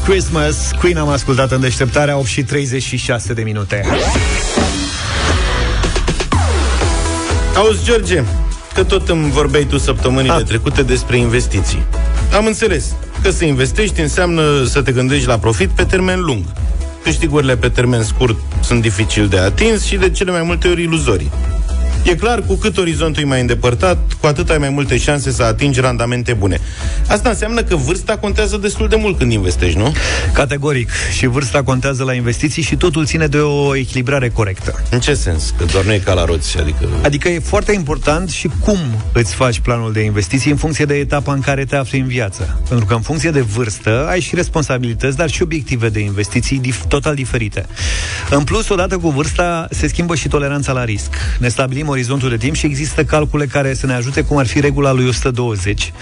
Christmas 0.08 0.70
Queen 0.78 0.96
am 0.96 1.08
ascultat 1.08 1.50
în 1.50 1.60
deșteptarea 1.60 2.16
8 2.16 2.26
și 2.26 2.42
36 2.42 3.32
de 3.32 3.42
minute 3.42 3.84
Auzi, 7.56 7.84
George, 7.84 8.22
că 8.74 8.84
tot 8.84 9.08
îmi 9.08 9.30
vorbeai 9.30 9.64
tu 9.64 9.78
săptămânile 9.78 10.32
Ah. 10.32 10.42
trecute 10.44 10.82
despre 10.82 11.16
investiții. 11.16 11.82
Am 12.36 12.46
înțeles 12.46 12.94
că 13.22 13.30
să 13.30 13.44
investești 13.44 14.00
înseamnă 14.00 14.64
să 14.64 14.82
te 14.82 14.92
gândești 14.92 15.26
la 15.26 15.38
profit 15.38 15.68
pe 15.68 15.84
termen 15.84 16.20
lung. 16.20 16.44
Câștigurile 17.02 17.56
pe 17.56 17.68
termen 17.68 18.02
scurt 18.02 18.36
sunt 18.62 18.82
dificil 18.82 19.26
de 19.28 19.38
atins 19.38 19.84
și 19.84 19.96
de 19.96 20.10
cele 20.10 20.30
mai 20.30 20.42
multe 20.42 20.68
ori 20.68 20.82
iluzorii. 20.82 21.30
E 22.04 22.14
clar, 22.14 22.42
cu 22.46 22.54
cât 22.54 22.78
orizontul 22.78 23.22
e 23.22 23.26
mai 23.26 23.40
îndepărtat, 23.40 23.98
cu 24.20 24.26
atât 24.26 24.50
ai 24.50 24.58
mai 24.58 24.68
multe 24.70 24.96
șanse 24.98 25.30
să 25.30 25.42
atingi 25.42 25.80
randamente 25.80 26.32
bune. 26.32 26.60
Asta 27.08 27.28
înseamnă 27.28 27.62
că 27.62 27.76
vârsta 27.76 28.16
contează 28.16 28.56
destul 28.56 28.88
de 28.88 28.96
mult 28.96 29.18
când 29.18 29.32
investești, 29.32 29.78
nu? 29.78 29.92
Categoric 30.32 30.90
Și 31.16 31.26
vârsta 31.26 31.62
contează 31.62 32.04
la 32.04 32.12
investiții 32.12 32.62
Și 32.62 32.76
totul 32.76 33.06
ține 33.06 33.26
de 33.26 33.38
o 33.38 33.76
echilibrare 33.76 34.28
corectă 34.28 34.82
În 34.90 35.00
ce 35.00 35.14
sens? 35.14 35.54
Că 35.58 35.64
doar 35.64 35.84
nu 35.84 35.92
e 35.92 35.98
ca 35.98 36.12
la 36.12 36.24
roți, 36.24 36.58
adică... 36.58 36.88
Adică 37.02 37.28
e 37.28 37.38
foarte 37.38 37.72
important 37.72 38.30
și 38.30 38.50
cum 38.60 38.78
îți 39.12 39.34
faci 39.34 39.58
planul 39.58 39.92
de 39.92 40.00
investiții 40.00 40.50
în 40.50 40.56
funcție 40.56 40.84
de 40.84 40.94
etapa 40.94 41.32
în 41.32 41.40
care 41.40 41.64
te 41.64 41.76
afli 41.76 41.98
în 41.98 42.06
viață. 42.06 42.60
Pentru 42.68 42.86
că 42.86 42.94
în 42.94 43.00
funcție 43.00 43.30
de 43.30 43.40
vârstă 43.40 44.06
ai 44.08 44.20
și 44.20 44.34
responsabilități, 44.34 45.16
dar 45.16 45.30
și 45.30 45.42
obiective 45.42 45.88
de 45.88 46.00
investiții 46.00 46.60
dif- 46.60 46.88
total 46.88 47.14
diferite. 47.14 47.66
În 48.30 48.44
plus, 48.44 48.68
odată 48.68 48.98
cu 48.98 49.10
vârsta, 49.10 49.68
se 49.70 49.88
schimbă 49.88 50.14
și 50.14 50.28
toleranța 50.28 50.72
la 50.72 50.84
risc. 50.84 51.14
Ne 51.38 51.48
stabilim 51.48 51.88
orizontul 51.88 52.28
de 52.28 52.36
timp 52.36 52.54
și 52.54 52.66
există 52.66 53.04
calcule 53.04 53.46
care 53.46 53.74
să 53.74 53.86
ne 53.86 53.92
ajute 53.92 54.22
cum 54.22 54.36
ar 54.36 54.46
fi 54.46 54.60
regula 54.60 54.92
lui 54.92 55.08
120, 55.08 55.92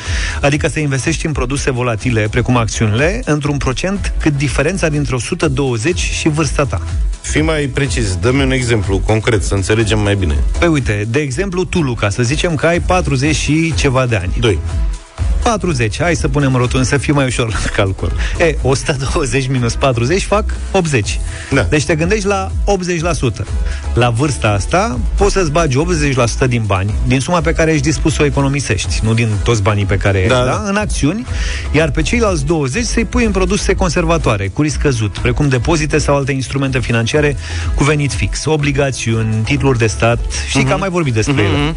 adică 0.40 0.68
să 0.68 0.80
investești 0.96 1.26
în 1.26 1.32
produse 1.32 1.70
volatile, 1.70 2.28
precum 2.30 2.56
acțiunile, 2.56 3.22
într-un 3.24 3.56
procent 3.56 4.12
cât 4.20 4.36
diferența 4.36 4.88
dintre 4.88 5.14
120 5.14 5.98
și 5.98 6.28
vârsta 6.28 6.64
ta. 6.64 6.80
Fii 7.20 7.42
mai 7.42 7.66
precis, 7.66 8.16
dă-mi 8.16 8.42
un 8.42 8.50
exemplu 8.50 8.98
concret, 8.98 9.42
să 9.42 9.54
înțelegem 9.54 9.98
mai 9.98 10.14
bine. 10.14 10.34
Păi 10.58 10.68
uite, 10.68 11.06
de 11.08 11.20
exemplu, 11.20 11.64
tu, 11.64 11.80
Luca, 11.80 12.08
să 12.08 12.22
zicem 12.22 12.54
că 12.54 12.66
ai 12.66 12.80
40 12.80 13.34
și 13.34 13.74
ceva 13.76 14.06
de 14.06 14.16
ani. 14.16 14.32
2. 14.40 14.58
40, 15.42 16.00
hai 16.00 16.14
să 16.14 16.28
punem 16.28 16.54
rotund, 16.56 16.84
să 16.84 16.96
fie 16.96 17.12
mai 17.12 17.24
ușor 17.26 17.48
la 17.48 17.58
calcul. 17.76 18.12
E, 18.38 18.56
120 18.62 19.48
minus 19.48 19.74
40 19.74 20.22
fac 20.22 20.44
80. 20.70 21.20
Da. 21.50 21.62
Deci 21.62 21.84
te 21.84 21.94
gândești 21.94 22.26
la 22.26 22.50
80%. 23.42 23.44
La 23.94 24.10
vârsta 24.10 24.48
asta 24.48 24.98
poți 25.14 25.32
să-ți 25.32 25.50
bagi 25.50 25.76
80% 26.44 26.48
din 26.48 26.62
bani, 26.66 26.94
din 27.06 27.20
suma 27.20 27.40
pe 27.40 27.52
care 27.52 27.70
ești 27.72 27.82
dispus 27.82 28.14
să 28.14 28.22
o 28.22 28.24
economisești, 28.24 29.00
nu 29.02 29.14
din 29.14 29.28
toți 29.42 29.62
banii 29.62 29.84
pe 29.84 29.96
care 29.96 30.24
Da, 30.28 30.34
da, 30.34 30.44
da. 30.44 30.50
da, 30.50 30.62
în 30.68 30.76
acțiuni, 30.76 31.26
iar 31.72 31.90
pe 31.90 32.02
ceilalți 32.02 32.44
20 32.44 32.84
să-i 32.84 33.04
pui 33.04 33.24
în 33.24 33.30
produse 33.30 33.74
conservatoare, 33.74 34.48
cu 34.48 34.62
risc 34.62 34.74
scăzut, 34.78 35.18
precum 35.18 35.48
depozite 35.48 35.98
sau 35.98 36.16
alte 36.16 36.32
instrumente 36.32 36.78
financiare 36.78 37.36
cu 37.74 37.84
venit 37.84 38.12
fix, 38.12 38.44
obligațiuni, 38.44 39.34
titluri 39.44 39.78
de 39.78 39.86
stat, 39.86 40.18
și 40.48 40.62
că 40.62 40.72
am 40.72 40.78
mai 40.78 40.88
vorbit 40.88 41.14
despre 41.14 41.42
ele. 41.42 41.74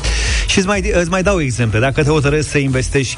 Și 0.47 0.57
îți 0.57 0.67
mai, 0.67 0.91
îți 0.93 1.09
mai 1.09 1.23
dau 1.23 1.41
exemple. 1.41 1.79
Dacă 1.79 2.03
te 2.03 2.09
hotărăști 2.09 2.49
să 2.49 2.57
investești 2.57 3.17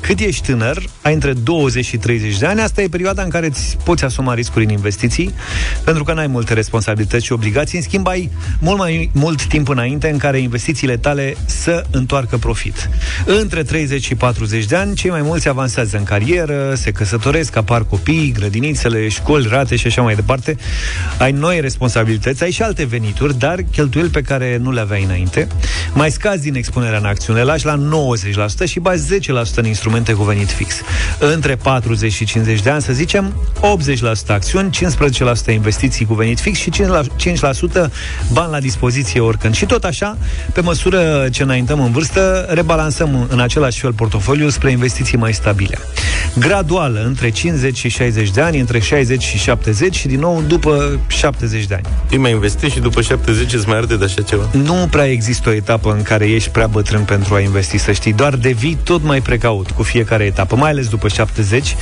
cât 0.00 0.18
ești 0.18 0.46
tânăr, 0.46 0.82
ai 1.02 1.14
între 1.14 1.32
20 1.32 1.84
și 1.84 1.96
30 1.96 2.38
de 2.38 2.46
ani, 2.46 2.60
asta 2.60 2.82
e 2.82 2.88
perioada 2.88 3.22
în 3.22 3.28
care 3.28 3.46
îți 3.46 3.76
poți 3.84 4.04
asuma 4.04 4.34
riscuri 4.34 4.64
în 4.64 4.70
investiții, 4.70 5.34
pentru 5.84 6.04
că 6.04 6.12
n-ai 6.12 6.26
multe 6.26 6.54
responsabilități 6.54 7.24
și 7.24 7.32
obligații, 7.32 7.78
în 7.78 7.84
schimb 7.84 8.06
ai 8.06 8.30
mult 8.60 8.78
mai 8.78 9.10
mult 9.12 9.44
timp 9.44 9.68
înainte 9.68 10.10
în 10.10 10.18
care 10.18 10.38
investițiile 10.38 10.96
tale 10.96 11.36
să 11.46 11.84
întoarcă 11.90 12.36
profit. 12.36 12.88
Între 13.24 13.62
30 13.62 14.04
și 14.04 14.14
40 14.14 14.64
de 14.64 14.76
ani, 14.76 14.94
cei 14.94 15.10
mai 15.10 15.22
mulți 15.22 15.48
avansează 15.48 15.96
în 15.96 16.04
carieră, 16.04 16.74
se 16.74 16.90
căsătoresc, 16.90 17.56
apar 17.56 17.84
copii, 17.84 18.32
grădinițele, 18.32 19.08
școli, 19.08 19.46
rate 19.50 19.76
și 19.76 19.86
așa 19.86 20.02
mai 20.02 20.14
departe. 20.14 20.56
Ai 21.18 21.32
noi 21.32 21.60
responsabilități, 21.60 22.42
ai 22.42 22.50
și 22.50 22.62
alte 22.62 22.84
venituri, 22.84 23.38
dar 23.38 23.64
cheltuieli 23.72 24.10
pe 24.10 24.22
care 24.22 24.58
nu 24.62 24.72
le 24.72 24.80
aveai 24.80 25.02
înainte. 25.02 25.46
Mai 25.92 26.10
scazi 26.10 26.42
din 26.42 26.54
expunerea 26.54 26.98
în 26.98 27.04
acțiune, 27.04 27.42
lași 27.42 27.64
la 27.64 27.88
90% 28.64 28.68
și 28.68 28.80
bazi 28.80 29.18
10% 29.18 29.54
în 29.54 29.66
instrumente 29.66 29.87
cu 30.16 30.22
venit 30.22 30.50
fix. 30.50 30.74
Între 31.18 31.56
40 31.56 32.12
și 32.12 32.24
50 32.24 32.60
de 32.62 32.70
ani, 32.70 32.82
să 32.82 32.92
zicem, 32.92 33.32
80% 33.56 34.26
acțiuni, 34.26 34.70
15% 35.50 35.52
investiții 35.52 36.04
cu 36.04 36.14
venit 36.14 36.40
fix 36.40 36.58
și 36.58 36.70
5% 36.70 37.90
bani 38.32 38.50
la 38.50 38.60
dispoziție 38.60 39.20
oricând. 39.20 39.54
Și 39.54 39.66
tot 39.66 39.84
așa, 39.84 40.16
pe 40.52 40.60
măsură 40.60 41.28
ce 41.30 41.42
înaintăm 41.42 41.80
în 41.80 41.92
vârstă, 41.92 42.46
rebalansăm 42.48 43.26
în 43.30 43.40
același 43.40 43.80
fel 43.80 43.92
portofoliul 43.92 44.50
spre 44.50 44.70
investiții 44.70 45.16
mai 45.16 45.32
stabile. 45.32 45.78
Gradual, 46.38 47.02
între 47.06 47.30
50 47.30 47.76
și 47.76 47.88
60 47.88 48.30
de 48.30 48.40
ani, 48.40 48.58
între 48.58 48.78
60 48.78 49.22
și 49.22 49.38
70 49.38 49.96
și 49.96 50.06
din 50.06 50.20
nou 50.20 50.42
după 50.46 50.98
70 51.06 51.66
de 51.66 51.74
ani. 51.74 51.84
Îi 52.10 52.18
mai 52.18 52.30
investești 52.30 52.76
și 52.76 52.82
după 52.82 53.00
70 53.00 53.52
îți 53.52 53.68
mai 53.68 53.76
arde 53.76 53.96
de 53.96 54.04
așa 54.04 54.22
ceva? 54.22 54.50
Nu 54.52 54.88
prea 54.90 55.10
există 55.10 55.48
o 55.48 55.52
etapă 55.52 55.92
în 55.92 56.02
care 56.02 56.26
ești 56.26 56.50
prea 56.50 56.66
bătrân 56.66 57.02
pentru 57.02 57.34
a 57.34 57.40
investi, 57.40 57.78
să 57.78 57.92
știi, 57.92 58.12
doar 58.12 58.36
devii 58.36 58.78
tot 58.84 59.02
mai 59.02 59.20
precaut 59.20 59.70
cu 59.78 59.84
fiecare 59.84 60.24
etapă, 60.24 60.56
mai 60.56 60.70
ales 60.70 60.88
după 60.88 61.08
70. 61.08 61.76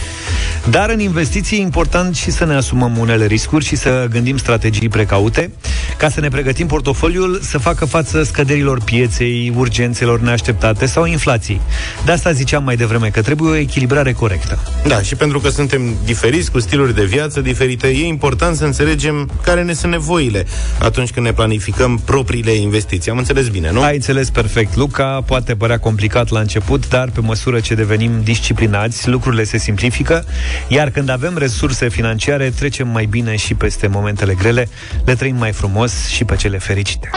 Dar 0.70 0.90
în 0.90 1.00
investiții 1.00 1.58
e 1.58 1.60
important 1.60 2.16
și 2.16 2.30
să 2.30 2.44
ne 2.44 2.54
asumăm 2.54 2.98
unele 2.98 3.26
riscuri 3.26 3.64
și 3.64 3.76
să 3.76 4.06
gândim 4.10 4.36
strategii 4.36 4.88
precaute 4.88 5.50
ca 5.96 6.08
să 6.08 6.20
ne 6.20 6.28
pregătim 6.28 6.66
portofoliul 6.66 7.40
să 7.42 7.58
facă 7.58 7.84
față 7.84 8.22
scăderilor 8.22 8.82
pieței, 8.84 9.52
urgențelor 9.56 10.20
neașteptate 10.20 10.86
sau 10.86 11.04
inflației. 11.04 11.60
De 12.04 12.12
asta 12.12 12.32
ziceam 12.32 12.64
mai 12.64 12.76
devreme 12.76 13.08
că 13.08 13.22
trebuie 13.22 13.50
o 13.50 13.56
echilibrare 13.56 14.12
corectă. 14.12 14.58
Da, 14.86 15.02
și 15.02 15.14
pentru 15.14 15.40
că 15.40 15.48
suntem 15.48 15.94
diferiți, 16.04 16.50
cu 16.50 16.58
stiluri 16.58 16.94
de 16.94 17.04
viață 17.04 17.40
diferite, 17.40 17.86
e 17.86 18.06
important 18.06 18.56
să 18.56 18.64
înțelegem 18.64 19.30
care 19.42 19.62
ne 19.62 19.72
sunt 19.72 19.92
nevoile 19.92 20.46
atunci 20.80 21.10
când 21.10 21.26
ne 21.26 21.32
planificăm 21.32 22.00
propriile 22.04 22.50
investiții. 22.50 23.10
Am 23.10 23.18
înțeles 23.18 23.48
bine, 23.48 23.70
nu? 23.70 23.82
Ai 23.82 23.94
înțeles 23.94 24.30
perfect, 24.30 24.76
Luca. 24.76 25.22
Poate 25.26 25.54
părea 25.54 25.78
complicat 25.78 26.30
la 26.30 26.40
început, 26.40 26.88
dar 26.88 27.10
pe 27.14 27.20
măsură 27.20 27.60
ce 27.60 27.74
devenim 27.86 28.22
disciplinați, 28.22 29.08
lucrurile 29.08 29.44
se 29.44 29.58
simplifică, 29.58 30.24
iar 30.68 30.90
când 30.90 31.08
avem 31.08 31.38
resurse 31.38 31.88
financiare, 31.88 32.50
trecem 32.50 32.88
mai 32.88 33.04
bine 33.04 33.36
și 33.36 33.54
peste 33.54 33.86
momentele 33.86 34.34
grele, 34.34 34.68
le 35.04 35.14
trăim 35.14 35.36
mai 35.36 35.52
frumos 35.52 36.06
și 36.06 36.24
pe 36.24 36.36
cele 36.36 36.58
fericite. 36.58 37.10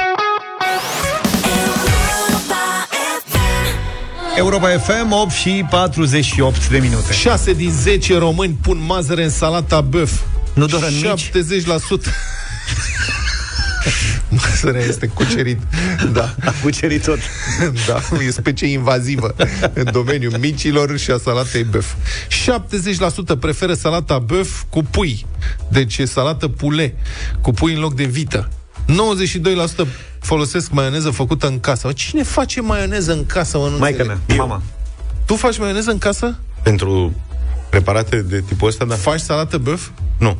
Europa 4.37 4.69
FM, 4.69 5.11
8 5.11 5.31
și 5.31 5.65
48 5.69 6.69
de 6.69 6.77
minute. 6.77 7.13
6 7.13 7.53
din 7.53 7.71
10 7.71 8.17
români 8.17 8.57
pun 8.61 8.83
mazăre 8.85 9.23
în 9.23 9.29
salata 9.29 9.81
băf. 9.81 10.11
Nu 10.53 10.65
doar 10.65 10.83
în 10.83 10.93
mici? 10.93 11.29
70%. 11.29 11.31
Mazărea 14.47 14.81
este 14.81 15.07
cucerit. 15.07 15.59
Da. 16.11 16.35
A 16.45 16.53
cucerit 16.63 17.03
tot. 17.03 17.19
Da, 17.87 17.99
e 18.25 18.31
specie 18.31 18.67
invazivă 18.67 19.35
în 19.73 19.87
domeniul 19.91 20.37
micilor 20.39 20.97
și 20.97 21.11
a 21.11 21.17
salatei 21.17 21.63
băf. 21.63 21.93
70% 23.35 23.39
preferă 23.39 23.73
salata 23.73 24.19
băf 24.19 24.63
cu 24.69 24.83
pui. 24.83 25.25
Deci 25.69 25.97
e 25.97 26.05
salată 26.05 26.47
pule, 26.47 26.95
cu 27.41 27.51
pui 27.51 27.73
în 27.73 27.79
loc 27.79 27.95
de 27.95 28.03
vită. 28.03 28.49
92% 29.83 29.87
folosesc 30.19 30.71
maioneză 30.71 31.09
făcută 31.09 31.47
în 31.47 31.59
casă. 31.59 31.87
Mă, 31.87 31.93
Cine 31.93 32.23
face 32.23 32.61
maioneză 32.61 33.11
în 33.13 33.25
casă? 33.25 33.57
Mă, 33.57 33.67
nu 33.69 33.77
Maica 33.77 34.01
înțeleg. 34.03 34.19
mea, 34.27 34.37
mama. 34.37 34.61
Tu 35.25 35.35
faci 35.35 35.57
maioneză 35.59 35.91
în 35.91 35.97
casă? 35.97 36.39
Pentru 36.63 37.13
preparate 37.69 38.21
de 38.21 38.41
tipul 38.47 38.67
ăsta, 38.67 38.85
da. 38.85 38.95
Faci 38.95 39.19
salată 39.19 39.57
băf? 39.57 39.87
Nu. 40.17 40.37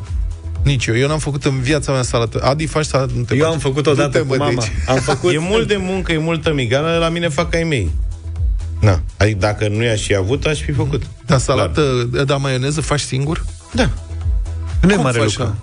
Nici 0.64 0.86
eu. 0.86 0.98
Eu 0.98 1.08
n-am 1.08 1.20
făcut 1.20 1.44
în 1.46 1.60
viața 1.60 1.92
mea 1.92 2.02
salată. 2.02 2.40
Adi, 2.44 2.66
faci 2.66 2.86
salată? 2.86 3.12
Nu 3.16 3.22
te 3.24 3.36
Eu 3.36 3.44
faci. 3.44 3.54
am 3.54 3.60
făcut 3.60 3.88
odată 3.88 4.08
Du-te, 4.08 4.20
cu 4.20 4.26
mă, 4.28 4.34
de 4.34 4.38
mama. 4.40 4.62
aici. 4.62 4.72
Am 4.88 4.96
făcut... 4.98 5.34
E 5.34 5.38
mult 5.40 5.68
de 5.68 5.78
muncă, 5.80 6.12
e 6.12 6.18
multă 6.18 6.54
migală, 6.54 6.98
la 6.98 7.10
mine 7.10 7.28
fac 7.28 7.56
ai 7.56 7.64
mei. 7.64 7.92
Na, 8.80 9.02
adică 9.18 9.38
dacă 9.40 9.68
nu 9.68 9.84
i-aș 9.84 10.02
fi 10.02 10.16
avut, 10.16 10.46
aș 10.46 10.60
fi 10.62 10.72
făcut. 10.72 11.04
Dar 11.26 11.40
salată, 11.40 11.82
dar 12.26 12.38
maioneză 12.38 12.82
faci 12.82 13.00
singur? 13.00 13.46
Da. 13.74 13.90
Nu 14.82 14.92
e 14.92 14.94
Cum 14.96 15.04
mare 15.04 15.20
faci, 15.20 15.38
lucru. 15.38 15.56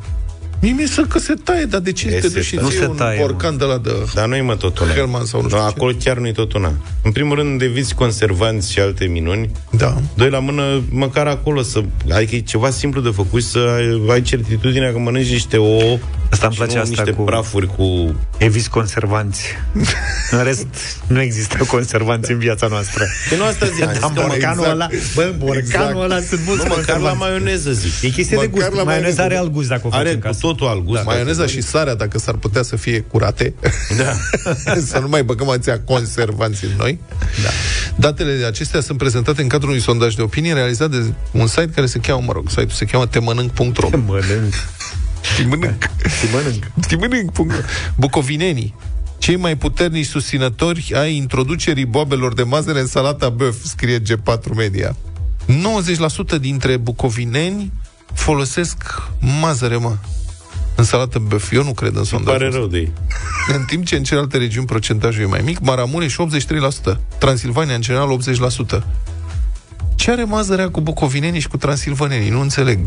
Mă? 0.61 0.67
Mie 0.67 0.73
mi 0.73 0.87
să 0.87 1.03
că 1.03 1.19
se 1.19 1.35
taie, 1.45 1.65
dar 1.65 1.81
de 1.81 1.93
ce 1.93 2.09
E, 2.09 2.11
te 2.11 2.21
se 2.21 2.29
duci 2.29 2.45
și 2.45 2.55
taie. 2.55 2.63
Nu 2.63 2.71
ții 2.71 2.79
se 2.79 2.87
un 2.87 2.97
taie, 2.97 3.21
borcan 3.21 3.57
de 3.57 3.65
la 3.65 3.79
de... 3.79 3.91
Dar 4.15 4.27
nu-i 4.27 4.41
mă 4.41 4.57
tot 4.57 4.79
una. 4.79 4.93
Hellman 4.93 5.25
sau 5.25 5.41
nu 5.41 5.49
știu 5.49 5.61
no, 5.61 5.67
ce. 5.69 5.75
acolo 5.75 5.93
chiar 6.05 6.17
nu-i 6.19 6.33
tot 6.33 6.53
una. 6.53 6.73
În 7.03 7.13
primul 7.13 7.37
rând, 7.37 7.59
deviți 7.59 7.95
conservanți 7.95 8.73
și 8.73 8.81
alte 8.81 9.05
minuni. 9.05 9.51
Da. 9.71 9.97
Doi 10.15 10.31
la 10.31 10.39
mână, 10.39 10.83
măcar 10.91 11.27
acolo 11.27 11.63
să... 11.63 11.83
Adică 12.11 12.35
e 12.35 12.41
ceva 12.41 12.71
simplu 12.71 13.01
de 13.01 13.11
făcut 13.11 13.41
și 13.41 13.47
să 13.47 13.59
ai, 13.59 14.03
ai 14.11 14.23
certitudinea 14.23 14.93
că 14.93 14.99
mănânci 14.99 15.31
niște 15.31 15.57
ouă 15.57 15.99
Asta 16.31 16.47
îmi 16.47 16.55
și 16.55 16.61
place 16.61 16.77
nu 16.77 16.83
asta 16.83 16.95
niște 17.03 17.17
cu- 17.17 17.23
prafuri 17.25 17.67
cu... 17.77 18.15
Eviți 18.39 18.71
conservanți. 18.71 19.45
în 20.31 20.43
rest, 20.43 20.67
nu 21.07 21.21
există 21.21 21.57
conservanți 21.65 22.31
în 22.33 22.39
viața 22.39 22.67
noastră. 22.67 23.05
Pe 23.31 23.37
nu 23.37 23.45
asta 23.45 23.67
zic, 23.67 23.83
am 23.83 23.91
zis 23.93 24.01
Dar 24.01 24.11
că 24.15 24.21
borcanul 24.27 24.57
măcar- 24.57 24.73
ăla, 24.73 24.89
bă, 25.15 25.35
borcanul 25.39 25.57
Exact. 25.57 25.95
ăla 25.97 26.21
sunt 26.29 26.41
mulți 26.47 26.63
Nu, 26.67 26.75
măcar 26.77 26.87
la 26.87 26.93
conservanți. 26.95 27.19
maioneză 27.19 27.73
zic. 27.73 27.93
E 28.03 28.09
chestie 28.09 28.37
de 28.37 28.49
Măcar 28.51 28.51
gust. 28.51 28.77
la 28.77 28.83
Maioneza 28.83 28.93
maioneză. 28.93 29.23
are 29.23 29.37
alt 29.37 29.51
gust 29.53 29.69
dacă 29.69 29.87
o 29.87 29.91
faci 29.91 29.99
Are 30.01 30.09
în 30.13 30.15
cu 30.21 30.27
casă. 30.27 30.39
totul 30.41 30.67
alt 30.67 30.85
gust. 30.85 31.03
Da. 31.03 31.11
Maioneza 31.11 31.47
și 31.47 31.61
sarea, 31.61 31.95
dacă 31.95 32.19
s-ar 32.19 32.35
putea 32.35 32.63
să 32.63 32.77
fie 32.77 33.01
curate, 33.01 33.55
Da. 33.97 34.13
să 34.91 34.99
nu 34.99 35.09
mai 35.09 35.23
băgăm 35.23 35.49
ația 35.49 35.81
conservanți 35.81 36.65
în 36.65 36.71
noi. 36.79 36.99
Da. 37.43 37.49
Datele 37.97 38.45
acestea 38.47 38.81
sunt 38.81 38.99
prezentate 38.99 39.43
în 39.43 39.49
cadrul 39.49 39.69
unui 39.71 39.83
sondaj 39.83 40.15
de 40.15 40.23
opinie 40.23 40.53
realizat 40.53 40.91
de 40.91 41.03
un 41.31 41.47
site 41.47 41.71
care 41.75 41.87
se 41.87 41.99
cheamă, 41.99 42.23
mă 42.27 42.33
rog, 42.33 42.49
site-ul 42.49 42.71
se 42.71 42.85
cheamă 42.85 43.07
temănânc.ro 43.07 43.89
Mănânc. 45.49 45.49
Timănânc. 45.51 45.91
Timănânc. 46.21 46.65
Timănânc.ro 46.87 47.45
Bucovinenii 47.97 48.75
cei 49.19 49.37
mai 49.37 49.57
puternici 49.57 50.07
susținători 50.07 50.93
ai 50.95 51.17
introducerii 51.17 51.85
boabelor 51.87 52.35
de 52.35 52.43
mazăre 52.43 52.81
în 52.81 52.87
salata 52.87 53.29
băf, 53.29 53.57
scrie 53.65 54.01
G4 54.01 54.55
Media. 54.57 54.97
90% 56.37 56.41
dintre 56.41 56.77
bucovineni 56.77 57.73
folosesc 58.13 58.77
mazăre, 59.41 59.77
mă, 59.77 59.97
în 60.75 60.85
salată 60.85 61.19
băf. 61.19 61.53
Eu 61.53 61.63
nu 61.65 61.73
cred 61.73 61.91
în 61.91 61.97
Îmi 61.97 62.07
sondajul 62.07 62.33
pare 62.39 62.47
ăsta. 62.47 62.59
rău 62.59 62.69
de 62.69 62.79
ei. 62.79 62.93
În 63.57 63.65
timp 63.65 63.85
ce 63.87 63.97
în 63.97 64.03
celelalte 64.03 64.37
regiuni 64.37 64.67
procentajul 64.67 65.23
e 65.23 65.27
mai 65.27 65.41
mic, 65.45 65.59
Maramureș 65.61 66.17
83%, 66.93 66.97
Transilvania 67.19 67.75
în 67.75 67.81
general 67.81 68.19
80%. 68.79 68.83
Ce 69.97 70.11
are 70.11 70.25
mazărea 70.25 70.71
cu 70.71 70.81
bucovinenii 70.81 71.41
și 71.41 71.49
cu 71.49 71.57
transilvanenii? 71.57 72.31
Nu 72.31 72.41
înțeleg. 72.41 72.79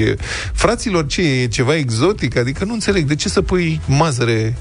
E, 0.00 0.16
fraților, 0.52 1.06
ce 1.06 1.22
e? 1.22 1.42
E 1.42 1.46
ceva 1.46 1.76
exotic? 1.76 2.36
Adică 2.36 2.64
nu 2.64 2.72
înțeleg. 2.72 3.06
De 3.06 3.14
ce 3.14 3.28
să 3.28 3.42
pui 3.42 3.80
mazăre 3.86 4.56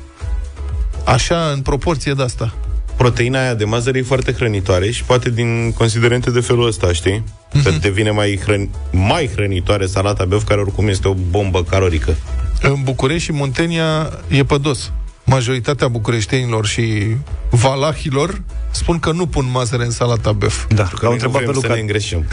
așa 1.05 1.51
în 1.53 1.62
proporție 1.62 2.14
de 2.14 2.24
asta? 2.24 2.53
Proteina 2.95 3.41
aia 3.41 3.53
de 3.53 3.66
mazăre 3.66 3.97
e 3.97 4.01
foarte 4.01 4.34
hrănitoare 4.34 4.91
și 4.91 5.03
poate 5.03 5.30
din 5.30 5.72
considerente 5.72 6.32
de 6.32 6.39
felul 6.39 6.68
ăsta, 6.68 6.93
știi? 6.93 7.24
Că 7.64 7.72
devine 7.82 8.12
mai, 8.12 8.39
hrăn... 8.43 8.70
mai 8.91 9.30
hrănitoare 9.36 9.86
salata 9.86 10.26
beef, 10.26 10.43
care 10.43 10.62
oricum 10.62 10.88
este 10.88 11.08
o 11.08 11.14
bombă 11.14 11.64
calorică. 11.64 12.16
În 12.62 12.84
București 12.84 13.24
și 13.24 13.32
Muntenia 13.32 14.10
e 14.28 14.43
pădos. 14.43 14.91
Majoritatea 15.30 15.88
bucureștenilor 15.88 16.65
și 16.65 17.15
valahilor 17.49 18.41
spun 18.71 18.99
că 18.99 19.11
nu 19.11 19.28
pun 19.28 19.49
mazăre 19.51 19.84
în 19.84 19.91
salata 19.91 20.32
băf. 20.32 20.65
Da, 20.69 20.84
Că 20.84 20.89
l-au 21.01 21.01
noi 21.03 21.13
întrebat 21.13 21.41
nu 21.41 21.47
pe 21.47 21.51
vrem 21.51 21.53
să 21.53 21.61
Luca. 21.61 21.73
ne 21.73 21.80
îngreșim. 21.80 22.25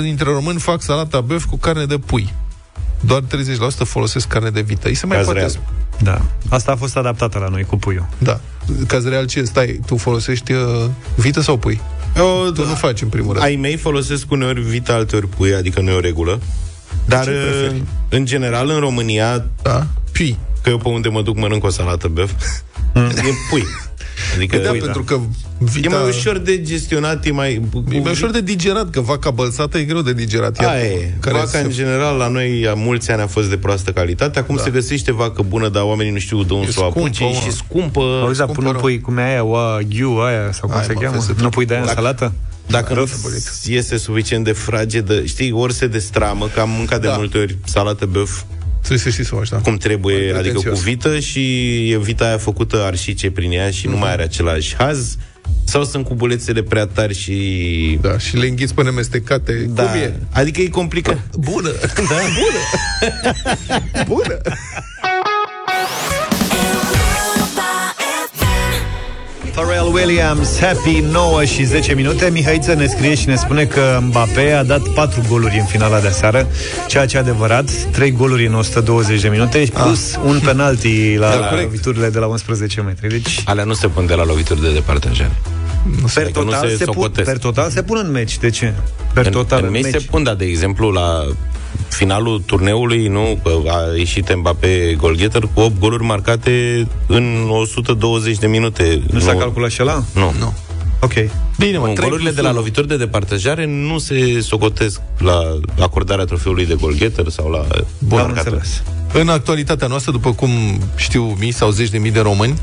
70% 0.00 0.02
dintre 0.02 0.24
români 0.30 0.58
fac 0.60 0.82
salata 0.82 1.20
băf 1.20 1.44
cu 1.44 1.56
carne 1.56 1.84
de 1.84 1.98
pui. 1.98 2.32
Doar 3.00 3.22
30% 3.22 3.26
folosesc 3.84 4.26
carne 4.28 4.50
de 4.50 4.60
vită. 4.60 4.88
Îi 4.88 4.94
se 4.94 5.06
mai 5.06 5.16
Caz 5.16 5.26
poate... 5.26 5.40
real. 5.40 5.60
Da. 6.02 6.20
Asta 6.48 6.72
a 6.72 6.76
fost 6.76 6.96
adaptată 6.96 7.38
la 7.38 7.48
noi 7.48 7.64
cu 7.64 7.76
puiul. 7.76 8.06
Da. 8.18 8.40
Caz 8.86 9.04
real 9.04 9.26
ce? 9.26 9.44
Stai, 9.44 9.80
tu 9.86 9.96
folosești 9.96 10.52
uh, 10.52 10.84
vită 11.14 11.40
sau 11.40 11.56
pui? 11.56 11.80
Eu, 12.16 12.50
Tu 12.54 12.66
nu 12.66 12.74
faci 12.74 13.02
în 13.02 13.08
primul 13.08 13.32
rând. 13.32 13.44
Ai 13.44 13.56
mei 13.56 13.76
folosesc 13.76 14.30
uneori 14.30 14.60
vita, 14.60 14.92
alteori 14.92 15.26
pui, 15.28 15.54
adică 15.54 15.80
nu 15.80 15.90
e 15.90 15.94
o 15.94 16.00
regulă. 16.00 16.40
Dar, 17.10 17.24
Ce 17.24 17.30
preferi? 17.30 17.74
uh, 17.74 17.82
în 18.08 18.24
general, 18.24 18.68
în 18.70 18.78
România, 18.78 19.44
Da? 19.62 19.86
Pui. 20.12 20.38
că 20.62 20.70
eu 20.70 20.78
pe 20.78 20.88
unde 20.88 21.08
mă 21.08 21.22
duc 21.22 21.36
mănânc 21.36 21.64
o 21.64 21.68
salată 21.70 22.08
bef, 22.08 22.30
e 22.94 23.32
pui. 23.50 23.64
Adică 24.36 24.56
Păi 24.56 24.64
da, 24.64 24.70
pui, 24.70 24.78
pentru 24.78 25.02
că 25.04 25.14
E 25.14 25.64
vita... 25.64 25.96
mai 25.98 26.08
ușor 26.08 26.38
de 26.38 26.62
gestionat, 26.62 27.26
e 27.26 27.32
mai... 27.32 27.52
E 27.92 27.98
mai 28.00 28.10
ușor 28.10 28.30
de 28.30 28.40
digerat, 28.40 28.90
că 28.90 29.00
vaca 29.00 29.30
bălsată 29.30 29.78
e 29.78 29.82
greu 29.84 30.02
de 30.02 30.12
digerat. 30.12 30.60
Iată, 30.60 30.72
Aia 30.74 30.84
e. 30.84 31.14
care 31.20 31.34
Vaca, 31.36 31.46
se- 31.46 31.58
în 31.58 31.70
general, 31.70 32.16
la 32.16 32.28
noi 32.28 32.66
a 32.68 32.74
mulți 32.74 33.10
ani 33.10 33.22
a 33.22 33.26
fost 33.26 33.48
de 33.48 33.56
proastă 33.56 33.90
calitate. 33.90 34.38
Acum 34.38 34.56
Da. 34.56 34.62
se 34.62 34.70
găsește 34.70 35.12
vacă 35.12 35.42
bună, 35.42 35.68
dar 35.68 35.82
oamenii 35.82 36.12
nu 36.12 36.18
știu 36.18 36.42
de 36.42 36.52
unde 36.52 36.66
E 36.66 36.70
să 36.70 36.80
o 36.80 36.82
scumpă, 36.90 36.98
apuce. 37.06 37.24
mă. 37.24 37.30
E 37.30 37.32
și 37.32 37.50
scumpă. 37.52 38.00
Auzi, 38.00 38.38
dar 38.38 38.46
scumpă 38.48 38.62
nu 38.62 38.70
rău. 38.72 38.80
pui 38.80 39.00
cum 39.00 39.18
e 39.18 39.22
aia, 39.22 39.42
wagyu 39.44 40.10
aia, 40.10 40.52
sau 40.52 40.68
cum 40.68 40.76
Hai, 40.76 40.84
se 40.86 40.92
mă, 40.92 41.00
cheamă? 41.00 41.14
vezi 41.14 41.26
să 41.26 41.32
te- 41.32 41.42
Nu 41.42 41.48
pui 41.48 41.64
de 41.66 41.72
aia 41.72 41.82
în 41.82 41.88
Dacă- 41.88 42.00
salată? 42.00 42.32
Dacă 42.70 42.88
nu 42.88 42.94
Rău 42.94 43.06
făbulit. 43.06 43.50
este 43.66 43.96
suficient 43.96 44.44
de 44.44 44.52
fragedă, 44.52 45.24
știi, 45.24 45.52
ori 45.52 45.72
se 45.72 45.86
destramă, 45.86 46.48
că 46.54 46.60
am 46.60 46.70
mâncat 46.70 47.00
de 47.00 47.06
Da. 47.06 47.16
multe 47.16 47.38
ori 47.38 47.56
salată 47.64 48.06
băf 48.06 48.42
Trebuie 48.78 48.98
să 48.98 49.08
știi 49.10 49.24
să 49.24 49.34
faci, 49.34 49.48
da. 49.48 49.56
cum 49.56 49.76
trebuie, 49.76 50.30
Mai 50.30 50.38
adică 50.40 50.54
cu 50.54 50.60
pretențios. 50.60 50.82
vită 50.84 51.18
și 51.18 51.90
e 51.90 51.98
vita 51.98 52.24
aia 52.24 52.38
făcută 52.38 52.82
arșice 52.82 53.30
prin 53.30 53.50
ea 53.52 53.70
și 53.70 53.86
nu 53.86 53.96
mai 53.96 54.10
are 54.12 54.22
același 54.22 54.74
haz. 54.76 55.16
Sau 55.64 55.84
sunt 55.84 56.04
cubulețele 56.04 56.62
prea 56.62 56.86
tari 56.86 57.14
și... 57.14 57.98
Da, 58.00 58.18
și 58.18 58.36
le 58.36 58.46
înghiți 58.46 58.74
până 58.74 58.90
mestecate. 58.90 59.52
Da. 59.70 59.82
Cum 59.82 60.00
e? 60.00 60.14
Adică 60.30 60.60
e 60.60 60.68
complicat. 60.68 61.18
Bună! 61.38 61.70
Da, 61.94 62.16
bună! 62.38 62.60
bună! 64.06 64.40
Pharrell 69.54 69.92
Williams, 69.94 70.58
Happy, 70.60 71.00
9 71.10 71.44
și 71.44 71.64
10 71.64 71.94
minute. 71.94 72.30
Mihaiță 72.32 72.74
ne 72.74 72.86
scrie 72.86 73.14
și 73.14 73.26
ne 73.28 73.36
spune 73.36 73.64
că 73.64 73.98
Mbappé 74.02 74.52
a 74.52 74.62
dat 74.62 74.80
4 74.88 75.22
goluri 75.28 75.58
în 75.58 75.64
finala 75.64 76.00
de 76.00 76.08
seară, 76.08 76.46
ceea 76.88 77.06
ce 77.06 77.16
e 77.16 77.20
adevărat, 77.20 77.70
3 77.70 78.10
goluri 78.10 78.46
în 78.46 78.54
120 78.54 79.20
de 79.20 79.28
minute, 79.28 79.64
plus 79.72 80.18
un 80.24 80.40
penalti 80.44 81.14
la 81.16 81.28
Da, 81.30 81.36
corect. 81.36 81.64
loviturile 81.64 82.08
de 82.10 82.18
la 82.18 82.26
11 82.26 82.80
metri. 82.80 83.08
Deci, 83.08 83.42
Alea 83.44 83.64
nu 83.64 83.72
se 83.72 83.86
pun 83.88 84.06
de 84.06 84.14
la 84.14 84.24
lovituri 84.24 84.60
de 84.60 84.72
departajare. 84.72 85.30
per 86.14 86.22
Adică 86.22 86.38
nu 86.38 86.44
total, 86.44 86.68
se 86.68 86.76
se 86.76 86.84
pun, 86.84 86.92
socotesc. 86.94 87.28
per 87.28 87.38
total 87.38 87.70
se 87.70 87.82
pun 87.82 88.00
în 88.04 88.10
meci. 88.10 88.38
De 88.38 88.50
ce? 88.50 88.72
Per 89.14 89.28
total 89.28 89.58
în, 89.58 89.64
în, 89.64 89.74
în 89.74 89.80
meci 89.80 89.92
meci. 89.92 90.00
se 90.02 90.06
pun, 90.10 90.22
dar 90.22 90.34
de 90.34 90.44
exemplu 90.44 90.90
la 90.90 91.24
finalul 91.88 92.42
turneului, 92.46 93.06
nu, 93.06 93.38
că 93.44 93.50
a 93.66 93.96
ieșit 93.96 94.36
Mbappé 94.36 94.94
golgeter 94.98 95.42
cu 95.54 95.60
8 95.60 95.78
goluri 95.78 96.02
marcate 96.04 96.86
în 97.06 97.48
120 97.48 98.38
de 98.38 98.46
minute. 98.46 99.02
Nu 99.10 99.18
s-a 99.18 99.34
calculat 99.34 99.70
și 99.70 99.82
ăla? 99.82 100.02
Nu. 100.14 100.34
Nu. 100.38 100.54
Ok. 101.00 101.12
Bine, 101.58 101.78
mă, 101.78 101.86
Nu, 101.86 101.92
trei 101.92 102.08
golurile 102.08 102.28
plus 102.30 102.34
de 102.34 102.40
la 102.40 102.48
unu. 102.48 102.58
lovituri 102.58 102.88
de 102.88 102.96
departajare 102.96 103.66
nu 103.66 103.98
se 103.98 104.40
socotesc 104.40 105.00
la 105.18 105.58
acordarea 105.80 106.24
trofeului 106.24 106.66
de 106.66 106.74
golgeter 106.80 107.28
sau 107.28 107.50
la 107.50 107.58
Am 107.58 107.84
marcată. 108.08 108.38
înțeles. 108.38 108.82
În 109.12 109.28
actualitatea 109.28 109.86
noastră, 109.86 110.12
după 110.12 110.32
cum 110.32 110.50
știu 110.96 111.36
mii 111.38 111.52
sau 111.52 111.70
zeci 111.70 111.88
de 111.88 111.98
mii 111.98 112.10
de 112.10 112.20
români, 112.20 112.54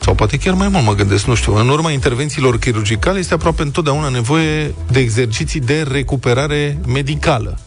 sau 0.00 0.14
poate 0.14 0.36
chiar 0.36 0.54
mai 0.54 0.68
mult 0.68 0.84
mă 0.84 0.94
gândesc, 0.94 1.24
nu 1.26 1.34
știu, 1.34 1.54
în 1.56 1.68
urma 1.68 1.90
intervențiilor 1.90 2.58
chirurgicale 2.58 3.18
este 3.18 3.34
aproape 3.34 3.62
întotdeauna 3.62 4.08
nevoie 4.08 4.74
de 4.90 5.00
exerciții 5.00 5.60
de 5.60 5.84
recuperare 5.90 6.78
medicală 6.86 7.58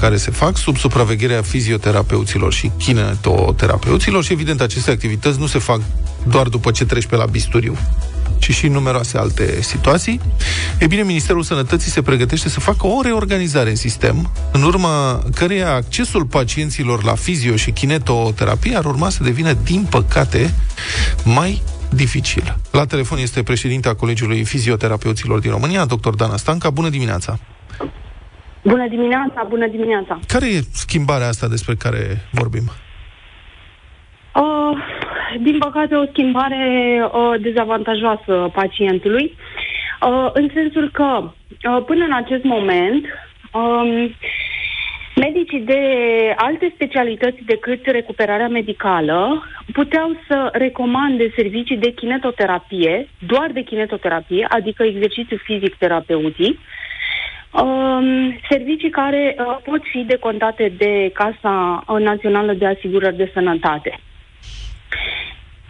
care 0.00 0.16
se 0.16 0.30
fac 0.30 0.56
sub 0.56 0.76
supravegherea 0.76 1.42
fizioterapeuților 1.42 2.52
și 2.52 2.70
kinetoterapeuților 2.78 4.24
și 4.24 4.32
evident 4.32 4.60
aceste 4.60 4.90
activități 4.90 5.38
nu 5.38 5.46
se 5.46 5.58
fac 5.58 5.80
doar 6.28 6.48
după 6.48 6.70
ce 6.70 6.84
treci 6.84 7.06
pe 7.06 7.16
la 7.16 7.24
bisturiu, 7.24 7.76
ci 8.38 8.50
și 8.50 8.66
în 8.66 8.72
numeroase 8.72 9.18
alte 9.18 9.62
situații. 9.62 10.20
E 10.78 10.86
bine, 10.86 11.02
Ministerul 11.02 11.42
Sănătății 11.42 11.90
se 11.90 12.02
pregătește 12.02 12.48
să 12.48 12.60
facă 12.60 12.86
o 12.86 13.02
reorganizare 13.02 13.70
în 13.70 13.76
sistem, 13.76 14.30
în 14.52 14.62
urma 14.62 15.22
căreia 15.34 15.74
accesul 15.74 16.24
pacienților 16.24 17.04
la 17.04 17.14
fizio 17.14 17.56
și 17.56 17.70
kinetoterapie 17.70 18.76
ar 18.76 18.84
urma 18.84 19.08
să 19.08 19.22
devină, 19.22 19.52
din 19.52 19.86
păcate, 19.90 20.54
mai 21.24 21.62
dificil. 21.88 22.58
La 22.70 22.86
telefon 22.86 23.18
este 23.18 23.42
președinta 23.42 23.94
Colegiului 23.94 24.44
Fizioterapeuților 24.44 25.38
din 25.38 25.50
România, 25.50 25.84
dr. 25.84 26.08
Dana 26.08 26.36
Stanca. 26.36 26.70
Bună 26.70 26.88
dimineața! 26.88 27.38
Bună 28.62 28.88
dimineața, 28.88 29.46
bună 29.48 29.66
dimineața. 29.66 30.18
Care 30.26 30.46
e 30.46 30.60
schimbarea 30.72 31.26
asta 31.28 31.48
despre 31.48 31.74
care 31.74 32.16
vorbim? 32.30 32.62
Uh, 34.34 34.78
din 35.40 35.58
păcate, 35.58 35.94
o 35.94 36.06
schimbare 36.06 36.64
uh, 37.04 37.40
dezavantajoasă 37.40 38.50
pacientului, 38.54 39.34
uh, 40.00 40.30
în 40.32 40.50
sensul 40.54 40.90
că, 40.90 41.22
uh, 41.22 41.84
până 41.86 42.04
în 42.04 42.12
acest 42.12 42.44
moment, 42.44 43.04
um, 43.52 44.14
medicii 45.14 45.60
de 45.60 45.82
alte 46.36 46.72
specialități 46.74 47.42
decât 47.44 47.86
recuperarea 47.86 48.48
medicală 48.48 49.42
puteau 49.72 50.16
să 50.28 50.48
recomande 50.52 51.32
servicii 51.36 51.76
de 51.76 51.90
kinetoterapie, 51.90 53.08
doar 53.26 53.50
de 53.52 53.60
kinetoterapie, 53.60 54.46
adică 54.48 54.82
exercițiu 54.82 55.36
fizic 55.36 55.74
terapeutic, 55.74 56.58
Um, 57.52 58.38
servicii 58.50 58.90
care 58.90 59.36
uh, 59.38 59.56
pot 59.64 59.80
fi 59.90 60.04
decontate 60.06 60.72
de 60.78 61.10
Casa 61.14 61.84
uh, 61.88 62.00
Națională 62.00 62.52
de 62.52 62.66
Asigurări 62.66 63.16
de 63.16 63.30
Sănătate. 63.32 63.98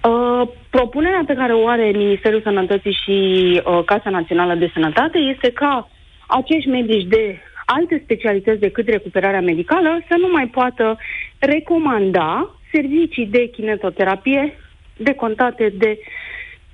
Uh, 0.05 0.49
propunerea 0.71 1.23
pe 1.27 1.35
care 1.35 1.53
o 1.53 1.69
are 1.69 1.91
Ministerul 1.95 2.41
Sănătății 2.43 2.99
și 3.05 3.17
uh, 3.65 3.85
Casa 3.85 4.11
Națională 4.11 4.55
de 4.55 4.71
Sănătate 4.73 5.19
este 5.19 5.51
ca 5.53 5.91
acești 6.27 6.69
medici 6.69 7.09
de 7.09 7.39
alte 7.67 8.01
specialități 8.05 8.61
decât 8.61 8.89
recuperarea 8.89 9.41
medicală 9.41 10.01
să 10.09 10.15
nu 10.19 10.29
mai 10.33 10.47
poată 10.47 10.99
recomanda 11.39 12.51
servicii 12.73 13.27
de 13.27 13.49
kinetoterapie 13.49 14.59
decontate 14.97 15.73
de 15.79 15.99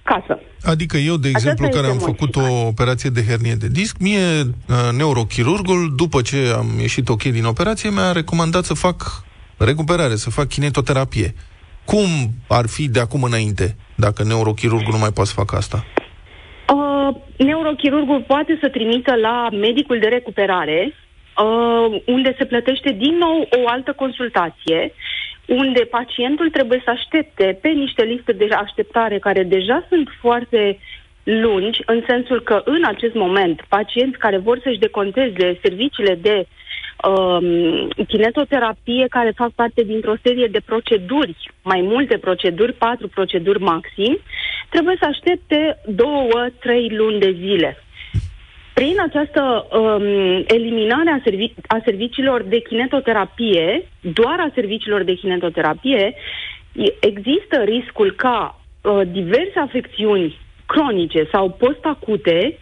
casă. 0.04 0.40
Adică 0.62 0.96
eu, 0.96 1.16
de 1.16 1.28
Aceasta 1.28 1.50
exemplu, 1.50 1.68
care 1.68 1.86
am 1.86 1.98
este 1.98 2.10
făcut 2.10 2.36
o 2.36 2.66
operație 2.66 3.10
de 3.10 3.24
hernie 3.28 3.54
de 3.54 3.68
disc, 3.68 3.96
mie 4.00 4.26
uh, 4.40 4.96
neurochirurgul, 4.96 5.92
după 5.96 6.20
ce 6.20 6.36
am 6.56 6.66
ieșit 6.80 7.08
ok 7.08 7.22
din 7.22 7.44
operație, 7.44 7.90
mi-a 7.90 8.12
recomandat 8.12 8.64
să 8.64 8.74
fac 8.74 8.96
recuperare, 9.56 10.14
să 10.14 10.30
fac 10.30 10.48
kinetoterapie. 10.48 11.34
Cum 11.84 12.08
ar 12.48 12.66
fi 12.66 12.88
de 12.88 13.00
acum 13.00 13.22
înainte, 13.22 13.76
dacă 13.94 14.22
neurochirurgul 14.24 14.92
nu 14.92 14.98
mai 14.98 15.12
poate 15.12 15.30
să 15.30 15.34
facă 15.36 15.56
asta? 15.56 15.84
Uh, 16.74 17.16
neurochirurgul 17.36 18.24
poate 18.26 18.58
să 18.60 18.68
trimită 18.68 19.14
la 19.14 19.48
medicul 19.50 19.98
de 19.98 20.06
recuperare, 20.06 20.80
uh, 20.92 22.02
unde 22.06 22.34
se 22.38 22.44
plătește 22.44 22.90
din 22.98 23.16
nou 23.18 23.48
o 23.64 23.68
altă 23.68 23.92
consultație, 23.92 24.92
unde 25.46 25.80
pacientul 25.80 26.50
trebuie 26.50 26.80
să 26.84 26.90
aștepte 26.90 27.58
pe 27.62 27.68
niște 27.68 28.02
liste 28.02 28.32
de 28.32 28.48
așteptare 28.50 29.18
care 29.18 29.42
deja 29.42 29.84
sunt 29.88 30.08
foarte 30.20 30.78
lungi, 31.24 31.82
în 31.86 32.02
sensul 32.08 32.40
că 32.42 32.62
în 32.64 32.84
acest 32.84 33.14
moment 33.14 33.64
pacienți 33.68 34.18
care 34.18 34.38
vor 34.38 34.60
să-și 34.62 34.78
deconteze 34.78 35.58
serviciile 35.62 36.14
de 36.14 36.46
um, 37.08 37.88
kinetoterapie 38.06 39.06
care 39.10 39.32
fac 39.36 39.50
parte 39.50 39.82
dintr-o 39.82 40.14
serie 40.22 40.46
de 40.46 40.60
proceduri, 40.64 41.36
mai 41.62 41.80
multe 41.80 42.18
proceduri, 42.18 42.72
patru 42.72 43.08
proceduri 43.08 43.60
maxim, 43.60 44.18
trebuie 44.70 44.96
să 45.00 45.06
aștepte 45.08 45.78
două, 45.86 46.46
trei 46.60 46.88
luni 46.90 47.18
de 47.18 47.36
zile. 47.38 47.76
Prin 48.84 49.00
această 49.00 49.66
um, 49.70 50.02
eliminare 50.46 51.10
a, 51.10 51.20
servi- 51.24 51.54
a 51.66 51.80
serviciilor 51.84 52.42
de 52.42 52.58
kinetoterapie, 52.58 53.88
doar 54.00 54.40
a 54.40 54.50
serviciilor 54.54 55.02
de 55.02 55.14
kinetoterapie, 55.14 56.14
e- 56.72 56.94
există 57.00 57.56
riscul 57.64 58.12
ca 58.12 58.60
uh, 58.82 59.00
diverse 59.12 59.58
afecțiuni 59.58 60.38
cronice 60.66 61.28
sau 61.32 61.50
postacute 61.50 62.58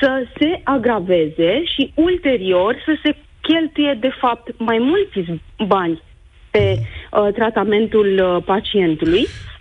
să 0.00 0.26
se 0.38 0.60
agraveze 0.64 1.64
și 1.64 1.92
ulterior 1.94 2.82
să 2.84 2.96
se 3.02 3.16
cheltuie, 3.40 3.96
de 4.00 4.10
fapt, 4.20 4.58
mai 4.58 4.78
mulți 4.78 5.40
bani 5.66 6.02
pe 6.50 6.76
uh, 6.78 7.32
tratamentul 7.34 8.20
uh, 8.22 8.42
pacientului, 8.44 9.22
uh, 9.22 9.55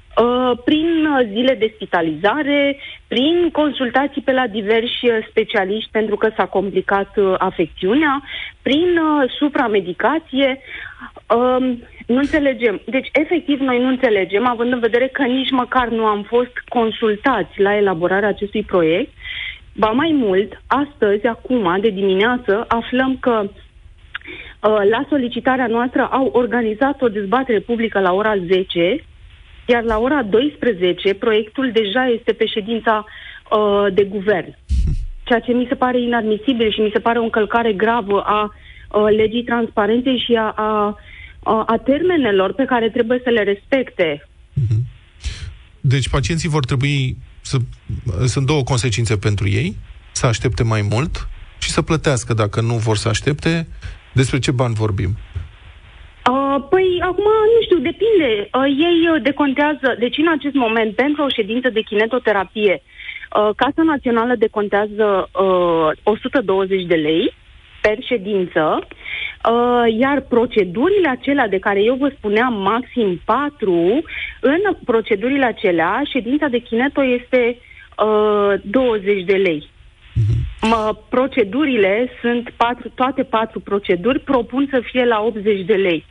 prin 0.66 1.06
uh, 1.06 1.28
zile 1.34 1.56
de 1.56 1.72
spitalizare, 1.76 2.78
prin 3.08 3.50
consultații 3.52 4.22
pe 4.22 4.32
la 4.32 4.48
diversi 4.48 5.06
uh, 5.10 5.26
specialiști 5.30 5.90
pentru 5.92 6.16
că 6.16 6.30
s-a 6.38 6.46
complicat 6.46 7.18
uh, 7.18 7.34
afecțiunea, 7.38 8.24
prin 8.62 8.98
uh, 8.98 9.32
supramedicație. 9.38 10.60
Um, 11.36 11.84
nu 12.08 12.18
înțelegem. 12.18 12.82
Deci, 12.86 13.10
efectiv, 13.12 13.60
noi 13.60 13.80
nu 13.80 13.88
înțelegem, 13.88 14.48
având 14.48 14.72
în 14.72 14.80
vedere 14.80 15.08
că 15.08 15.24
nici 15.24 15.52
măcar 15.52 15.88
nu 15.88 16.06
am 16.06 16.24
fost 16.24 16.52
consultați 16.68 17.62
la 17.62 17.76
elaborarea 17.76 18.28
acestui 18.28 18.64
proiect. 18.64 19.12
Ba 19.78 19.88
mai 19.88 20.12
mult, 20.14 20.62
astăzi, 20.68 21.26
acum, 21.26 21.78
de 21.82 21.90
dimineață, 21.90 22.66
aflăm 22.68 23.18
că 23.20 23.42
uh, 23.44 24.90
la 24.90 25.06
solicitarea 25.10 25.68
noastră 25.68 26.08
au 26.12 26.30
organizat 26.34 27.02
o 27.02 27.10
dezbatere 27.10 27.60
publică 27.60 28.00
la 28.00 28.14
ora 28.14 28.36
10, 28.38 29.04
iar 29.66 29.84
la 29.84 29.98
ora 29.98 30.24
12 30.24 31.14
proiectul 31.14 31.72
deja 31.72 32.06
este 32.06 32.32
pe 32.34 32.46
ședința 32.46 33.06
uh, 33.06 33.94
de 33.94 34.04
guvern. 34.04 34.56
Ceea 35.28 35.40
ce 35.40 35.52
mi 35.52 35.66
se 35.70 35.76
pare 35.76 36.02
inadmisibil 36.02 36.72
și 36.72 36.80
mi 36.80 36.90
se 36.94 37.00
pare 37.00 37.20
o 37.20 37.24
încălcare 37.24 37.74
gravă 37.74 38.22
a 38.22 38.42
uh, 38.92 39.16
legii 39.16 39.44
transparenței 39.44 40.24
și 40.26 40.34
a, 40.36 40.50
a, 40.56 41.00
a, 41.44 41.64
a 41.68 41.78
termenelor 41.78 42.54
pe 42.54 42.66
care 42.66 42.90
trebuie 42.90 43.20
să 43.24 43.30
le 43.30 43.44
respecte. 43.44 44.28
Deci 45.82 46.10
pacienții 46.10 46.50
vor 46.50 46.66
trebui 46.66 47.18
să... 47.42 47.58
Sunt 48.26 48.46
două 48.46 48.64
consecințe 48.64 49.18
pentru 49.18 49.48
ei, 49.48 49.76
să 50.12 50.26
aștepte 50.26 50.64
mai 50.64 50.82
mult 50.82 51.28
și 51.60 51.70
să 51.70 51.82
plătească 51.82 52.34
dacă 52.34 52.62
nu 52.62 52.76
vor 52.76 52.98
să 52.98 53.08
aștepte. 53.08 53.68
Despre 54.14 54.40
ce 54.40 54.52
bani 54.52 54.74
vorbim? 54.74 55.18
Uh, 56.32 56.66
păi, 56.70 56.95
acum, 57.06 57.32
nu 57.54 57.60
știu, 57.64 57.78
depinde. 57.90 58.32
Uh, 58.54 58.68
ei 58.88 59.00
uh, 59.10 59.22
decontează, 59.22 59.96
deci 60.00 60.18
în 60.18 60.30
acest 60.38 60.54
moment, 60.54 60.96
pentru 60.96 61.24
o 61.24 61.36
ședință 61.38 61.70
de 61.70 61.82
kinetoterapie, 61.82 62.82
uh, 62.82 63.50
Casa 63.56 63.84
Națională 63.84 64.36
decontează 64.36 65.30
uh, 65.34 65.90
120 66.04 66.84
de 66.84 66.96
lei 66.96 67.34
per 67.82 67.98
ședință, 68.02 68.80
uh, 68.82 69.96
iar 70.00 70.22
procedurile 70.22 71.10
acelea 71.10 71.48
de 71.48 71.60
care 71.60 71.82
eu 71.84 71.96
vă 71.96 72.14
spuneam 72.18 72.54
maxim 72.54 73.22
4, 73.26 73.72
în 74.42 74.62
procedurile 74.86 75.46
acelea, 75.46 76.02
ședința 76.12 76.48
de 76.48 76.58
kineto 76.58 77.04
este 77.04 77.58
uh, 77.98 78.54
20 78.64 79.24
de 79.24 79.36
lei. 79.36 79.70
Mă, 80.62 80.96
procedurile 81.10 82.10
sunt 82.22 82.50
patru, 82.58 82.90
toate 82.90 83.24
patru 83.24 83.60
proceduri, 83.60 84.20
propun 84.20 84.68
să 84.72 84.82
fie 84.92 85.06
la 85.06 85.22
80 85.22 85.66
de 85.66 85.74
lei. 85.74 86.06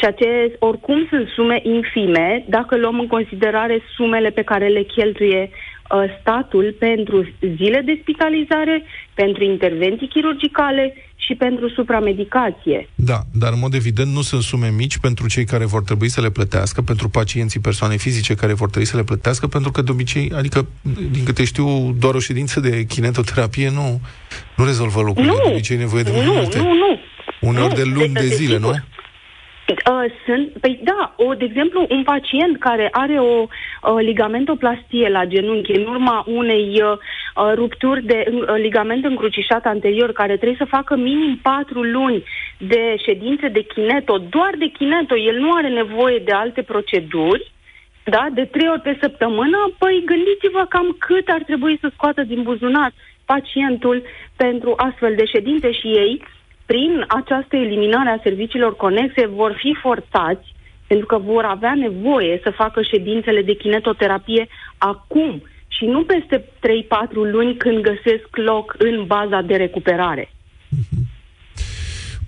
Ceea 0.00 0.12
ce 0.12 0.56
oricum 0.58 1.06
sunt 1.10 1.28
sume 1.34 1.60
infime, 1.62 2.44
dacă 2.48 2.76
luăm 2.76 2.98
în 2.98 3.06
considerare 3.06 3.80
sumele 3.96 4.30
pe 4.30 4.42
care 4.42 4.66
le 4.68 4.82
cheltuie 4.82 5.50
uh, 5.50 6.04
statul 6.20 6.76
pentru 6.78 7.28
zile 7.56 7.80
de 7.84 7.98
spitalizare, 8.00 8.82
pentru 9.14 9.44
intervenții 9.44 10.08
chirurgicale 10.08 10.94
și 11.16 11.34
pentru 11.34 11.68
supramedicație. 11.68 12.88
Da, 12.94 13.18
dar 13.32 13.52
în 13.52 13.58
mod 13.58 13.74
evident 13.74 14.12
nu 14.12 14.20
sunt 14.22 14.42
sume 14.42 14.68
mici 14.76 14.98
pentru 14.98 15.28
cei 15.28 15.44
care 15.44 15.64
vor 15.64 15.82
trebui 15.82 16.08
să 16.08 16.20
le 16.20 16.30
plătească, 16.30 16.82
pentru 16.82 17.08
pacienții 17.08 17.60
persoane 17.60 17.96
fizice 17.96 18.34
care 18.34 18.52
vor 18.52 18.68
trebui 18.68 18.86
să 18.88 18.96
le 18.96 19.02
plătească, 19.04 19.46
pentru 19.46 19.70
că 19.70 19.82
de 19.82 19.90
obicei, 19.90 20.32
adică, 20.36 20.66
din 21.10 21.24
câte 21.24 21.44
știu, 21.44 21.94
doar 21.98 22.14
o 22.14 22.18
ședință 22.18 22.60
de 22.60 22.84
kinetoterapie 22.84 23.70
nu, 23.70 24.00
nu 24.56 24.64
rezolvă 24.64 25.00
lucrurile. 25.00 25.32
Nu, 25.32 25.38
de 25.44 25.50
obicei 25.52 25.76
e 25.76 25.80
nevoie 25.80 26.02
de 26.02 26.10
mult 26.14 26.24
nu, 26.26 26.32
multe. 26.32 26.58
nu, 26.58 26.64
nu. 26.74 26.98
Uneori 27.40 27.68
Nu, 27.68 27.74
de 27.76 27.90
luni 27.94 28.12
de 28.12 28.20
de- 28.20 28.34
zile, 28.34 28.58
nu? 28.58 28.72
Desigur. 29.74 30.04
Uh, 30.04 30.10
sunt, 30.26 30.60
păi 30.60 30.80
da, 30.82 31.14
o, 31.16 31.34
de 31.34 31.44
exemplu, 31.44 31.86
un 31.88 32.02
pacient 32.02 32.58
care 32.58 32.88
are 32.92 33.18
o 33.18 33.46
uh, 33.46 33.48
ligamentoplastie 33.98 35.08
la 35.08 35.24
genunchi 35.24 35.72
în 35.72 35.86
urma 35.86 36.24
unei 36.26 36.82
uh, 36.82 36.90
uh, 36.90 37.52
rupturi 37.54 38.04
de 38.04 38.24
uh, 38.26 38.54
ligament 38.56 39.04
încrucișat 39.04 39.64
anterior, 39.66 40.12
care 40.12 40.36
trebuie 40.36 40.58
să 40.58 40.74
facă 40.76 40.96
minim 40.96 41.38
patru 41.42 41.82
luni 41.82 42.24
de 42.58 42.94
ședințe 43.04 43.48
de 43.48 43.62
kineto, 43.62 44.18
doar 44.18 44.54
de 44.58 44.66
kineto, 44.66 45.16
el 45.16 45.38
nu 45.38 45.52
are 45.52 45.68
nevoie 45.68 46.18
de 46.18 46.32
alte 46.32 46.62
proceduri, 46.62 47.52
da, 48.04 48.26
de 48.32 48.44
trei 48.44 48.68
ori 48.68 48.80
pe 48.80 48.98
săptămână, 49.00 49.58
păi 49.78 50.02
gândiți-vă 50.04 50.66
cam 50.68 50.96
cât 50.98 51.28
ar 51.28 51.42
trebui 51.42 51.78
să 51.80 51.90
scoată 51.92 52.22
din 52.22 52.42
buzunar 52.42 52.92
pacientul 53.24 54.02
pentru 54.36 54.74
astfel 54.76 55.14
de 55.16 55.24
ședințe 55.24 55.72
și 55.72 55.86
ei, 55.86 56.22
prin 56.70 57.04
această 57.08 57.56
eliminare 57.56 58.08
a 58.10 58.22
serviciilor 58.22 58.76
conexe, 58.76 59.26
vor 59.26 59.52
fi 59.58 59.76
forțați, 59.80 60.54
pentru 60.86 61.06
că 61.06 61.18
vor 61.18 61.44
avea 61.44 61.74
nevoie 61.74 62.40
să 62.42 62.50
facă 62.50 62.82
ședințele 62.82 63.42
de 63.42 63.54
kinetoterapie 63.54 64.46
acum 64.78 65.42
și 65.68 65.84
nu 65.84 66.04
peste 66.04 66.38
3-4 66.38 66.44
luni 67.12 67.56
când 67.56 67.82
găsesc 67.82 68.28
loc 68.30 68.74
în 68.78 69.04
baza 69.06 69.40
de 69.40 69.56
recuperare. 69.56 70.30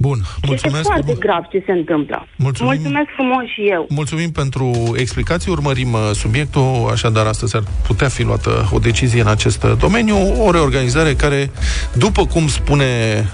Bun, 0.07 0.19
Este 0.21 0.47
mulțumesc. 0.47 0.83
foarte 0.83 1.15
grav 1.19 1.43
ce 1.53 1.63
se 1.67 1.73
întâmplă. 1.73 2.27
Mulțumim. 2.37 2.73
Mulțumesc 2.73 3.09
frumos 3.15 3.45
și 3.55 3.63
eu. 3.71 3.87
Mulțumim 3.89 4.31
pentru 4.33 4.95
explicații, 4.97 5.51
urmărim 5.51 5.93
uh, 5.93 6.01
subiectul, 6.13 6.89
așadar 6.93 7.27
astăzi 7.27 7.57
ar 7.57 7.63
putea 7.87 8.09
fi 8.09 8.23
luată 8.23 8.69
o 8.73 8.79
decizie 8.79 9.21
în 9.21 9.27
acest 9.27 9.63
uh, 9.63 9.73
domeniu, 9.79 10.17
o 10.47 10.51
reorganizare 10.51 11.13
care, 11.15 11.51
după 11.93 12.27
cum 12.27 12.49
spune 12.49 12.87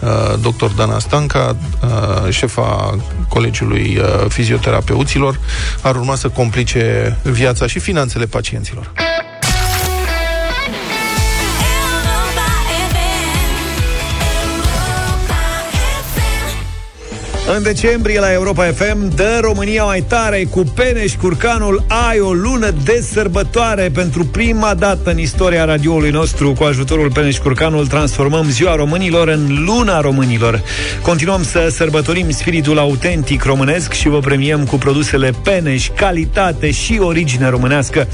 uh, 0.03 0.09
dr. 0.43 0.71
Dana 0.77 0.99
Stanca, 0.99 1.57
uh, 1.83 2.33
șefa 2.33 2.97
Colegiului 3.29 3.97
uh, 3.99 4.05
Fizioterapeuților, 4.29 5.39
ar 5.83 5.95
urma 5.97 6.15
să 6.15 6.29
complice 6.29 7.17
viața 7.23 7.67
și 7.67 7.79
finanțele 7.79 8.27
pacienților. 8.27 8.93
În 17.57 17.63
decembrie 17.63 18.21
la 18.21 18.33
Europa 18.33 18.65
FM 18.65 19.15
dă 19.15 19.39
România 19.41 19.85
mai 19.85 20.05
tare 20.09 20.45
cu 20.51 20.63
Peneș 20.75 21.15
Curcanul 21.15 21.85
Ai 22.09 22.21
o 22.21 22.33
lună 22.33 22.71
de 22.85 23.05
sărbătoare 23.13 23.91
pentru 23.95 24.25
prima 24.25 24.75
dată 24.75 25.11
în 25.11 25.19
istoria 25.19 25.65
radioului 25.65 26.11
nostru 26.11 26.53
cu 26.53 26.65
ajutorul 26.65 27.13
Peneș 27.13 27.39
Curcanul 27.39 27.87
transformăm 27.87 28.51
ziua 28.51 28.75
românilor 28.75 29.29
în 29.29 29.65
luna 29.65 30.01
românilor. 30.01 30.63
Continuăm 31.03 31.43
să 31.43 31.69
sărbătorim 31.71 32.31
spiritul 32.31 32.79
autentic 32.79 33.45
românesc 33.45 33.93
și 33.93 34.09
vă 34.09 34.19
premiem 34.19 34.65
cu 34.65 34.77
produsele 34.77 35.31
Peneș, 35.43 35.89
calitate 35.97 36.71
și 36.71 36.99
origine 37.03 37.49
românească. 37.49 38.09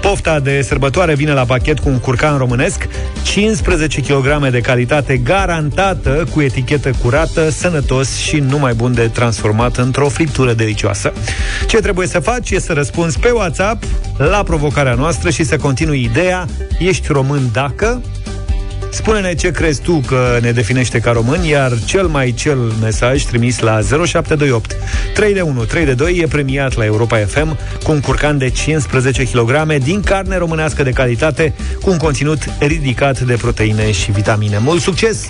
Pofta 0.00 0.40
de 0.40 0.62
sărbătoare 0.62 1.14
vine 1.14 1.32
la 1.32 1.44
pachet 1.44 1.78
cu 1.78 1.88
un 1.88 1.98
curcan 1.98 2.38
românesc, 2.38 2.88
15 3.22 4.00
kg 4.00 4.48
de 4.50 4.60
calitate 4.60 5.16
garantată 5.16 6.26
cu 6.34 6.40
etichetă 6.40 6.90
curată, 7.02 7.50
sănătos 7.50 8.16
și 8.16 8.36
numai 8.36 8.74
bun 8.76 8.94
de 8.94 9.08
transformat 9.08 9.76
într-o 9.76 10.08
friptură 10.08 10.52
delicioasă. 10.52 11.12
Ce 11.66 11.76
trebuie 11.76 12.06
să 12.06 12.18
faci 12.18 12.50
e 12.50 12.60
să 12.60 12.72
răspunzi 12.72 13.18
pe 13.18 13.30
WhatsApp 13.30 13.84
la 14.16 14.42
provocarea 14.42 14.94
noastră 14.94 15.30
și 15.30 15.44
să 15.44 15.56
continui 15.56 16.02
ideea 16.02 16.46
Ești 16.78 17.12
român 17.12 17.48
dacă... 17.52 18.00
Spune-ne 18.90 19.34
ce 19.34 19.50
crezi 19.50 19.80
tu 19.80 20.02
că 20.06 20.38
ne 20.40 20.52
definește 20.52 21.00
ca 21.00 21.12
români, 21.12 21.48
iar 21.48 21.72
cel 21.84 22.06
mai 22.06 22.34
cel 22.36 22.58
mesaj 22.80 23.22
trimis 23.22 23.58
la 23.58 23.80
0728 23.80 24.76
3 25.14 25.34
de 25.34 25.40
1 25.40 25.64
3 25.64 25.84
de 25.84 25.94
2 25.94 26.18
e 26.18 26.26
premiat 26.26 26.76
la 26.76 26.84
Europa 26.84 27.16
FM 27.16 27.58
cu 27.82 27.90
un 27.90 28.00
curcan 28.00 28.38
de 28.38 28.50
15 28.50 29.24
kg 29.24 29.76
din 29.76 30.00
carne 30.00 30.36
românească 30.36 30.82
de 30.82 30.90
calitate 30.90 31.54
cu 31.82 31.90
un 31.90 31.96
conținut 31.96 32.38
ridicat 32.58 33.20
de 33.20 33.34
proteine 33.34 33.92
și 33.92 34.10
vitamine. 34.10 34.58
Mult 34.58 34.80
succes! 34.80 35.26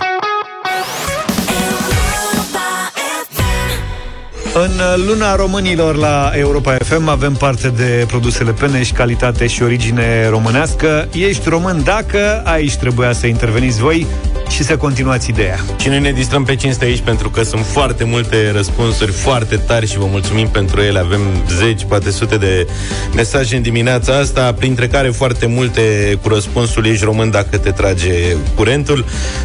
În 4.64 5.04
luna 5.06 5.34
românilor 5.34 5.94
la 5.96 6.30
Europa 6.34 6.76
FM 6.84 7.08
avem 7.08 7.32
parte 7.32 7.68
de 7.68 8.04
produsele 8.06 8.52
Peneș, 8.52 8.90
calitate 8.90 9.46
și 9.46 9.62
origine 9.62 10.28
românească. 10.28 11.08
Ești 11.12 11.48
român 11.48 11.82
dacă 11.84 12.42
aici 12.44 12.76
trebuia 12.76 13.12
să 13.12 13.26
interveniți 13.26 13.80
voi 13.80 14.06
și 14.48 14.62
să 14.62 14.76
continuați 14.76 15.30
ideea. 15.30 15.58
Și 15.80 15.88
noi 15.88 16.00
ne 16.00 16.12
distrăm 16.12 16.44
pe 16.44 16.56
cinste 16.56 16.84
aici 16.84 17.00
pentru 17.00 17.30
că 17.30 17.42
sunt 17.42 17.64
foarte 17.64 18.04
multe 18.04 18.50
răspunsuri 18.50 19.12
foarte 19.12 19.56
tari 19.56 19.86
și 19.86 19.98
vă 19.98 20.06
mulțumim 20.10 20.48
pentru 20.48 20.80
ele. 20.80 20.98
Avem 20.98 21.20
zeci, 21.58 21.84
poate 21.84 22.10
sute 22.10 22.36
de 22.36 22.66
mesaje 23.14 23.56
în 23.56 23.62
dimineața 23.62 24.16
asta, 24.18 24.52
printre 24.52 24.88
care 24.88 25.08
foarte 25.08 25.46
multe 25.46 26.18
cu 26.22 26.28
răspunsul 26.28 26.86
ești 26.86 27.04
român 27.04 27.30
dacă 27.30 27.58
te 27.58 27.70
trage 27.70 28.12
curentul, 28.54 29.04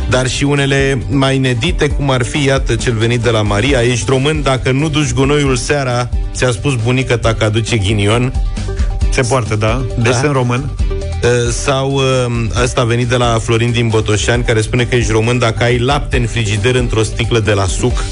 dar 0.10 0.28
și 0.28 0.44
unele 0.44 1.02
mai 1.10 1.36
inedite, 1.36 1.88
cum 1.88 2.10
ar 2.10 2.24
fi, 2.24 2.44
iată, 2.44 2.76
cel 2.76 2.94
venit 2.94 3.20
de 3.20 3.30
la 3.30 3.42
Maria, 3.42 3.82
ești 3.82 4.06
român 4.10 4.42
dacă 4.42 4.72
nu 4.72 4.90
duci 4.90 5.14
gunoiul 5.14 5.56
seara, 5.56 6.10
ți-a 6.34 6.52
spus 6.52 6.76
bunica 6.76 7.18
ta 7.18 7.34
că 7.34 7.44
aduce 7.44 7.78
ghinion. 7.78 8.34
Se 9.12 9.22
poartă, 9.22 9.56
da? 9.56 9.86
Desen 9.98 10.32
român. 10.32 10.70
Uh, 11.24 11.50
Sau 11.50 11.92
uh, 11.92 12.62
ăsta 12.64 12.82
a 12.82 12.84
venit 12.84 13.08
de 13.08 13.16
la 13.16 13.38
Florin 13.42 13.72
din 13.72 13.88
Botoșani 13.88 14.44
Care 14.44 14.62
spune 14.62 14.84
că 14.84 14.96
ești 14.96 15.12
român 15.12 15.40
dacă 15.40 15.64
ai 15.64 15.78
lapte 15.78 16.18
în 16.18 16.26
frigider 16.26 16.76
Într-o 16.76 17.04
sticlă 17.04 17.40
de 17.40 17.54
la 17.54 17.66
suc 17.66 18.04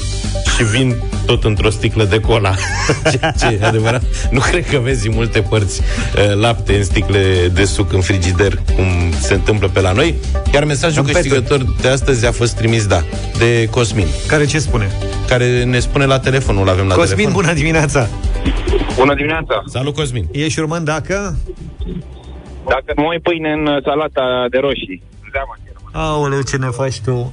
Și 0.56 0.64
vin 0.64 1.02
tot 1.26 1.44
într-o 1.44 1.70
sticlă 1.70 2.04
de 2.04 2.20
cola 2.20 2.54
Ceea 3.12 3.30
ce 3.38 3.58
e 3.60 3.66
adevărat 3.66 4.02
Nu 4.30 4.40
cred 4.40 4.68
că 4.68 4.78
vezi 4.78 5.06
în 5.06 5.12
multe 5.14 5.40
părți 5.40 5.80
uh, 5.80 6.34
Lapte 6.34 6.76
în 6.76 6.84
sticle 6.84 7.50
de 7.52 7.64
suc 7.64 7.92
în 7.92 8.00
frigider 8.00 8.62
Cum 8.74 8.86
se 9.20 9.34
întâmplă 9.34 9.68
pe 9.68 9.80
la 9.80 9.92
noi 9.92 10.14
Iar 10.52 10.64
mesajul 10.64 11.04
În 11.06 11.12
câștigător 11.12 11.74
de 11.80 11.88
astăzi 11.88 12.26
A 12.26 12.32
fost 12.32 12.56
trimis, 12.56 12.86
da, 12.86 13.04
de 13.38 13.68
Cosmin 13.70 14.06
Care 14.26 14.46
ce 14.46 14.58
spune? 14.58 14.90
Care 15.28 15.64
ne 15.64 15.78
spune 15.78 16.04
la 16.04 16.18
telefon 16.18 16.54
Nu-l 16.54 16.68
avem 16.68 16.86
la 16.86 16.94
Cosmin, 16.94 17.16
telefon 17.16 17.32
bună 17.32 17.52
dimineața! 17.52 18.08
Bună 18.96 19.14
dimineața! 19.14 19.62
Salut, 19.66 19.94
Cosmin! 19.94 20.28
Ești 20.32 20.60
român 20.60 20.84
dacă... 20.84 21.36
Dacă 22.74 22.92
nu 22.96 23.08
ai 23.08 23.18
pâine 23.18 23.52
în 23.52 23.66
uh, 23.66 23.82
salata 23.82 24.46
de 24.50 24.58
roșii, 24.58 25.02
zeama 25.32 25.54
Aoleu, 25.92 26.42
ce 26.42 26.56
ne 26.56 26.66
faci 26.66 27.00
tu? 27.00 27.32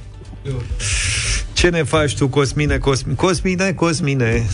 Ce 1.52 1.68
ne 1.68 1.82
faci 1.82 2.16
tu, 2.16 2.28
Cosmine, 2.28 2.78
Cosmine, 2.78 3.16
Cosmine, 3.16 3.72
Cosmine? 3.72 4.46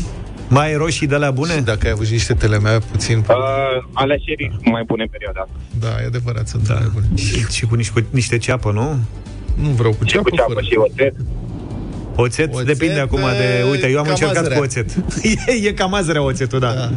Mai 0.48 0.66
ai 0.66 0.74
roșii 0.76 1.06
de 1.06 1.16
la 1.16 1.30
bune? 1.30 1.54
Dacă 1.64 1.86
ai 1.86 1.92
avut 1.92 2.06
și 2.06 2.12
niște 2.12 2.34
telemea 2.34 2.78
puțin... 2.90 3.18
Uh, 3.18 3.84
alea 3.92 4.16
și 4.16 4.50
mai 4.64 4.82
bune 4.86 5.02
în 5.02 5.08
perioada 5.08 5.40
asta. 5.40 5.54
Da, 5.80 6.02
e 6.02 6.06
adevărat, 6.06 6.48
sunt 6.48 6.68
da. 6.68 6.78
bune. 6.92 7.06
Și, 7.16 7.46
și 7.50 7.66
cu, 7.66 7.74
niște, 7.74 8.00
cu 8.00 8.06
niște 8.10 8.38
ceapă, 8.38 8.70
nu? 8.72 8.98
Nu 9.54 9.68
vreau 9.68 9.92
cu 9.92 10.04
Și 10.04 10.12
ceapă, 10.12 10.28
cu 10.28 10.36
ceapă 10.36 10.52
fără. 10.52 10.64
și 10.66 10.76
oțet. 10.76 11.14
Oțet? 12.16 12.54
Oțet, 12.54 12.66
Depinde 12.66 13.00
acum 13.00 13.20
de... 13.20 13.64
Uite, 13.70 13.88
eu 13.88 13.98
am 13.98 14.02
cam 14.02 14.10
încercat 14.10 14.36
azărea. 14.36 14.56
cu 14.56 14.62
oțet. 14.62 14.90
e, 15.46 15.68
e 15.68 15.72
cam 15.72 15.94
azărea 15.94 16.22
oțetul, 16.22 16.58
da. 16.58 16.72
da. 16.72 16.90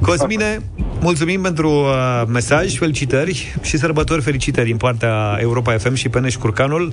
Cosmine, 0.00 0.58
mulțumim 1.00 1.42
pentru 1.42 1.70
uh, 1.70 2.22
mesaj, 2.28 2.76
felicitări 2.78 3.56
și 3.62 3.78
sărbători 3.78 4.22
fericite 4.22 4.64
din 4.64 4.76
partea 4.76 5.38
Europa 5.40 5.76
FM 5.76 5.94
și 5.94 6.08
Peneș 6.08 6.36
Curcanul. 6.36 6.92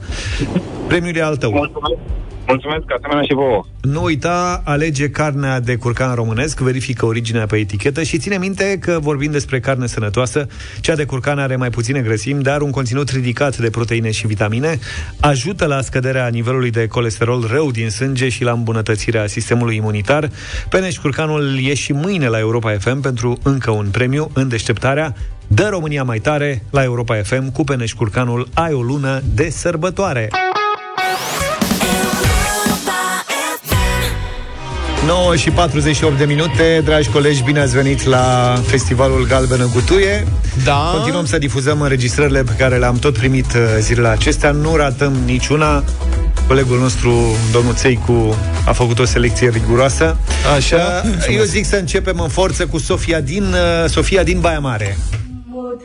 Premiul 0.88 1.16
e 1.16 1.24
al 1.24 1.36
tău. 1.36 1.52
Mulțumesc. 1.52 2.00
Mulțumesc, 2.48 2.84
asemenea 2.98 3.24
și 3.24 3.34
vouă. 3.34 3.66
Nu 3.82 4.04
uita, 4.04 4.62
alege 4.66 5.10
carnea 5.10 5.60
de 5.60 5.76
curcan 5.76 6.16
românesc, 6.16 6.60
verifică 6.60 7.06
originea 7.06 7.46
pe 7.46 7.58
etichetă 7.58 8.04
și 8.04 8.18
ține 8.18 8.38
minte 8.38 8.78
că 8.80 9.00
vorbim 9.02 9.32
despre 9.32 9.60
carne 9.60 9.88
sănătoasă, 9.88 10.48
cea 10.82 10.96
de 10.96 11.06
curcan 11.06 11.40
are 11.40 11.56
mai 11.56 11.70
puține 11.70 12.02
grăsimi, 12.02 12.44
dar 12.44 12.62
un 12.62 12.72
conținut 12.72 13.10
ridicat 13.10 13.58
de 13.58 13.70
proteine 13.70 14.12
și 14.12 14.28
vitamine, 14.28 14.80
ajută 15.20 15.66
la 15.66 15.82
scăderea 15.82 16.28
nivelului 16.28 16.70
de 16.70 16.88
colesterol 16.88 17.48
rău 17.52 17.72
din 17.72 17.90
sânge 17.90 18.30
și 18.30 18.44
la 18.44 18.52
îmbunătățirea 18.52 19.28
sistemului 19.28 19.76
imunitar. 19.76 20.30
Peneș 20.70 20.98
Curcanul 20.98 21.58
e 21.62 21.74
și 21.74 21.94
mâine 21.94 22.28
la 22.28 22.40
Europa 22.40 22.72
FM 22.80 23.02
pentru 23.02 23.40
încă 23.44 23.72
un 23.72 23.88
premiu 23.92 24.30
în 24.34 24.48
deșteptarea 24.48 25.16
Dă 25.48 25.68
România 25.70 26.04
mai 26.04 26.20
tare 26.20 26.64
la 26.72 26.84
Europa 26.84 27.16
FM 27.16 27.52
cu 27.52 27.64
Peneș 27.64 27.94
Curcanul 27.94 28.48
ai 28.54 28.74
o 28.74 28.82
lună 28.82 29.22
de 29.34 29.50
sărbătoare. 29.50 30.30
9 35.08 35.36
și 35.36 35.52
48 35.52 36.18
de 36.18 36.26
minute, 36.26 36.82
dragi 36.84 37.10
colegi, 37.10 37.44
bine 37.44 37.60
ați 37.60 37.76
venit 37.76 38.04
la 38.04 38.56
Festivalul 38.66 39.26
Galbenă 39.28 39.70
Gutuie. 39.74 40.28
Da. 40.64 40.92
Continuăm 40.94 41.26
să 41.26 41.38
difuzăm 41.38 41.82
înregistrările 41.82 42.44
pe 42.44 42.52
care 42.58 42.78
le-am 42.78 43.00
tot 43.00 43.18
primit 43.18 43.46
uh, 43.46 43.62
zilele 43.80 44.08
acestea. 44.08 44.52
Nu 44.52 44.76
ratăm 44.76 45.14
niciuna. 45.26 45.84
Colegul 46.48 46.80
nostru, 46.80 47.36
domnul 47.52 47.74
Țeicu, 47.74 48.36
a 48.66 48.72
făcut 48.72 49.00
o 49.00 49.06
selecție 49.06 49.50
riguroasă. 49.50 50.18
Așa. 50.56 51.04
Uh, 51.06 51.36
Eu 51.36 51.44
zic 51.44 51.66
să 51.66 51.76
începem 51.76 52.20
în 52.20 52.30
forță 52.30 52.66
cu 52.66 52.78
Sofia 52.78 53.22
din, 53.22 53.44
uh, 53.44 53.90
Sofia 53.90 54.24
din 54.24 54.40
Baia 54.40 54.60
Mare. 54.60 54.98
Mă 55.50 55.76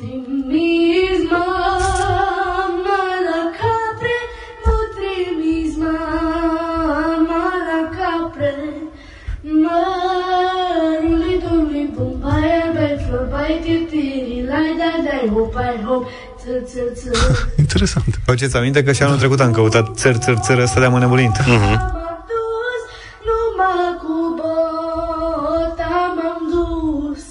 flor, 13.48 13.48
bai 13.48 13.58
titiri, 13.62 14.44
lai 14.48 14.74
dai 14.78 14.98
dai 15.04 15.30
hop, 15.34 15.56
ai 15.56 15.80
hop, 15.86 16.06
ță 16.40 16.50
ță 16.66 16.80
ță. 16.94 17.10
Interesant. 17.64 18.18
Faceți 18.24 18.56
aminte 18.56 18.82
că 18.82 18.92
și 18.92 19.02
anul 19.02 19.16
trecut 19.16 19.40
am 19.40 19.52
căutat 19.52 19.88
țăr, 19.94 20.16
țăr, 20.16 20.36
țăr, 20.36 20.58
ăsta 20.58 20.80
de-am 20.80 20.94
înnebunit. 20.94 21.46
M-am 21.46 22.24
dus, 22.32 22.82
numai 23.28 23.90
cu 24.02 24.16
bota 24.36 26.14
m-am 26.16 26.40
dus. 26.52 27.22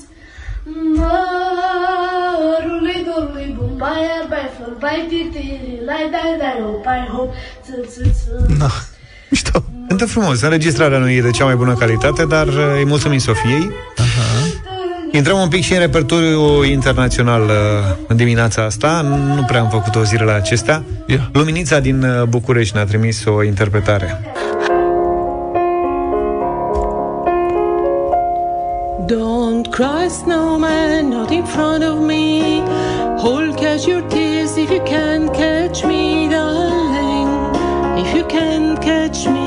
Mărului 0.98 3.00
domnului 3.10 3.50
bun, 3.58 3.72
baia 3.78 4.20
bai 4.30 4.50
flor, 4.56 4.74
bai 4.80 5.06
titiri, 5.10 5.82
lai 5.86 6.10
dai 6.12 6.36
dai 6.40 6.58
hop, 6.64 6.86
ai 6.86 7.10
hop, 7.14 7.30
ță 7.66 7.74
ță 7.92 8.02
ță. 8.02 8.54
Da. 8.58 8.70
Mișto. 9.30 9.64
Cântă 9.88 10.06
frumos, 10.06 10.42
înregistrarea 10.42 10.98
nu 10.98 11.10
e 11.10 11.22
de 11.22 11.30
cea 11.30 11.46
mai 11.46 11.56
bună 11.56 11.74
calitate, 11.74 12.26
dar 12.26 12.48
uh, 12.48 12.74
îi 12.78 12.86
mulțumim 12.86 13.18
Sofiei. 13.18 13.72
Intrăm 15.12 15.38
un 15.40 15.48
pic 15.48 15.64
și 15.64 15.74
în 15.74 15.80
repertoriul 15.80 16.66
internațional 16.66 17.42
uh, 17.42 17.50
în 18.08 18.16
dimineața 18.16 18.64
asta. 18.64 19.02
Nu 19.36 19.44
prea 19.44 19.60
am 19.60 19.70
făcut-o 19.70 20.04
zilele 20.04 20.32
acestea. 20.32 20.84
Yeah. 21.06 21.22
Luminița 21.32 21.80
din 21.80 22.04
uh, 22.04 22.24
București 22.24 22.76
ne-a 22.76 22.86
trimis 22.86 23.26
o 23.26 23.44
interpretare. 23.44 24.22
Don't 29.08 29.66
cry, 29.72 30.10
snowman, 30.10 31.10
not 31.10 31.32
in 31.32 31.44
front 31.44 31.84
of 31.84 31.98
me. 32.06 32.62
Hold, 33.18 33.56
catch 33.56 33.88
your 33.88 34.02
tears 34.02 34.58
if 34.58 34.70
you 34.70 34.82
can 34.84 35.30
catch 35.30 35.84
me, 35.86 36.28
darling. 36.30 37.30
If 38.04 38.14
you 38.16 38.26
can 38.26 38.76
catch 38.76 39.26
me, 39.28 39.47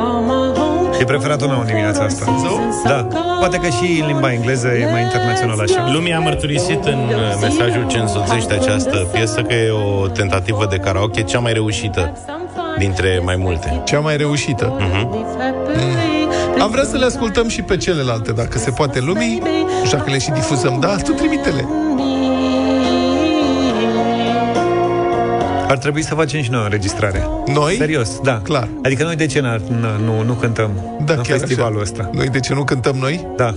are 0.00 0.20
my 0.20 0.52
home 0.58 0.76
E 1.00 1.04
preferatul 1.04 1.46
meu 1.48 1.60
în 1.60 1.66
dimineața 1.66 2.04
asta. 2.04 2.24
Da. 2.84 3.06
Poate 3.38 3.56
că 3.56 3.66
și 3.68 4.00
în 4.00 4.06
limba 4.06 4.32
engleză 4.32 4.68
e 4.68 4.90
mai 4.90 5.02
internațional 5.02 5.60
așa. 5.60 5.90
Lumea 5.92 6.16
a 6.16 6.20
mărturisit 6.20 6.84
în 6.84 6.98
uh, 6.98 7.38
mesajul 7.40 7.86
ce 7.86 7.98
însoțește 7.98 8.54
această 8.54 9.08
piesă 9.12 9.40
că 9.40 9.54
e 9.54 9.70
o 9.70 10.06
tentativă 10.06 10.66
de 10.70 10.76
karaoke 10.76 11.22
cea 11.22 11.38
mai 11.38 11.52
reușită 11.52 12.16
dintre 12.78 13.20
mai 13.24 13.36
multe. 13.36 13.82
Cea 13.84 14.00
mai 14.00 14.16
reușită. 14.16 14.76
Mhm. 14.78 15.24
Am 16.60 16.70
vrea 16.70 16.84
să 16.84 16.96
le 16.96 17.04
ascultăm 17.04 17.48
și 17.48 17.62
pe 17.62 17.76
celelalte, 17.76 18.32
dacă 18.32 18.58
se 18.58 18.70
poate 18.70 19.00
lumii. 19.00 19.42
Nu 19.80 19.84
știu 19.84 19.98
dacă 19.98 20.10
le 20.10 20.18
și 20.18 20.30
difuzăm, 20.30 20.76
da? 20.80 20.96
Tu 20.96 21.12
trimite-le. 21.12 21.85
Ar 25.68 25.78
trebui 25.78 26.02
să 26.02 26.14
facem 26.14 26.42
și 26.42 26.50
noi 26.50 26.60
o 26.60 26.64
înregistrare. 26.64 27.28
Noi? 27.46 27.74
Serios, 27.78 28.18
da. 28.22 28.40
Clar. 28.42 28.68
Adică 28.82 29.02
noi 29.04 29.16
de 29.16 29.26
ce 29.26 29.40
n-ar, 29.40 29.58
n- 29.60 30.00
nu, 30.04 30.22
nu 30.22 30.32
cântăm 30.32 30.70
Da, 31.04 31.12
în 31.12 31.20
chiar 31.22 31.38
festivalul 31.38 31.80
așa. 31.80 31.90
ăsta? 31.90 32.10
Noi 32.12 32.28
de 32.28 32.40
ce 32.40 32.54
nu 32.54 32.64
cântăm 32.64 32.96
noi? 32.96 33.26
Da. 33.36 33.54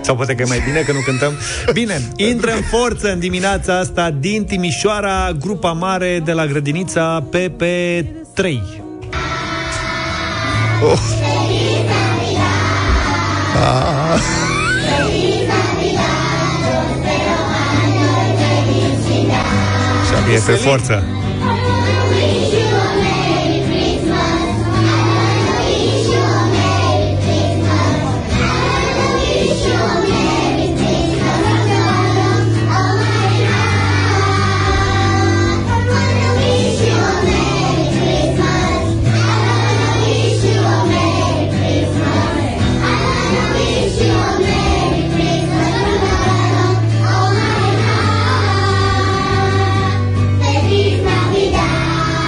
Sau 0.00 0.16
poate 0.16 0.34
că 0.34 0.42
e 0.42 0.44
mai 0.48 0.62
bine 0.66 0.80
că 0.80 0.92
nu 0.92 0.98
cântăm. 1.00 1.32
Bine, 1.72 2.00
intră 2.16 2.50
în 2.50 2.62
forță 2.62 3.12
în 3.12 3.18
dimineața 3.18 3.78
asta 3.78 4.10
din 4.20 4.44
Timișoara, 4.44 5.32
grupa 5.40 5.72
mare 5.72 6.20
de 6.24 6.32
la 6.32 6.46
grădinița 6.46 7.24
PP3. 7.30 8.44
Oh. 10.82 10.98
Ah. 13.56 14.20
E 20.32 20.40
pe 20.46 20.52
forță. 20.52 21.23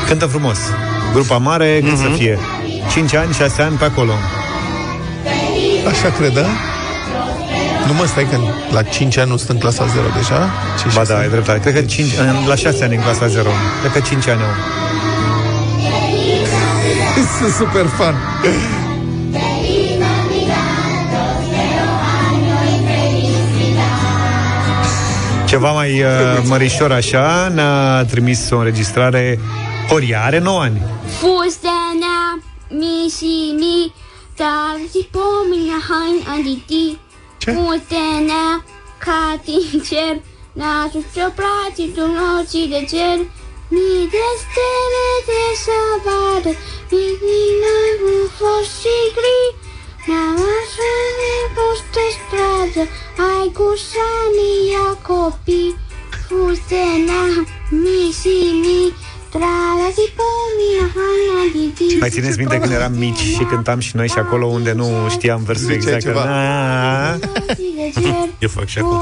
Cântă 0.09 0.26
frumos. 0.26 0.59
Grupa 1.12 1.36
mare, 1.36 1.80
cât 1.88 1.98
să 1.98 2.09
fie? 2.16 2.38
5 2.90 3.14
ani, 3.14 3.32
6 3.32 3.62
ani 3.62 3.76
pe 3.76 3.84
acolo. 3.84 4.12
Așa 5.88 6.11
cred, 6.18 6.32
da? 6.32 6.46
Nu 7.86 7.92
mă 7.92 8.04
stai 8.07 8.26
că 8.30 8.36
la 8.72 8.82
5 8.82 9.18
ani 9.18 9.30
nu 9.30 9.36
sunt 9.36 9.50
în 9.50 9.59
clasa 9.59 9.86
0 9.86 10.07
deja? 10.16 10.50
Ce 10.78 10.94
Ba 10.94 11.02
da, 11.04 11.18
ai 11.18 11.28
dreptate. 11.28 11.59
Cred 11.59 11.74
că 11.74 11.80
5, 11.80 12.09
la 12.48 12.54
6 12.54 12.84
ani 12.84 12.94
în 12.94 13.02
clasa 13.02 13.26
0. 13.26 13.48
Cred 13.80 13.92
că 13.92 14.00
5 14.00 14.28
ani 14.28 14.40
au. 14.40 14.54
Sunt 17.38 17.52
super 17.52 17.86
fan. 17.86 18.14
Ceva 25.44 25.70
mai 25.70 26.02
uh, 26.02 26.09
mărișor 26.44 26.92
așa 26.92 27.52
Ne-a 27.54 28.04
trimis 28.04 28.50
o 28.50 28.57
înregistrare 28.57 29.38
Horia, 29.89 30.24
are 30.24 30.39
9 30.41 30.62
ani 30.62 30.82
Fustenea, 31.18 32.43
mi 32.68 33.12
și 33.16 33.55
mi, 33.61 33.95
dar 34.37 34.76
și 34.91 35.09
pomina 35.14 35.78
hain 35.89 36.18
aditi. 36.34 36.99
Fustenea, 37.39 38.64
ca 38.99 39.41
din 39.45 39.82
cer, 39.89 40.16
n-a 40.53 40.91
ce 40.93 41.32
place 41.39 41.84
nocii 42.16 42.68
de 42.68 42.80
cer. 42.91 43.18
Mii 43.74 44.09
de 44.14 44.26
stele 44.43 45.09
de 45.28 45.43
să 45.64 45.80
vadă, 46.05 46.51
mii 46.91 47.16
din 47.22 47.62
aerul 47.74 48.24
fost 48.39 48.72
și 48.80 48.97
gri. 49.16 49.45
Ne-am 50.07 50.41
așa 50.59 50.95
de 51.18 51.34
postă 51.57 52.05
stradă, 52.16 52.82
ai 53.28 53.47
cu 53.57 53.68
sania 53.89 54.87
copii. 55.09 55.76
Fustenea, 56.28 57.26
mi 57.70 58.07
și 59.30 59.36
mi, 59.36 59.40
Trala 59.40 59.88
si 59.94 60.12
pomina 60.18 60.86
hain 60.94 61.48
aditi. 61.48 61.96
Mai 61.98 62.10
țineți 62.10 62.38
minte 62.38 62.58
când 62.58 62.72
eram 62.72 62.92
mici 62.92 63.18
și 63.18 63.44
cântam 63.50 63.78
și 63.78 63.96
noi 63.96 64.08
și 64.08 64.18
acolo 64.18 64.46
unde 64.46 64.72
nu 64.72 65.08
știam 65.10 65.42
versul 65.42 65.64
Zicea 65.64 65.74
exact 65.74 66.00
ceva. 66.00 66.24
Na. 66.24 67.18
Eu 68.38 68.48
fac 68.48 68.66
și 68.66 68.78
acum. 68.78 69.00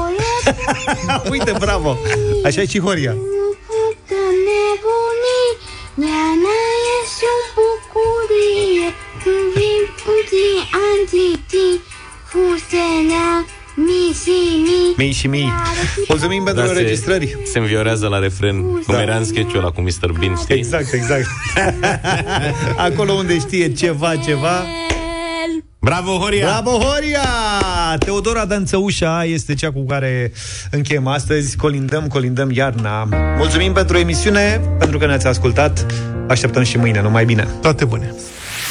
Uite, 1.31 1.53
bravo 1.59 1.97
Așa 2.45 2.61
e 2.61 2.65
și 2.65 2.79
Horia 2.79 3.11
Pută 3.67 4.21
nebuni, 4.45 5.43
Neana 5.93 6.57
este 7.01 7.25
un 7.35 7.45
bucurie, 7.57 8.87
Când 9.23 9.45
vin 9.55 9.83
puti 10.03 10.49
antiti, 10.89 11.67
Fustenea, 12.31 13.45
mi 13.75 14.13
și 14.23 14.29
mi. 14.63 14.93
Mii 14.97 15.11
și 15.11 15.27
mii 15.27 15.51
Mulțumim 16.07 16.43
pentru 16.43 16.61
Da, 16.61 16.67
se, 16.67 16.73
înregistrări 16.79 17.37
se 17.51 17.59
înviorează 17.59 18.07
la 18.07 18.19
refren 18.19 18.61
Cum 18.61 18.83
Da. 18.87 19.01
era 19.01 19.15
în 19.15 19.25
sketch-ul 19.25 19.59
ăla 19.59 19.69
cu 19.69 19.81
Mr. 19.81 20.11
Bean, 20.19 20.35
știi? 20.35 20.55
Exact, 20.55 20.93
exact 20.93 21.25
Acolo 22.91 23.13
unde 23.13 23.39
știe 23.39 23.73
ceva, 23.73 24.15
ceva 24.15 24.63
Bravo, 25.79 26.11
Horia! 26.17 26.45
Bravo, 26.45 26.77
Horia! 26.77 27.27
Teodora 27.99 28.45
Danțăușa 28.45 29.23
este 29.25 29.53
cea 29.53 29.71
cu 29.71 29.85
care 29.85 30.31
încheiem 30.71 31.07
astăzi. 31.07 31.55
Colindăm, 31.57 32.07
colindăm 32.07 32.51
iarna. 32.51 33.03
Mulțumim 33.37 33.73
pentru 33.73 33.97
emisiune, 33.97 34.61
pentru 34.79 34.97
că 34.97 35.05
ne-ați 35.05 35.27
ascultat. 35.27 35.85
Așteptăm 36.27 36.63
și 36.63 36.77
mâine, 36.77 37.01
numai 37.01 37.25
bine. 37.25 37.47
Toate 37.61 37.85
bune! 37.85 38.13